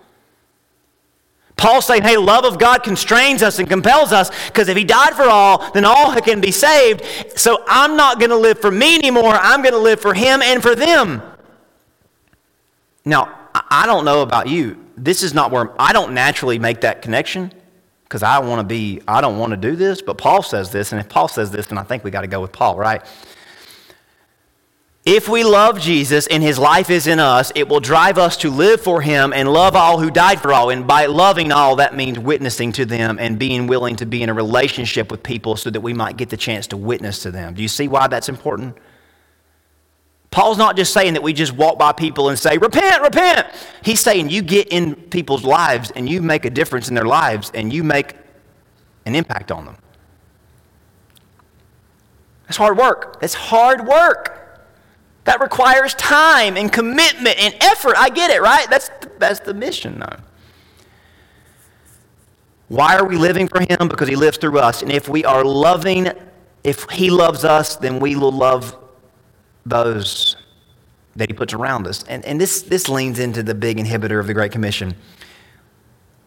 Paul's 1.56 1.86
saying, 1.86 2.02
hey, 2.02 2.16
love 2.16 2.44
of 2.44 2.58
God 2.58 2.82
constrains 2.82 3.42
us 3.42 3.58
and 3.58 3.68
compels 3.68 4.12
us 4.12 4.30
because 4.48 4.68
if 4.68 4.76
he 4.76 4.84
died 4.84 5.14
for 5.14 5.24
all, 5.24 5.70
then 5.72 5.84
all 5.84 6.12
can 6.20 6.40
be 6.40 6.50
saved. 6.50 7.04
So 7.36 7.62
I'm 7.68 7.96
not 7.96 8.18
going 8.18 8.30
to 8.30 8.36
live 8.36 8.58
for 8.58 8.70
me 8.70 8.96
anymore. 8.96 9.34
I'm 9.34 9.62
going 9.62 9.74
to 9.74 9.78
live 9.78 10.00
for 10.00 10.12
him 10.12 10.42
and 10.42 10.60
for 10.60 10.74
them. 10.74 11.22
Now, 13.04 13.38
I 13.54 13.86
don't 13.86 14.04
know 14.04 14.22
about 14.22 14.48
you. 14.48 14.84
This 14.96 15.22
is 15.22 15.34
not 15.34 15.50
where 15.50 15.70
I 15.80 15.92
don't 15.92 16.14
naturally 16.14 16.58
make 16.58 16.80
that 16.80 17.02
connection 17.02 17.52
because 18.12 18.22
I 18.22 18.40
want 18.40 18.60
to 18.60 18.64
be, 18.64 19.00
I 19.08 19.22
don't 19.22 19.38
want 19.38 19.52
to 19.52 19.56
do 19.56 19.74
this, 19.74 20.02
but 20.02 20.18
Paul 20.18 20.42
says 20.42 20.70
this, 20.70 20.92
and 20.92 21.00
if 21.00 21.08
Paul 21.08 21.28
says 21.28 21.50
this, 21.50 21.68
then 21.68 21.78
I 21.78 21.82
think 21.82 22.04
we 22.04 22.10
got 22.10 22.20
to 22.20 22.26
go 22.26 22.42
with 22.42 22.52
Paul, 22.52 22.76
right? 22.76 23.00
If 25.06 25.30
we 25.30 25.44
love 25.44 25.80
Jesus 25.80 26.26
and 26.26 26.42
his 26.42 26.58
life 26.58 26.90
is 26.90 27.06
in 27.06 27.18
us, 27.18 27.52
it 27.54 27.70
will 27.70 27.80
drive 27.80 28.18
us 28.18 28.36
to 28.38 28.50
live 28.50 28.82
for 28.82 29.00
him 29.00 29.32
and 29.32 29.50
love 29.50 29.74
all 29.74 29.98
who 29.98 30.10
died 30.10 30.42
for 30.42 30.52
all. 30.52 30.68
And 30.68 30.86
by 30.86 31.06
loving 31.06 31.52
all, 31.52 31.76
that 31.76 31.96
means 31.96 32.18
witnessing 32.18 32.72
to 32.72 32.84
them 32.84 33.16
and 33.18 33.38
being 33.38 33.66
willing 33.66 33.96
to 33.96 34.04
be 34.04 34.22
in 34.22 34.28
a 34.28 34.34
relationship 34.34 35.10
with 35.10 35.22
people 35.22 35.56
so 35.56 35.70
that 35.70 35.80
we 35.80 35.94
might 35.94 36.18
get 36.18 36.28
the 36.28 36.36
chance 36.36 36.66
to 36.66 36.76
witness 36.76 37.22
to 37.22 37.30
them. 37.30 37.54
Do 37.54 37.62
you 37.62 37.68
see 37.68 37.88
why 37.88 38.08
that's 38.08 38.28
important? 38.28 38.76
Paul's 40.32 40.56
not 40.56 40.76
just 40.76 40.94
saying 40.94 41.12
that 41.12 41.22
we 41.22 41.34
just 41.34 41.52
walk 41.52 41.78
by 41.78 41.92
people 41.92 42.30
and 42.30 42.38
say, 42.38 42.56
repent, 42.56 43.02
repent. 43.02 43.46
He's 43.84 44.00
saying 44.00 44.30
you 44.30 44.40
get 44.40 44.68
in 44.68 44.94
people's 44.94 45.44
lives 45.44 45.92
and 45.94 46.08
you 46.08 46.22
make 46.22 46.46
a 46.46 46.50
difference 46.50 46.88
in 46.88 46.94
their 46.94 47.04
lives 47.04 47.52
and 47.54 47.70
you 47.70 47.84
make 47.84 48.16
an 49.04 49.14
impact 49.14 49.52
on 49.52 49.66
them. 49.66 49.76
That's 52.44 52.56
hard 52.56 52.78
work. 52.78 53.20
That's 53.20 53.34
hard 53.34 53.86
work. 53.86 54.58
That 55.24 55.40
requires 55.42 55.94
time 55.94 56.56
and 56.56 56.72
commitment 56.72 57.38
and 57.38 57.54
effort. 57.60 57.94
I 57.98 58.08
get 58.08 58.30
it, 58.30 58.40
right? 58.40 58.68
That's 58.70 58.88
the, 58.88 59.12
that's 59.18 59.40
the 59.40 59.52
mission, 59.52 60.00
though. 60.00 60.16
Why 62.68 62.96
are 62.96 63.06
we 63.06 63.16
living 63.16 63.48
for 63.48 63.60
Him? 63.60 63.86
Because 63.86 64.08
He 64.08 64.16
lives 64.16 64.38
through 64.38 64.58
us. 64.58 64.80
And 64.80 64.90
if 64.90 65.10
we 65.10 65.26
are 65.26 65.44
loving, 65.44 66.08
if 66.64 66.88
He 66.90 67.10
loves 67.10 67.44
us, 67.44 67.76
then 67.76 68.00
we 68.00 68.16
will 68.16 68.32
love 68.32 68.78
those 69.64 70.36
that 71.16 71.28
he 71.28 71.34
puts 71.34 71.52
around 71.52 71.86
us. 71.86 72.02
And, 72.04 72.24
and 72.24 72.40
this, 72.40 72.62
this 72.62 72.88
leans 72.88 73.18
into 73.18 73.42
the 73.42 73.54
big 73.54 73.78
inhibitor 73.78 74.18
of 74.18 74.26
the 74.26 74.34
Great 74.34 74.52
Commission. 74.52 74.94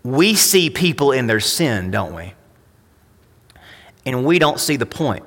We 0.03 0.35
see 0.35 0.69
people 0.69 1.11
in 1.11 1.27
their 1.27 1.39
sin, 1.39 1.89
don't 1.89 2.13
we? 2.13 2.33
And 4.05 4.23
we 4.23 4.37
don't 4.37 4.59
see 4.59 4.75
the 4.75 4.85
point 4.85 5.25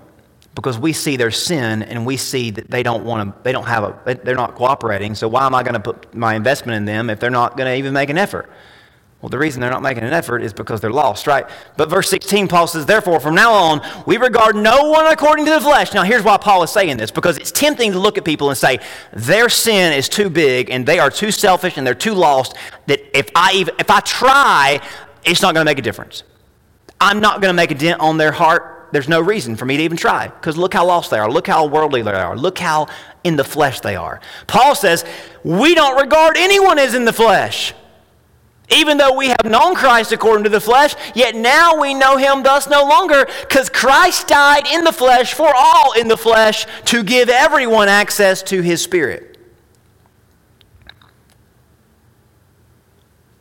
because 0.55 0.79
we 0.79 0.93
see 0.93 1.17
their 1.17 1.31
sin 1.31 1.83
and 1.83 2.07
we 2.07 2.17
see 2.17 2.51
that 2.51 2.71
they 2.71 2.83
don't 2.83 3.05
want 3.05 3.29
to, 3.29 3.43
they 3.43 3.53
don't 3.53 3.67
have 3.67 3.85
a, 3.85 4.21
they're 4.23 4.37
not 4.37 4.55
cooperating. 4.55 5.15
So 5.15 5.27
why 5.27 5.47
am 5.47 5.55
I 5.55 5.63
going 5.63 5.75
to 5.75 5.81
put 5.81 6.15
my 6.15 6.35
investment 6.35 6.77
in 6.77 6.85
them 6.85 7.11
if 7.11 7.19
they're 7.19 7.31
not 7.31 7.57
going 7.57 7.69
to 7.69 7.77
even 7.77 7.93
make 7.93 8.11
an 8.11 8.19
effort? 8.19 8.51
Well, 9.21 9.31
the 9.31 9.39
reason 9.39 9.61
they're 9.61 9.71
not 9.71 9.83
making 9.83 10.05
an 10.05 10.13
effort 10.13 10.43
is 10.45 10.53
because 10.53 10.81
they're 10.81 10.93
lost, 10.93 11.27
right? 11.27 11.45
But 11.77 11.91
verse 11.91 12.09
16, 12.09 12.47
Paul 12.47 12.69
says, 12.69 12.87
Therefore, 12.87 13.19
from 13.19 13.35
now 13.35 13.53
on, 13.53 14.05
we 14.07 14.17
regard 14.17 14.55
no 14.55 14.91
one 14.91 15.07
according 15.07 15.45
to 15.47 15.51
the 15.51 15.61
flesh. 15.61 15.93
Now, 15.93 16.05
here's 16.05 16.23
why 16.23 16.37
Paul 16.37 16.63
is 16.63 16.71
saying 16.71 16.99
this 16.99 17.11
because 17.11 17.37
it's 17.37 17.51
tempting 17.51 17.93
to 17.93 17.99
look 17.99 18.17
at 18.17 18.25
people 18.25 18.49
and 18.49 18.57
say, 18.57 18.79
their 19.13 19.49
sin 19.49 19.93
is 19.93 20.09
too 20.09 20.31
big 20.31 20.71
and 20.71 20.87
they 20.87 21.01
are 21.01 21.11
too 21.11 21.33
selfish 21.33 21.77
and 21.77 21.85
they're 21.85 21.95
too 21.95 22.15
lost 22.15 22.55
that 22.87 23.01
if 23.19 23.29
I, 23.35 23.55
even, 23.55 23.75
if 23.81 23.91
I 23.91 23.99
try, 24.01 24.81
it's 25.25 25.43
not 25.43 25.53
going 25.53 25.67
to 25.67 25.69
make 25.69 25.79
a 25.79 25.83
difference. 25.83 26.23
I'm 27.01 27.19
not 27.19 27.41
going 27.41 27.51
to 27.51 27.57
make 27.57 27.73
a 27.73 27.75
dent 27.75 28.01
on 28.01 28.19
their 28.19 28.33
heart. 28.33 28.89
There's 28.93 29.09
no 29.09 29.21
reason 29.21 29.57
for 29.57 29.67
me 29.67 29.77
to 29.79 29.83
even 29.83 29.97
try 29.97 30.29
because 30.29 30.57
look 30.57 30.73
how 30.73 30.87
lost 30.87 31.11
they 31.11 31.19
are. 31.19 31.29
Look 31.29 31.49
how 31.49 31.67
worldly 31.67 32.03
they 32.03 32.13
are. 32.13 32.37
Look 32.37 32.59
how 32.59 32.87
in 33.25 33.35
the 33.35 33.45
flesh 33.45 33.81
they 33.81 33.97
are. 33.97 34.21
Paul 34.47 34.77
says, 34.77 35.05
We 35.43 35.75
don't 35.75 36.01
regard 36.01 36.37
anyone 36.37 36.79
as 36.79 36.95
in 36.95 37.05
the 37.05 37.13
flesh. 37.13 37.75
Even 38.71 38.99
though 38.99 39.15
we 39.15 39.29
have 39.29 39.45
known 39.45 39.75
Christ 39.75 40.13
according 40.13 40.45
to 40.45 40.51
the 40.51 40.61
flesh, 40.61 40.95
yet 41.15 41.35
now 41.35 41.81
we 41.81 41.95
know 41.95 42.19
him 42.19 42.43
thus 42.43 42.69
no 42.69 42.83
longer, 42.83 43.27
because 43.41 43.71
Christ 43.71 44.29
died 44.29 44.67
in 44.67 44.85
the 44.85 44.93
flesh 44.93 45.33
for 45.33 45.51
all 45.57 45.93
in 45.93 46.09
the 46.09 46.19
flesh 46.19 46.67
to 46.87 47.03
give 47.03 47.31
everyone 47.31 47.89
access 47.89 48.43
to 48.45 48.61
his 48.61 48.83
spirit. 48.83 49.39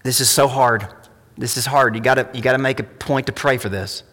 This 0.03 0.21
is 0.21 0.29
so 0.29 0.47
hard. 0.47 0.87
This 1.37 1.57
is 1.57 1.65
hard. 1.65 1.95
You 1.95 2.01
gotta, 2.01 2.29
you 2.33 2.41
gotta 2.41 2.57
make 2.57 2.79
a 2.79 2.83
point 2.83 3.25
to 3.27 3.33
pray 3.33 3.57
for 3.57 3.67
this. 3.67 4.03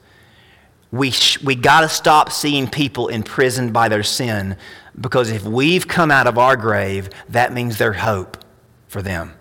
We, 0.90 1.12
sh- 1.12 1.40
we 1.42 1.54
gotta 1.54 1.88
stop 1.88 2.32
seeing 2.32 2.68
people 2.68 3.06
imprisoned 3.06 3.72
by 3.72 3.88
their 3.88 4.02
sin, 4.02 4.56
because 5.00 5.30
if 5.30 5.44
we've 5.44 5.86
come 5.86 6.10
out 6.10 6.26
of 6.26 6.38
our 6.38 6.56
grave, 6.56 7.10
that 7.28 7.52
means 7.52 7.78
there's 7.78 7.98
hope 7.98 8.44
for 8.88 9.00
them. 9.00 9.34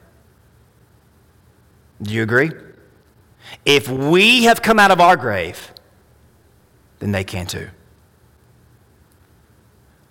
Do 2.03 2.13
you 2.13 2.23
agree? 2.23 2.51
If 3.65 3.89
we 3.89 4.43
have 4.43 4.61
come 4.61 4.79
out 4.79 4.91
of 4.91 4.99
our 4.99 5.15
grave, 5.15 5.71
then 6.99 7.11
they 7.11 7.23
can 7.23 7.45
too. 7.45 7.69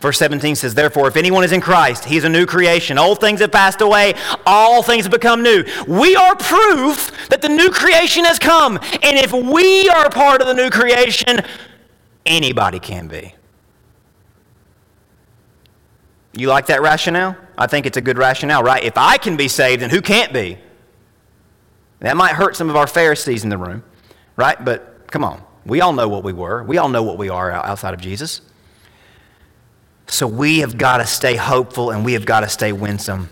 Verse 0.01 0.19
17 0.19 0.57
says, 0.57 0.75
Therefore, 0.75 1.07
if 1.07 1.17
anyone 1.17 1.45
is 1.45 1.53
in 1.53 1.61
Christ, 1.61 2.05
he 2.07 2.17
is 2.17 2.25
a 2.25 2.29
new 2.29 2.45
creation. 2.45 2.99
Old 2.99 3.21
things 3.21 3.39
have 3.41 3.53
passed 3.53 3.81
away, 3.81 4.15
all 4.45 4.83
things 4.83 5.05
have 5.05 5.13
become 5.13 5.45
new. 5.45 5.65
We 5.87 6.17
are 6.17 6.35
proof 6.35 7.29
that 7.29 7.41
the 7.41 7.49
new 7.49 7.71
creation 7.71 8.25
has 8.25 8.39
come. 8.39 8.79
And 8.79 9.17
if 9.17 9.33
we 9.33 9.89
are 9.91 10.11
part 10.11 10.41
of 10.41 10.49
the 10.49 10.55
new 10.55 10.71
creation, 10.71 11.41
anybody 12.27 12.81
can 12.81 13.07
be. 13.07 13.35
You 16.33 16.49
like 16.49 16.67
that 16.67 16.83
rationale? 16.83 17.37
I 17.57 17.69
think 17.69 17.87
it's 17.87 17.97
a 17.97 18.01
good 18.01 18.19
rationale, 18.19 18.65
right? 18.65 18.83
If 18.83 18.97
I 18.97 19.19
can 19.19 19.37
be 19.37 19.47
saved, 19.47 19.83
then 19.83 19.91
who 19.91 20.01
can't 20.01 20.33
be? 20.33 20.59
That 22.03 22.17
might 22.17 22.35
hurt 22.35 22.57
some 22.57 22.69
of 22.69 22.75
our 22.75 22.89
Pharisees 22.89 23.45
in 23.45 23.49
the 23.49 23.57
room, 23.57 23.85
right? 24.37 24.63
But 24.63 25.07
come 25.07 25.23
on. 25.23 25.41
We 25.65 25.81
all 25.81 25.93
know 25.93 26.09
what 26.09 26.25
we 26.25 26.33
were. 26.33 26.65
We 26.65 26.77
all 26.79 26.89
know 26.89 27.05
what 27.05 27.17
we 27.17 27.29
are 27.29 27.53
outside 27.53 27.95
of 27.95 28.01
Jesus. 28.01 28.41
So 30.09 30.27
we 30.27 30.59
have 30.59 30.77
got 30.77 30.97
to 30.99 31.07
stay 31.07 31.37
hopeful 31.37 31.93
and 31.93 32.05
we 32.05 32.15
have 32.15 32.25
got 32.27 32.41
to 32.41 32.49
stay 32.49 32.73
winsome. 32.73 33.31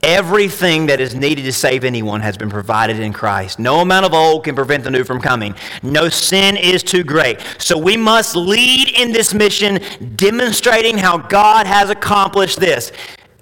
Everything 0.00 0.86
that 0.86 1.00
is 1.00 1.16
needed 1.16 1.42
to 1.42 1.52
save 1.52 1.82
anyone 1.82 2.20
has 2.20 2.36
been 2.36 2.50
provided 2.50 3.00
in 3.00 3.12
Christ. 3.12 3.58
No 3.58 3.80
amount 3.80 4.06
of 4.06 4.14
old 4.14 4.44
can 4.44 4.54
prevent 4.54 4.84
the 4.84 4.90
new 4.90 5.02
from 5.02 5.20
coming. 5.20 5.56
No 5.82 6.08
sin 6.08 6.56
is 6.56 6.84
too 6.84 7.02
great. 7.02 7.40
So 7.58 7.76
we 7.76 7.96
must 7.96 8.36
lead 8.36 8.90
in 8.90 9.10
this 9.10 9.34
mission, 9.34 9.80
demonstrating 10.14 10.96
how 10.96 11.18
God 11.18 11.66
has 11.66 11.90
accomplished 11.90 12.60
this. 12.60 12.92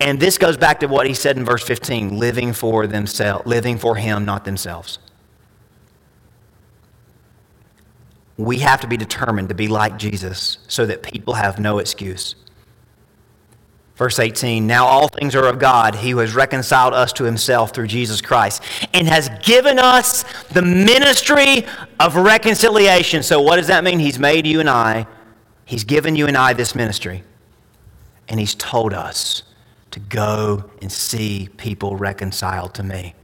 And 0.01 0.20
this 0.20 0.38
goes 0.38 0.57
back 0.57 0.80
to 0.80 0.86
what 0.86 1.07
he 1.07 1.14
said 1.14 1.36
in 1.36 1.45
verse 1.45 1.62
15 1.62 2.18
living 2.18 2.53
for 2.53 2.86
themselves, 2.86 3.47
living 3.47 3.78
for 3.78 3.97
Him, 3.97 4.24
not 4.24 4.45
themselves. 4.45 4.99
we 8.36 8.59
have 8.59 8.80
to 8.80 8.86
be 8.86 8.97
determined 8.97 9.49
to 9.49 9.55
be 9.55 9.68
like 9.68 9.97
Jesus 9.97 10.59
so 10.68 10.86
that 10.86 11.03
people 11.03 11.34
have 11.34 11.59
no 11.59 11.78
excuse. 11.78 12.34
Verse 13.97 14.18
18 14.18 14.66
Now 14.66 14.86
all 14.86 15.09
things 15.09 15.36
are 15.36 15.47
of 15.47 15.61
God, 15.61 15.95
He 15.95 16.11
who 16.11 16.18
has 16.18 16.34
reconciled 16.34 16.95
us 16.95 17.12
to 17.14 17.24
Himself 17.24 17.72
through 17.72 17.86
Jesus 17.86 18.20
Christ, 18.20 18.62
and 18.92 19.07
has 19.07 19.30
given 19.42 19.78
us 19.78 20.24
the 20.49 20.62
ministry 20.62 21.64
of 22.01 22.16
reconciliation. 22.16 23.22
So, 23.22 23.40
what 23.40 23.57
does 23.57 23.68
that 23.68 23.84
mean? 23.84 24.01
He's 24.01 24.18
made 24.18 24.47
you 24.47 24.59
and 24.59 24.68
I, 24.68 25.07
He's 25.64 25.84
given 25.84 26.16
you 26.16 26.26
and 26.26 26.36
I 26.36 26.55
this 26.55 26.74
ministry, 26.74 27.22
and 28.28 28.40
He's 28.40 28.57
told 28.57 28.92
us 28.92 29.45
to 29.95 30.01
go 30.01 30.68
and 30.82 30.90
see 30.90 31.49
people 31.57 31.95
reconciled 31.95 32.74
to 32.74 32.82
me. 32.82 33.14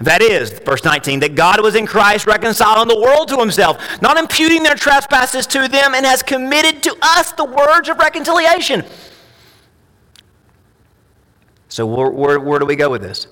That 0.00 0.22
is, 0.22 0.50
verse 0.60 0.82
19, 0.82 1.20
that 1.20 1.34
God 1.34 1.60
was 1.62 1.74
in 1.74 1.86
Christ 1.86 2.26
reconciling 2.26 2.88
the 2.88 2.98
world 2.98 3.28
to 3.28 3.36
himself, 3.36 4.00
not 4.00 4.16
imputing 4.16 4.62
their 4.62 4.74
trespasses 4.74 5.46
to 5.48 5.68
them, 5.68 5.94
and 5.94 6.06
has 6.06 6.22
committed 6.22 6.82
to 6.84 6.96
us 7.02 7.32
the 7.32 7.44
words 7.44 7.90
of 7.90 7.98
reconciliation. 7.98 8.86
So, 11.68 11.84
where, 11.84 12.08
where, 12.08 12.40
where 12.40 12.58
do 12.58 12.64
we 12.64 12.74
go 12.74 12.88
with 12.88 13.02
this? 13.02 13.26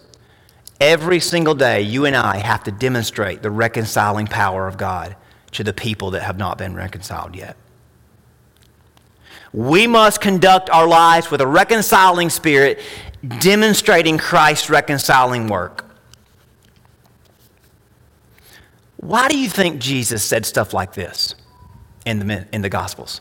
Every 0.79 1.21
single 1.21 1.55
day, 1.55 1.81
you 1.81 2.05
and 2.05 2.15
I 2.15 2.37
have 2.37 2.63
to 2.65 2.73
demonstrate 2.73 3.41
the 3.41 3.51
reconciling 3.51 4.27
power 4.27 4.69
of 4.69 4.77
God 4.77 5.17
to 5.53 5.65
the 5.65 5.73
people 5.73 6.11
that 6.11 6.25
have 6.25 6.37
not 6.37 6.59
been 6.59 6.75
reconciled 6.75 7.35
yet. 7.35 7.57
We 9.53 9.87
must 9.87 10.21
conduct 10.21 10.71
our 10.71 10.87
lives 10.87 11.31
with 11.31 11.41
a 11.41 11.47
reconciling 11.47 12.31
spirit, 12.31 12.81
demonstrating 13.41 14.19
Christ's 14.19 14.71
reconciling 14.71 15.49
work. 15.49 15.85
Why 18.97 19.29
do 19.29 19.39
you 19.39 19.49
think 19.49 19.81
Jesus 19.81 20.25
said 20.25 20.45
stuff 20.45 20.75
like 20.75 20.95
this 20.95 21.35
in 22.05 22.27
the, 22.27 22.47
in 22.53 22.63
the 22.63 22.69
Gospels? 22.69 23.21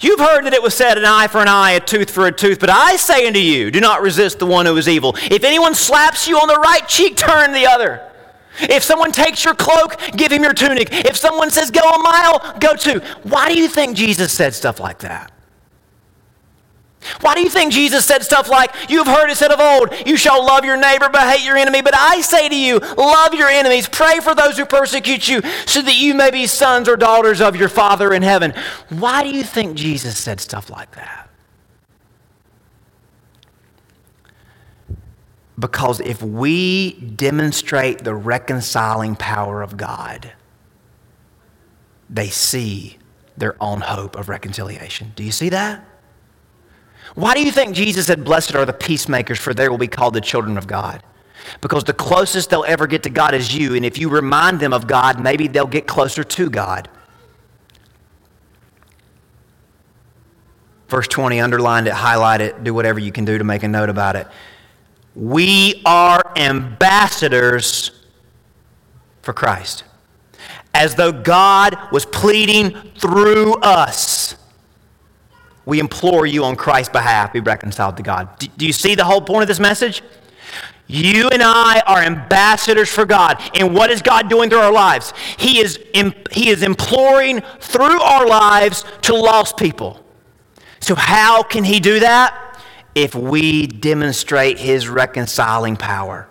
You've 0.00 0.20
heard 0.20 0.44
that 0.44 0.52
it 0.52 0.62
was 0.62 0.74
said, 0.74 0.98
an 0.98 1.04
eye 1.04 1.28
for 1.28 1.40
an 1.40 1.48
eye, 1.48 1.72
a 1.72 1.80
tooth 1.80 2.10
for 2.10 2.26
a 2.26 2.32
tooth, 2.32 2.60
but 2.60 2.68
I 2.68 2.96
say 2.96 3.26
unto 3.26 3.38
you, 3.38 3.70
do 3.70 3.80
not 3.80 4.02
resist 4.02 4.38
the 4.38 4.46
one 4.46 4.66
who 4.66 4.76
is 4.76 4.88
evil. 4.88 5.16
If 5.30 5.44
anyone 5.44 5.74
slaps 5.74 6.28
you 6.28 6.36
on 6.38 6.48
the 6.48 6.56
right 6.56 6.86
cheek, 6.86 7.16
turn 7.16 7.52
the 7.52 7.66
other. 7.66 8.10
If 8.60 8.82
someone 8.82 9.12
takes 9.12 9.44
your 9.44 9.54
cloak, 9.54 9.98
give 10.16 10.32
him 10.32 10.42
your 10.42 10.54
tunic. 10.54 10.88
If 10.90 11.16
someone 11.16 11.50
says, 11.50 11.70
go 11.70 11.88
a 11.88 11.98
mile, 11.98 12.56
go 12.60 12.74
two. 12.74 13.00
Why 13.22 13.48
do 13.48 13.58
you 13.58 13.68
think 13.68 13.96
Jesus 13.96 14.32
said 14.32 14.54
stuff 14.54 14.80
like 14.80 15.00
that? 15.00 15.30
Why 17.20 17.34
do 17.34 17.42
you 17.42 17.50
think 17.50 17.72
Jesus 17.72 18.04
said 18.04 18.22
stuff 18.22 18.48
like, 18.48 18.70
You've 18.88 19.06
heard 19.06 19.30
it 19.30 19.36
said 19.36 19.52
of 19.52 19.60
old, 19.60 19.90
you 20.06 20.16
shall 20.16 20.44
love 20.44 20.64
your 20.64 20.76
neighbor 20.76 21.08
but 21.10 21.28
hate 21.28 21.44
your 21.44 21.56
enemy? 21.56 21.82
But 21.82 21.94
I 21.94 22.20
say 22.20 22.48
to 22.48 22.56
you, 22.56 22.78
love 22.78 23.34
your 23.34 23.48
enemies, 23.48 23.88
pray 23.88 24.20
for 24.20 24.34
those 24.34 24.56
who 24.56 24.64
persecute 24.64 25.28
you, 25.28 25.42
so 25.66 25.82
that 25.82 25.96
you 25.96 26.14
may 26.14 26.30
be 26.30 26.46
sons 26.46 26.88
or 26.88 26.96
daughters 26.96 27.40
of 27.40 27.56
your 27.56 27.68
Father 27.68 28.12
in 28.12 28.22
heaven. 28.22 28.54
Why 28.88 29.22
do 29.22 29.30
you 29.30 29.42
think 29.42 29.76
Jesus 29.76 30.16
said 30.18 30.40
stuff 30.40 30.70
like 30.70 30.92
that? 30.92 31.23
Because 35.58 36.00
if 36.00 36.22
we 36.22 36.92
demonstrate 36.92 38.02
the 38.02 38.14
reconciling 38.14 39.14
power 39.14 39.62
of 39.62 39.76
God, 39.76 40.32
they 42.10 42.28
see 42.28 42.98
their 43.36 43.56
own 43.60 43.80
hope 43.80 44.16
of 44.16 44.28
reconciliation. 44.28 45.12
Do 45.14 45.22
you 45.22 45.32
see 45.32 45.48
that? 45.50 45.84
Why 47.14 47.34
do 47.34 47.44
you 47.44 47.52
think 47.52 47.74
Jesus 47.74 48.06
said, 48.06 48.24
Blessed 48.24 48.54
are 48.54 48.64
the 48.64 48.72
peacemakers, 48.72 49.38
for 49.38 49.54
they 49.54 49.68
will 49.68 49.78
be 49.78 49.86
called 49.86 50.14
the 50.14 50.20
children 50.20 50.58
of 50.58 50.66
God? 50.66 51.02
Because 51.60 51.84
the 51.84 51.92
closest 51.92 52.50
they'll 52.50 52.64
ever 52.66 52.86
get 52.86 53.02
to 53.04 53.10
God 53.10 53.34
is 53.34 53.54
you, 53.54 53.74
and 53.74 53.84
if 53.84 53.98
you 53.98 54.08
remind 54.08 54.60
them 54.60 54.72
of 54.72 54.86
God, 54.86 55.22
maybe 55.22 55.46
they'll 55.46 55.66
get 55.66 55.86
closer 55.86 56.24
to 56.24 56.50
God. 56.50 56.88
Verse 60.88 61.08
20, 61.08 61.40
underline 61.40 61.86
it, 61.86 61.92
highlight 61.92 62.40
it, 62.40 62.64
do 62.64 62.72
whatever 62.72 62.98
you 62.98 63.12
can 63.12 63.24
do 63.24 63.38
to 63.38 63.44
make 63.44 63.62
a 63.62 63.68
note 63.68 63.90
about 63.90 64.16
it. 64.16 64.26
We 65.14 65.82
are 65.84 66.32
ambassadors 66.36 67.92
for 69.22 69.32
Christ, 69.32 69.84
as 70.74 70.94
though 70.96 71.12
God 71.12 71.78
was 71.92 72.04
pleading 72.04 72.72
through 72.98 73.54
us. 73.54 74.36
We 75.66 75.78
implore 75.80 76.26
you 76.26 76.44
on 76.44 76.56
Christ's 76.56 76.92
behalf, 76.92 77.32
be 77.32 77.40
reconciled 77.40 77.96
to 77.96 78.02
God. 78.02 78.38
Do, 78.38 78.66
you 78.66 78.72
see 78.72 78.94
the 78.94 79.04
whole 79.04 79.20
point 79.20 79.42
of 79.42 79.48
this 79.48 79.60
message? 79.60 80.02
You 80.86 81.30
and 81.30 81.42
I 81.42 81.82
are 81.86 82.02
ambassadors 82.02 82.90
for 82.90 83.06
God. 83.06 83.40
And 83.54 83.74
what 83.74 83.90
is 83.90 84.02
God 84.02 84.28
doing 84.28 84.50
through 84.50 84.58
our 84.58 84.72
lives? 84.72 85.14
He 85.38 85.60
is, 85.60 85.78
he 86.30 86.50
is 86.50 86.62
imploring 86.62 87.40
through 87.60 88.02
our 88.02 88.26
lives 88.26 88.84
to 89.02 89.14
lost 89.14 89.56
people. 89.56 90.04
So, 90.80 90.94
how 90.94 91.42
can 91.42 91.64
He 91.64 91.80
do 91.80 92.00
that? 92.00 92.38
If 92.94 93.14
we 93.14 93.66
demonstrate 93.66 94.58
His 94.58 94.88
reconciling 94.88 95.76
power 95.76 96.28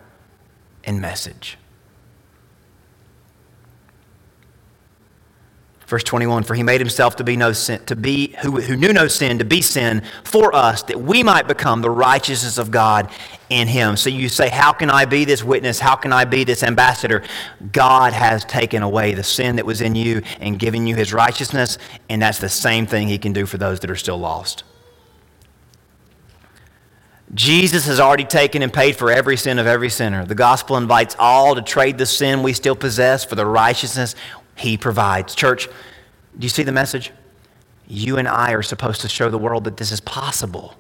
and 0.84 1.02
message. 1.02 1.58
Verse 5.94 6.04
21 6.04 6.44
For 6.44 6.56
he 6.56 6.64
made 6.64 6.82
himself 6.82 7.18
to 7.18 7.24
be 7.24 7.38
no 7.38 7.54
sin, 7.54 7.86
to 7.86 7.96
be 7.96 8.36
who, 8.42 8.60
who 8.60 8.76
knew 8.76 8.94
no 8.94 9.08
sin, 9.08 9.38
to 9.38 9.46
be 9.46 9.62
sin 9.62 10.02
for 10.24 10.56
us, 10.56 10.82
that 10.84 11.00
we 11.00 11.22
might 11.22 11.48
become 11.48 11.82
the 11.82 11.90
righteousness 11.92 12.58
of 12.58 12.72
God 12.72 13.12
in 13.52 13.68
him. 13.68 13.96
So 13.96 14.10
you 14.10 14.28
say, 14.28 14.50
How 14.50 14.74
can 14.74 14.90
I 14.90 15.06
be 15.06 15.24
this 15.24 15.44
witness? 15.44 15.80
How 15.80 15.96
can 15.96 16.12
I 16.12 16.26
be 16.26 16.46
this 16.46 16.64
ambassador? 16.64 17.22
God 17.72 18.14
has 18.14 18.44
taken 18.46 18.82
away 18.82 19.14
the 19.14 19.24
sin 19.24 19.58
that 19.58 19.68
was 19.68 19.82
in 19.82 19.94
you 19.94 20.24
and 20.40 20.58
given 20.58 20.88
you 20.88 20.96
his 20.96 21.14
righteousness, 21.14 21.78
and 22.10 22.22
that's 22.22 22.40
the 22.40 22.50
same 22.50 22.88
thing 22.88 23.08
he 23.08 23.20
can 23.20 23.34
do 23.34 23.46
for 23.46 23.60
those 23.60 23.80
that 23.82 23.92
are 23.92 23.96
still 23.96 24.18
lost. 24.18 24.64
Jesus 27.34 27.88
has 27.88 28.00
already 28.00 28.26
taken 28.26 28.62
and 28.62 28.72
paid 28.72 28.96
for 28.96 29.12
every 29.12 29.38
sin 29.38 29.58
of 29.58 29.66
every 29.66 29.90
sinner. 29.90 30.26
The 30.26 30.36
gospel 30.36 30.78
invites 30.78 31.16
all 31.18 31.56
to 31.56 31.62
trade 31.62 31.98
the 31.98 32.06
sin 32.06 32.44
we 32.44 32.54
still 32.54 32.76
possess 32.76 33.26
for 33.26 33.36
the 33.36 33.46
righteousness 33.46 34.16
he 34.56 34.78
provides. 34.78 35.34
Church, 35.34 35.68
do 35.68 36.46
you 36.46 36.50
see 36.50 36.64
the 36.64 36.72
message? 36.72 37.12
You 37.88 38.18
and 38.18 38.28
I 38.28 38.54
are 38.54 38.62
supposed 38.62 39.02
to 39.02 39.10
show 39.10 39.30
the 39.30 39.38
world 39.38 39.64
that 39.64 39.78
this 39.78 39.92
is 39.92 40.00
possible. 40.00 40.76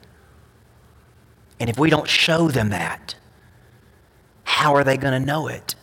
And 1.59 1.69
if 1.69 1.79
we 1.79 1.89
don't 1.89 2.07
show 2.07 2.49
them 2.49 2.69
that, 2.69 3.15
how 4.43 4.75
are 4.75 4.83
they 4.83 4.97
going 4.97 5.19
to 5.19 5.25
know 5.25 5.47
it? 5.47 5.75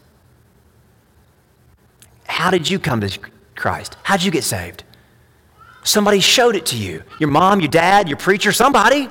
How 2.26 2.50
did 2.50 2.70
you 2.70 2.78
come 2.78 3.00
to 3.00 3.18
Christ? 3.56 3.96
How 4.02 4.16
did 4.16 4.24
you 4.24 4.30
get 4.30 4.44
saved? 4.44 4.84
Somebody 5.82 6.20
showed 6.20 6.54
it 6.54 6.66
to 6.66 6.76
you. 6.76 7.02
Your 7.18 7.30
mom, 7.30 7.60
your 7.60 7.70
dad, 7.70 8.08
your 8.08 8.18
preacher, 8.18 8.52
somebody. 8.52 9.08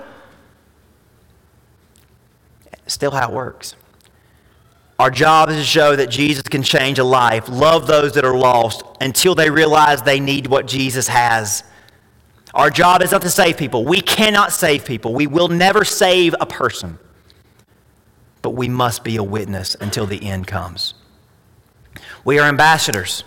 Still 2.90 3.12
how 3.12 3.30
it 3.30 3.34
works. 3.34 3.76
Our 4.98 5.10
job 5.10 5.50
is 5.50 5.56
to 5.58 5.64
show 5.64 5.96
that 5.96 6.10
Jesus 6.10 6.44
can 6.44 6.64
change 6.64 7.00
a 7.00 7.04
life, 7.04 7.48
love 7.48 7.88
those 7.88 8.14
that 8.16 8.26
are 8.26 8.36
lost 8.36 8.84
until 9.00 9.34
they 9.36 9.50
realize 9.50 10.02
they 10.02 10.20
need 10.20 10.48
what 10.48 10.66
Jesus 10.66 11.08
has. 11.08 11.64
Our 12.54 12.70
job 12.70 13.02
is 13.02 13.12
not 13.12 13.22
to 13.22 13.30
save 13.30 13.58
people. 13.58 13.86
We 13.86 14.02
cannot 14.02 14.52
save 14.52 14.84
people. 14.84 15.14
We 15.14 15.28
will 15.28 15.48
never 15.48 15.86
save 15.86 16.36
a 16.42 16.46
person. 16.46 17.00
But 18.42 18.52
we 18.52 18.68
must 18.68 19.04
be 19.04 19.18
a 19.18 19.24
witness 19.24 19.76
until 19.80 20.06
the 20.06 20.26
end 20.26 20.48
comes. 20.48 20.96
We 22.26 22.40
are 22.40 22.48
ambassadors. 22.48 23.24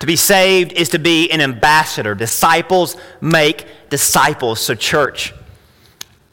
To 0.00 0.06
be 0.06 0.16
saved 0.16 0.72
is 0.72 0.90
to 0.90 0.98
be 0.98 1.30
an 1.30 1.40
ambassador. 1.40 2.14
Disciples 2.14 2.96
make 3.20 3.66
disciples. 3.90 4.60
So, 4.60 4.74
church, 4.74 5.34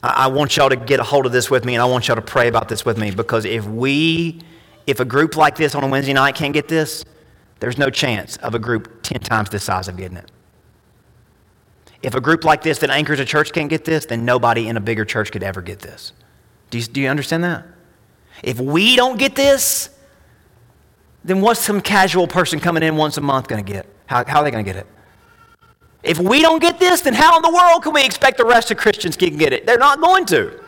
I 0.02 0.26
want 0.26 0.56
y'all 0.56 0.68
to 0.68 0.76
get 0.76 0.98
a 0.98 1.04
hold 1.04 1.26
of 1.26 1.32
this 1.32 1.48
with 1.48 1.64
me, 1.64 1.74
and 1.74 1.82
I 1.82 1.84
want 1.84 2.08
y'all 2.08 2.16
to 2.16 2.22
pray 2.22 2.48
about 2.48 2.68
this 2.68 2.84
with 2.84 2.98
me 2.98 3.12
because 3.12 3.44
if 3.44 3.64
we, 3.66 4.40
if 4.86 4.98
a 4.98 5.04
group 5.04 5.36
like 5.36 5.54
this 5.56 5.76
on 5.76 5.84
a 5.84 5.86
Wednesday 5.86 6.12
night 6.12 6.34
can't 6.34 6.52
get 6.52 6.66
this, 6.66 7.04
there's 7.60 7.78
no 7.78 7.88
chance 7.88 8.36
of 8.38 8.56
a 8.56 8.58
group 8.58 9.02
10 9.04 9.20
times 9.20 9.50
this 9.50 9.62
size 9.62 9.86
of 9.86 9.96
getting 9.96 10.16
it. 10.16 10.28
If 12.02 12.16
a 12.16 12.20
group 12.20 12.42
like 12.42 12.62
this 12.62 12.80
that 12.80 12.90
anchors 12.90 13.20
a 13.20 13.24
church 13.24 13.52
can't 13.52 13.70
get 13.70 13.84
this, 13.84 14.06
then 14.06 14.24
nobody 14.24 14.66
in 14.66 14.76
a 14.76 14.80
bigger 14.80 15.04
church 15.04 15.30
could 15.30 15.44
ever 15.44 15.62
get 15.62 15.78
this. 15.78 16.12
Do 16.70 16.78
you, 16.78 16.84
do 16.84 17.00
you 17.00 17.08
understand 17.08 17.44
that? 17.44 17.64
If 18.42 18.58
we 18.58 18.96
don't 18.96 19.18
get 19.18 19.36
this, 19.36 19.90
then 21.24 21.40
what's 21.40 21.60
some 21.60 21.80
casual 21.80 22.26
person 22.26 22.58
coming 22.58 22.82
in 22.82 22.96
once 22.96 23.18
a 23.18 23.20
month 23.20 23.46
going 23.46 23.64
to 23.64 23.72
get? 23.72 23.86
How, 24.06 24.24
how 24.24 24.40
are 24.40 24.44
they 24.44 24.50
going 24.50 24.64
to 24.64 24.68
get 24.68 24.80
it? 24.80 24.86
If 26.02 26.18
we 26.18 26.42
don't 26.42 26.60
get 26.60 26.78
this, 26.78 27.02
then 27.02 27.14
how 27.14 27.36
in 27.36 27.42
the 27.42 27.50
world 27.50 27.82
can 27.82 27.92
we 27.92 28.04
expect 28.04 28.38
the 28.38 28.44
rest 28.44 28.70
of 28.70 28.76
Christians 28.76 29.16
can 29.16 29.36
get 29.36 29.52
it? 29.52 29.66
They're 29.66 29.78
not 29.78 30.00
going 30.00 30.26
to. 30.26 30.60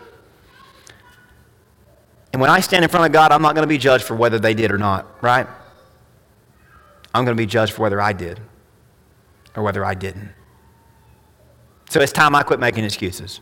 And 2.33 2.41
when 2.41 2.51
I 2.51 2.61
stand 2.61 2.85
in 2.85 2.91
front 2.91 3.07
of 3.07 3.13
God, 3.13 3.33
I'm 3.33 3.43
not 3.43 3.55
going 3.55 3.63
to 3.63 3.69
be 3.69 3.79
judged 3.79 4.05
for 4.05 4.15
whether 4.17 4.39
they 4.39 4.55
did 4.55 4.71
or 4.71 4.79
not, 4.79 5.07
right? 5.23 5.47
I'm 7.15 7.25
going 7.25 7.37
to 7.37 7.41
be 7.41 7.47
judged 7.47 7.73
for 7.73 7.83
whether 7.83 8.01
I 8.01 8.13
did 8.13 8.41
or 9.57 9.63
whether 9.63 9.85
I 9.85 9.95
didn't. 9.95 10.31
So 11.91 12.01
it's 12.01 12.13
time 12.13 12.35
I 12.35 12.43
quit 12.43 12.59
making 12.59 12.85
excuses. 12.85 13.41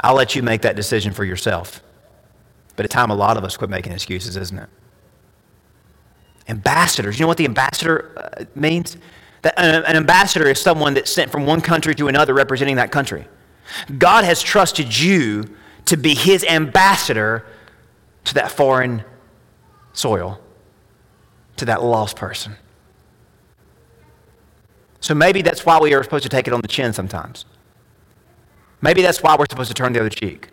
I'll 0.00 0.14
let 0.14 0.34
you 0.34 0.42
make 0.42 0.62
that 0.62 0.76
decision 0.76 1.12
for 1.12 1.24
yourself. 1.24 1.82
But 2.76 2.84
it's 2.84 2.94
time 2.94 3.10
a 3.10 3.14
lot 3.14 3.38
of 3.38 3.44
us 3.44 3.56
quit 3.56 3.70
making 3.70 3.92
excuses, 3.92 4.36
isn't 4.36 4.58
it? 4.58 4.68
Ambassadors. 6.48 7.18
You 7.18 7.24
know 7.24 7.28
what 7.28 7.38
the 7.38 7.46
ambassador 7.46 8.12
uh, 8.38 8.44
means? 8.54 8.98
An 9.56 9.96
ambassador 9.96 10.48
is 10.48 10.60
someone 10.60 10.94
that's 10.94 11.10
sent 11.10 11.30
from 11.30 11.46
one 11.46 11.60
country 11.60 11.94
to 11.94 12.08
another 12.08 12.34
representing 12.34 12.76
that 12.76 12.90
country. 12.90 13.26
God 13.98 14.24
has 14.24 14.42
trusted 14.42 14.98
you 14.98 15.56
to 15.86 15.96
be 15.96 16.14
his 16.14 16.44
ambassador 16.44 17.46
to 18.24 18.34
that 18.34 18.50
foreign 18.50 19.04
soil, 19.92 20.40
to 21.56 21.64
that 21.64 21.82
lost 21.82 22.16
person. 22.16 22.56
So 25.00 25.14
maybe 25.14 25.42
that's 25.42 25.64
why 25.64 25.78
we 25.78 25.94
are 25.94 26.02
supposed 26.02 26.24
to 26.24 26.28
take 26.28 26.48
it 26.48 26.52
on 26.52 26.60
the 26.60 26.68
chin 26.68 26.92
sometimes. 26.92 27.44
Maybe 28.80 29.02
that's 29.02 29.22
why 29.22 29.36
we're 29.38 29.46
supposed 29.48 29.68
to 29.68 29.74
turn 29.74 29.92
the 29.92 30.00
other 30.00 30.10
cheek. 30.10 30.48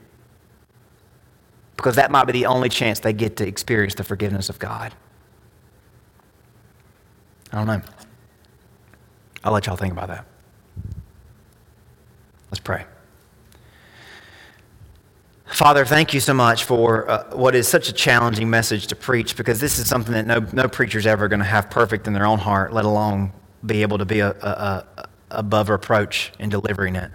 Because 1.76 1.96
that 1.96 2.12
might 2.12 2.26
be 2.26 2.34
the 2.34 2.46
only 2.46 2.70
chance 2.70 3.00
they 3.00 3.14
get 3.14 3.38
to 3.38 3.48
experience 3.48 3.96
the 3.96 4.04
forgiveness 4.04 4.50
of 4.50 4.60
God. 4.60 4.94
I 7.52 7.58
don't 7.58 7.68
know. 7.68 7.82
I'll 9.44 9.54
let 9.54 9.66
y'all 9.66 9.76
think 9.76 9.92
about 9.92 10.08
that. 10.08 10.26
Let's 12.50 12.60
pray. 12.60 12.86
Father, 15.46 15.86
thank 15.86 16.14
you 16.14 16.20
so 16.20 16.34
much 16.34 16.64
for 16.64 17.10
uh, 17.10 17.36
what 17.36 17.54
is 17.54 17.68
such 17.68 17.90
a 17.90 17.94
challenging 17.94 18.50
message 18.50 18.88
to 18.88 18.96
preach 18.96 19.36
because 19.36 19.60
this 19.60 19.78
is 19.78 19.88
something 19.88 20.14
that 20.14 20.26
no, 20.26 20.40
no 20.52 20.68
preacher's 20.68 21.06
ever 21.06 21.28
going 21.28 21.42
to 21.42 21.46
have 21.46 21.70
perfect 21.70 22.08
in 22.08 22.14
their 22.14 22.26
own 22.26 22.40
heart, 22.40 22.74
let 22.74 22.86
alone 22.86 23.32
be 23.66 23.82
able 23.82 23.98
to 24.00 24.06
be 24.06 24.20
a, 24.20 24.32
a, 24.32 24.86
a, 24.98 25.08
above 25.30 25.70
reproach 25.70 26.32
in 26.40 26.50
delivering 26.50 26.96
it. 26.96 27.12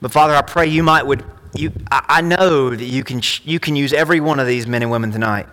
But 0.00 0.10
Father, 0.10 0.34
I 0.34 0.42
pray 0.42 0.66
you 0.66 0.82
might 0.82 1.06
would 1.06 1.24
you 1.54 1.72
I, 1.90 2.04
I 2.08 2.20
know 2.22 2.70
that 2.70 2.84
you 2.84 3.04
can 3.04 3.22
you 3.44 3.60
can 3.60 3.76
use 3.76 3.92
every 3.92 4.20
one 4.20 4.40
of 4.40 4.46
these 4.46 4.66
men 4.66 4.82
and 4.82 4.90
women 4.90 5.12
tonight 5.12 5.46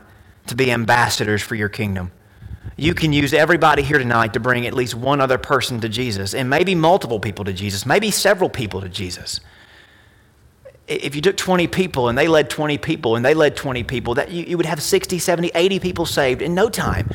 to 0.47 0.55
be 0.55 0.71
ambassadors 0.71 1.41
for 1.41 1.55
your 1.55 1.69
kingdom 1.69 2.11
you 2.78 2.93
can 2.93 3.13
use 3.13 3.34
everybody 3.34 3.84
here 3.84 3.97
tonight 3.97 4.34
to 4.34 4.39
bring 4.39 4.65
at 4.65 4.74
least 4.74 4.95
one 4.95 5.22
other 5.22 5.38
person 5.38 5.82
to 5.82 5.89
Jesus, 5.89 6.34
and 6.34 6.49
maybe 6.49 6.76
multiple 6.76 7.19
people 7.19 7.45
to 7.45 7.53
Jesus, 7.53 7.86
maybe 7.86 8.11
several 8.11 8.49
people 8.49 8.82
to 8.82 8.89
Jesus. 8.89 9.39
If 10.88 11.15
you 11.15 11.22
took 11.22 11.38
20 11.38 11.67
people 11.67 12.09
and 12.09 12.17
they 12.17 12.28
led 12.28 12.49
20 12.49 12.78
people 12.78 13.15
and 13.15 13.24
they 13.24 13.34
led 13.34 13.55
20 13.55 13.84
people, 13.84 14.15
that 14.15 14.32
you, 14.32 14.43
you 14.45 14.57
would 14.57 14.65
have 14.65 14.82
60, 14.82 15.19
70, 15.19 15.51
80 15.53 15.80
people 15.80 16.05
saved 16.05 16.41
in 16.41 16.53
no 16.53 16.69
time. 16.69 17.09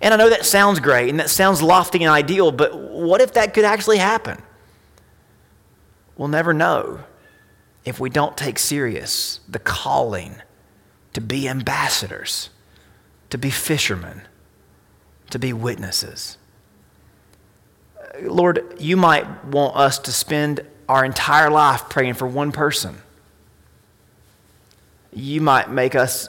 And 0.00 0.12
I 0.12 0.16
know 0.16 0.30
that 0.30 0.44
sounds 0.44 0.80
great 0.80 1.08
and 1.10 1.20
that 1.20 1.30
sounds 1.30 1.62
lofty 1.62 2.02
and 2.02 2.12
ideal, 2.12 2.50
but 2.50 2.76
what 2.76 3.20
if 3.20 3.34
that 3.34 3.54
could 3.54 3.64
actually 3.64 3.98
happen? 3.98 4.42
We'll 6.16 6.28
never 6.28 6.52
know 6.52 7.00
if 7.84 8.00
we 8.00 8.10
don't 8.10 8.36
take 8.36 8.58
serious 8.58 9.40
the 9.48 9.58
calling 9.58 10.42
to 11.12 11.20
be 11.20 11.48
ambassadors, 11.48 12.50
to 13.30 13.38
be 13.38 13.50
fishermen 13.50 14.22
to 15.32 15.38
be 15.38 15.52
witnesses. 15.52 16.36
Lord, 18.20 18.76
you 18.78 18.96
might 18.96 19.44
want 19.46 19.76
us 19.76 19.98
to 20.00 20.12
spend 20.12 20.60
our 20.88 21.04
entire 21.04 21.50
life 21.50 21.88
praying 21.88 22.14
for 22.14 22.26
one 22.26 22.52
person. 22.52 22.98
You 25.12 25.40
might 25.40 25.70
make 25.70 25.94
us 25.94 26.28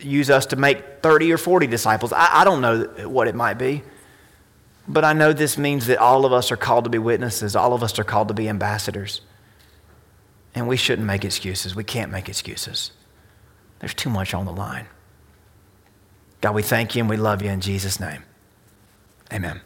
use 0.00 0.30
us 0.30 0.46
to 0.46 0.56
make 0.56 1.02
30 1.02 1.32
or 1.32 1.38
40 1.38 1.66
disciples. 1.66 2.12
I, 2.12 2.40
I, 2.40 2.44
don't 2.44 2.60
know 2.60 3.08
what 3.08 3.28
it 3.28 3.34
might 3.34 3.54
be, 3.54 3.82
but 4.88 5.04
I 5.04 5.12
know 5.12 5.32
this 5.32 5.56
means 5.56 5.86
that 5.86 5.98
all 5.98 6.24
of 6.24 6.32
us 6.32 6.50
are 6.50 6.56
called 6.56 6.84
to 6.84 6.90
be 6.90 6.98
witnesses, 6.98 7.54
all 7.54 7.72
of 7.72 7.82
us 7.82 7.98
are 7.98 8.04
called 8.04 8.28
to 8.28 8.34
be 8.34 8.48
ambassadors. 8.48 9.20
And 10.54 10.66
we 10.66 10.76
shouldn't 10.76 11.06
make 11.06 11.24
excuses. 11.24 11.76
We 11.76 11.84
can't 11.84 12.10
make 12.10 12.28
excuses. 12.28 12.92
There's 13.78 13.94
too 13.94 14.10
much 14.10 14.34
on 14.34 14.44
the 14.44 14.52
line. 14.52 14.86
God, 16.42 16.54
we 16.54 16.62
thank 16.62 16.94
you 16.94 17.00
and 17.00 17.08
we 17.08 17.16
love 17.16 17.40
you 17.40 17.50
in 17.50 17.60
Jesus' 17.60 17.98
name. 17.98 18.24
Amen. 19.32 19.60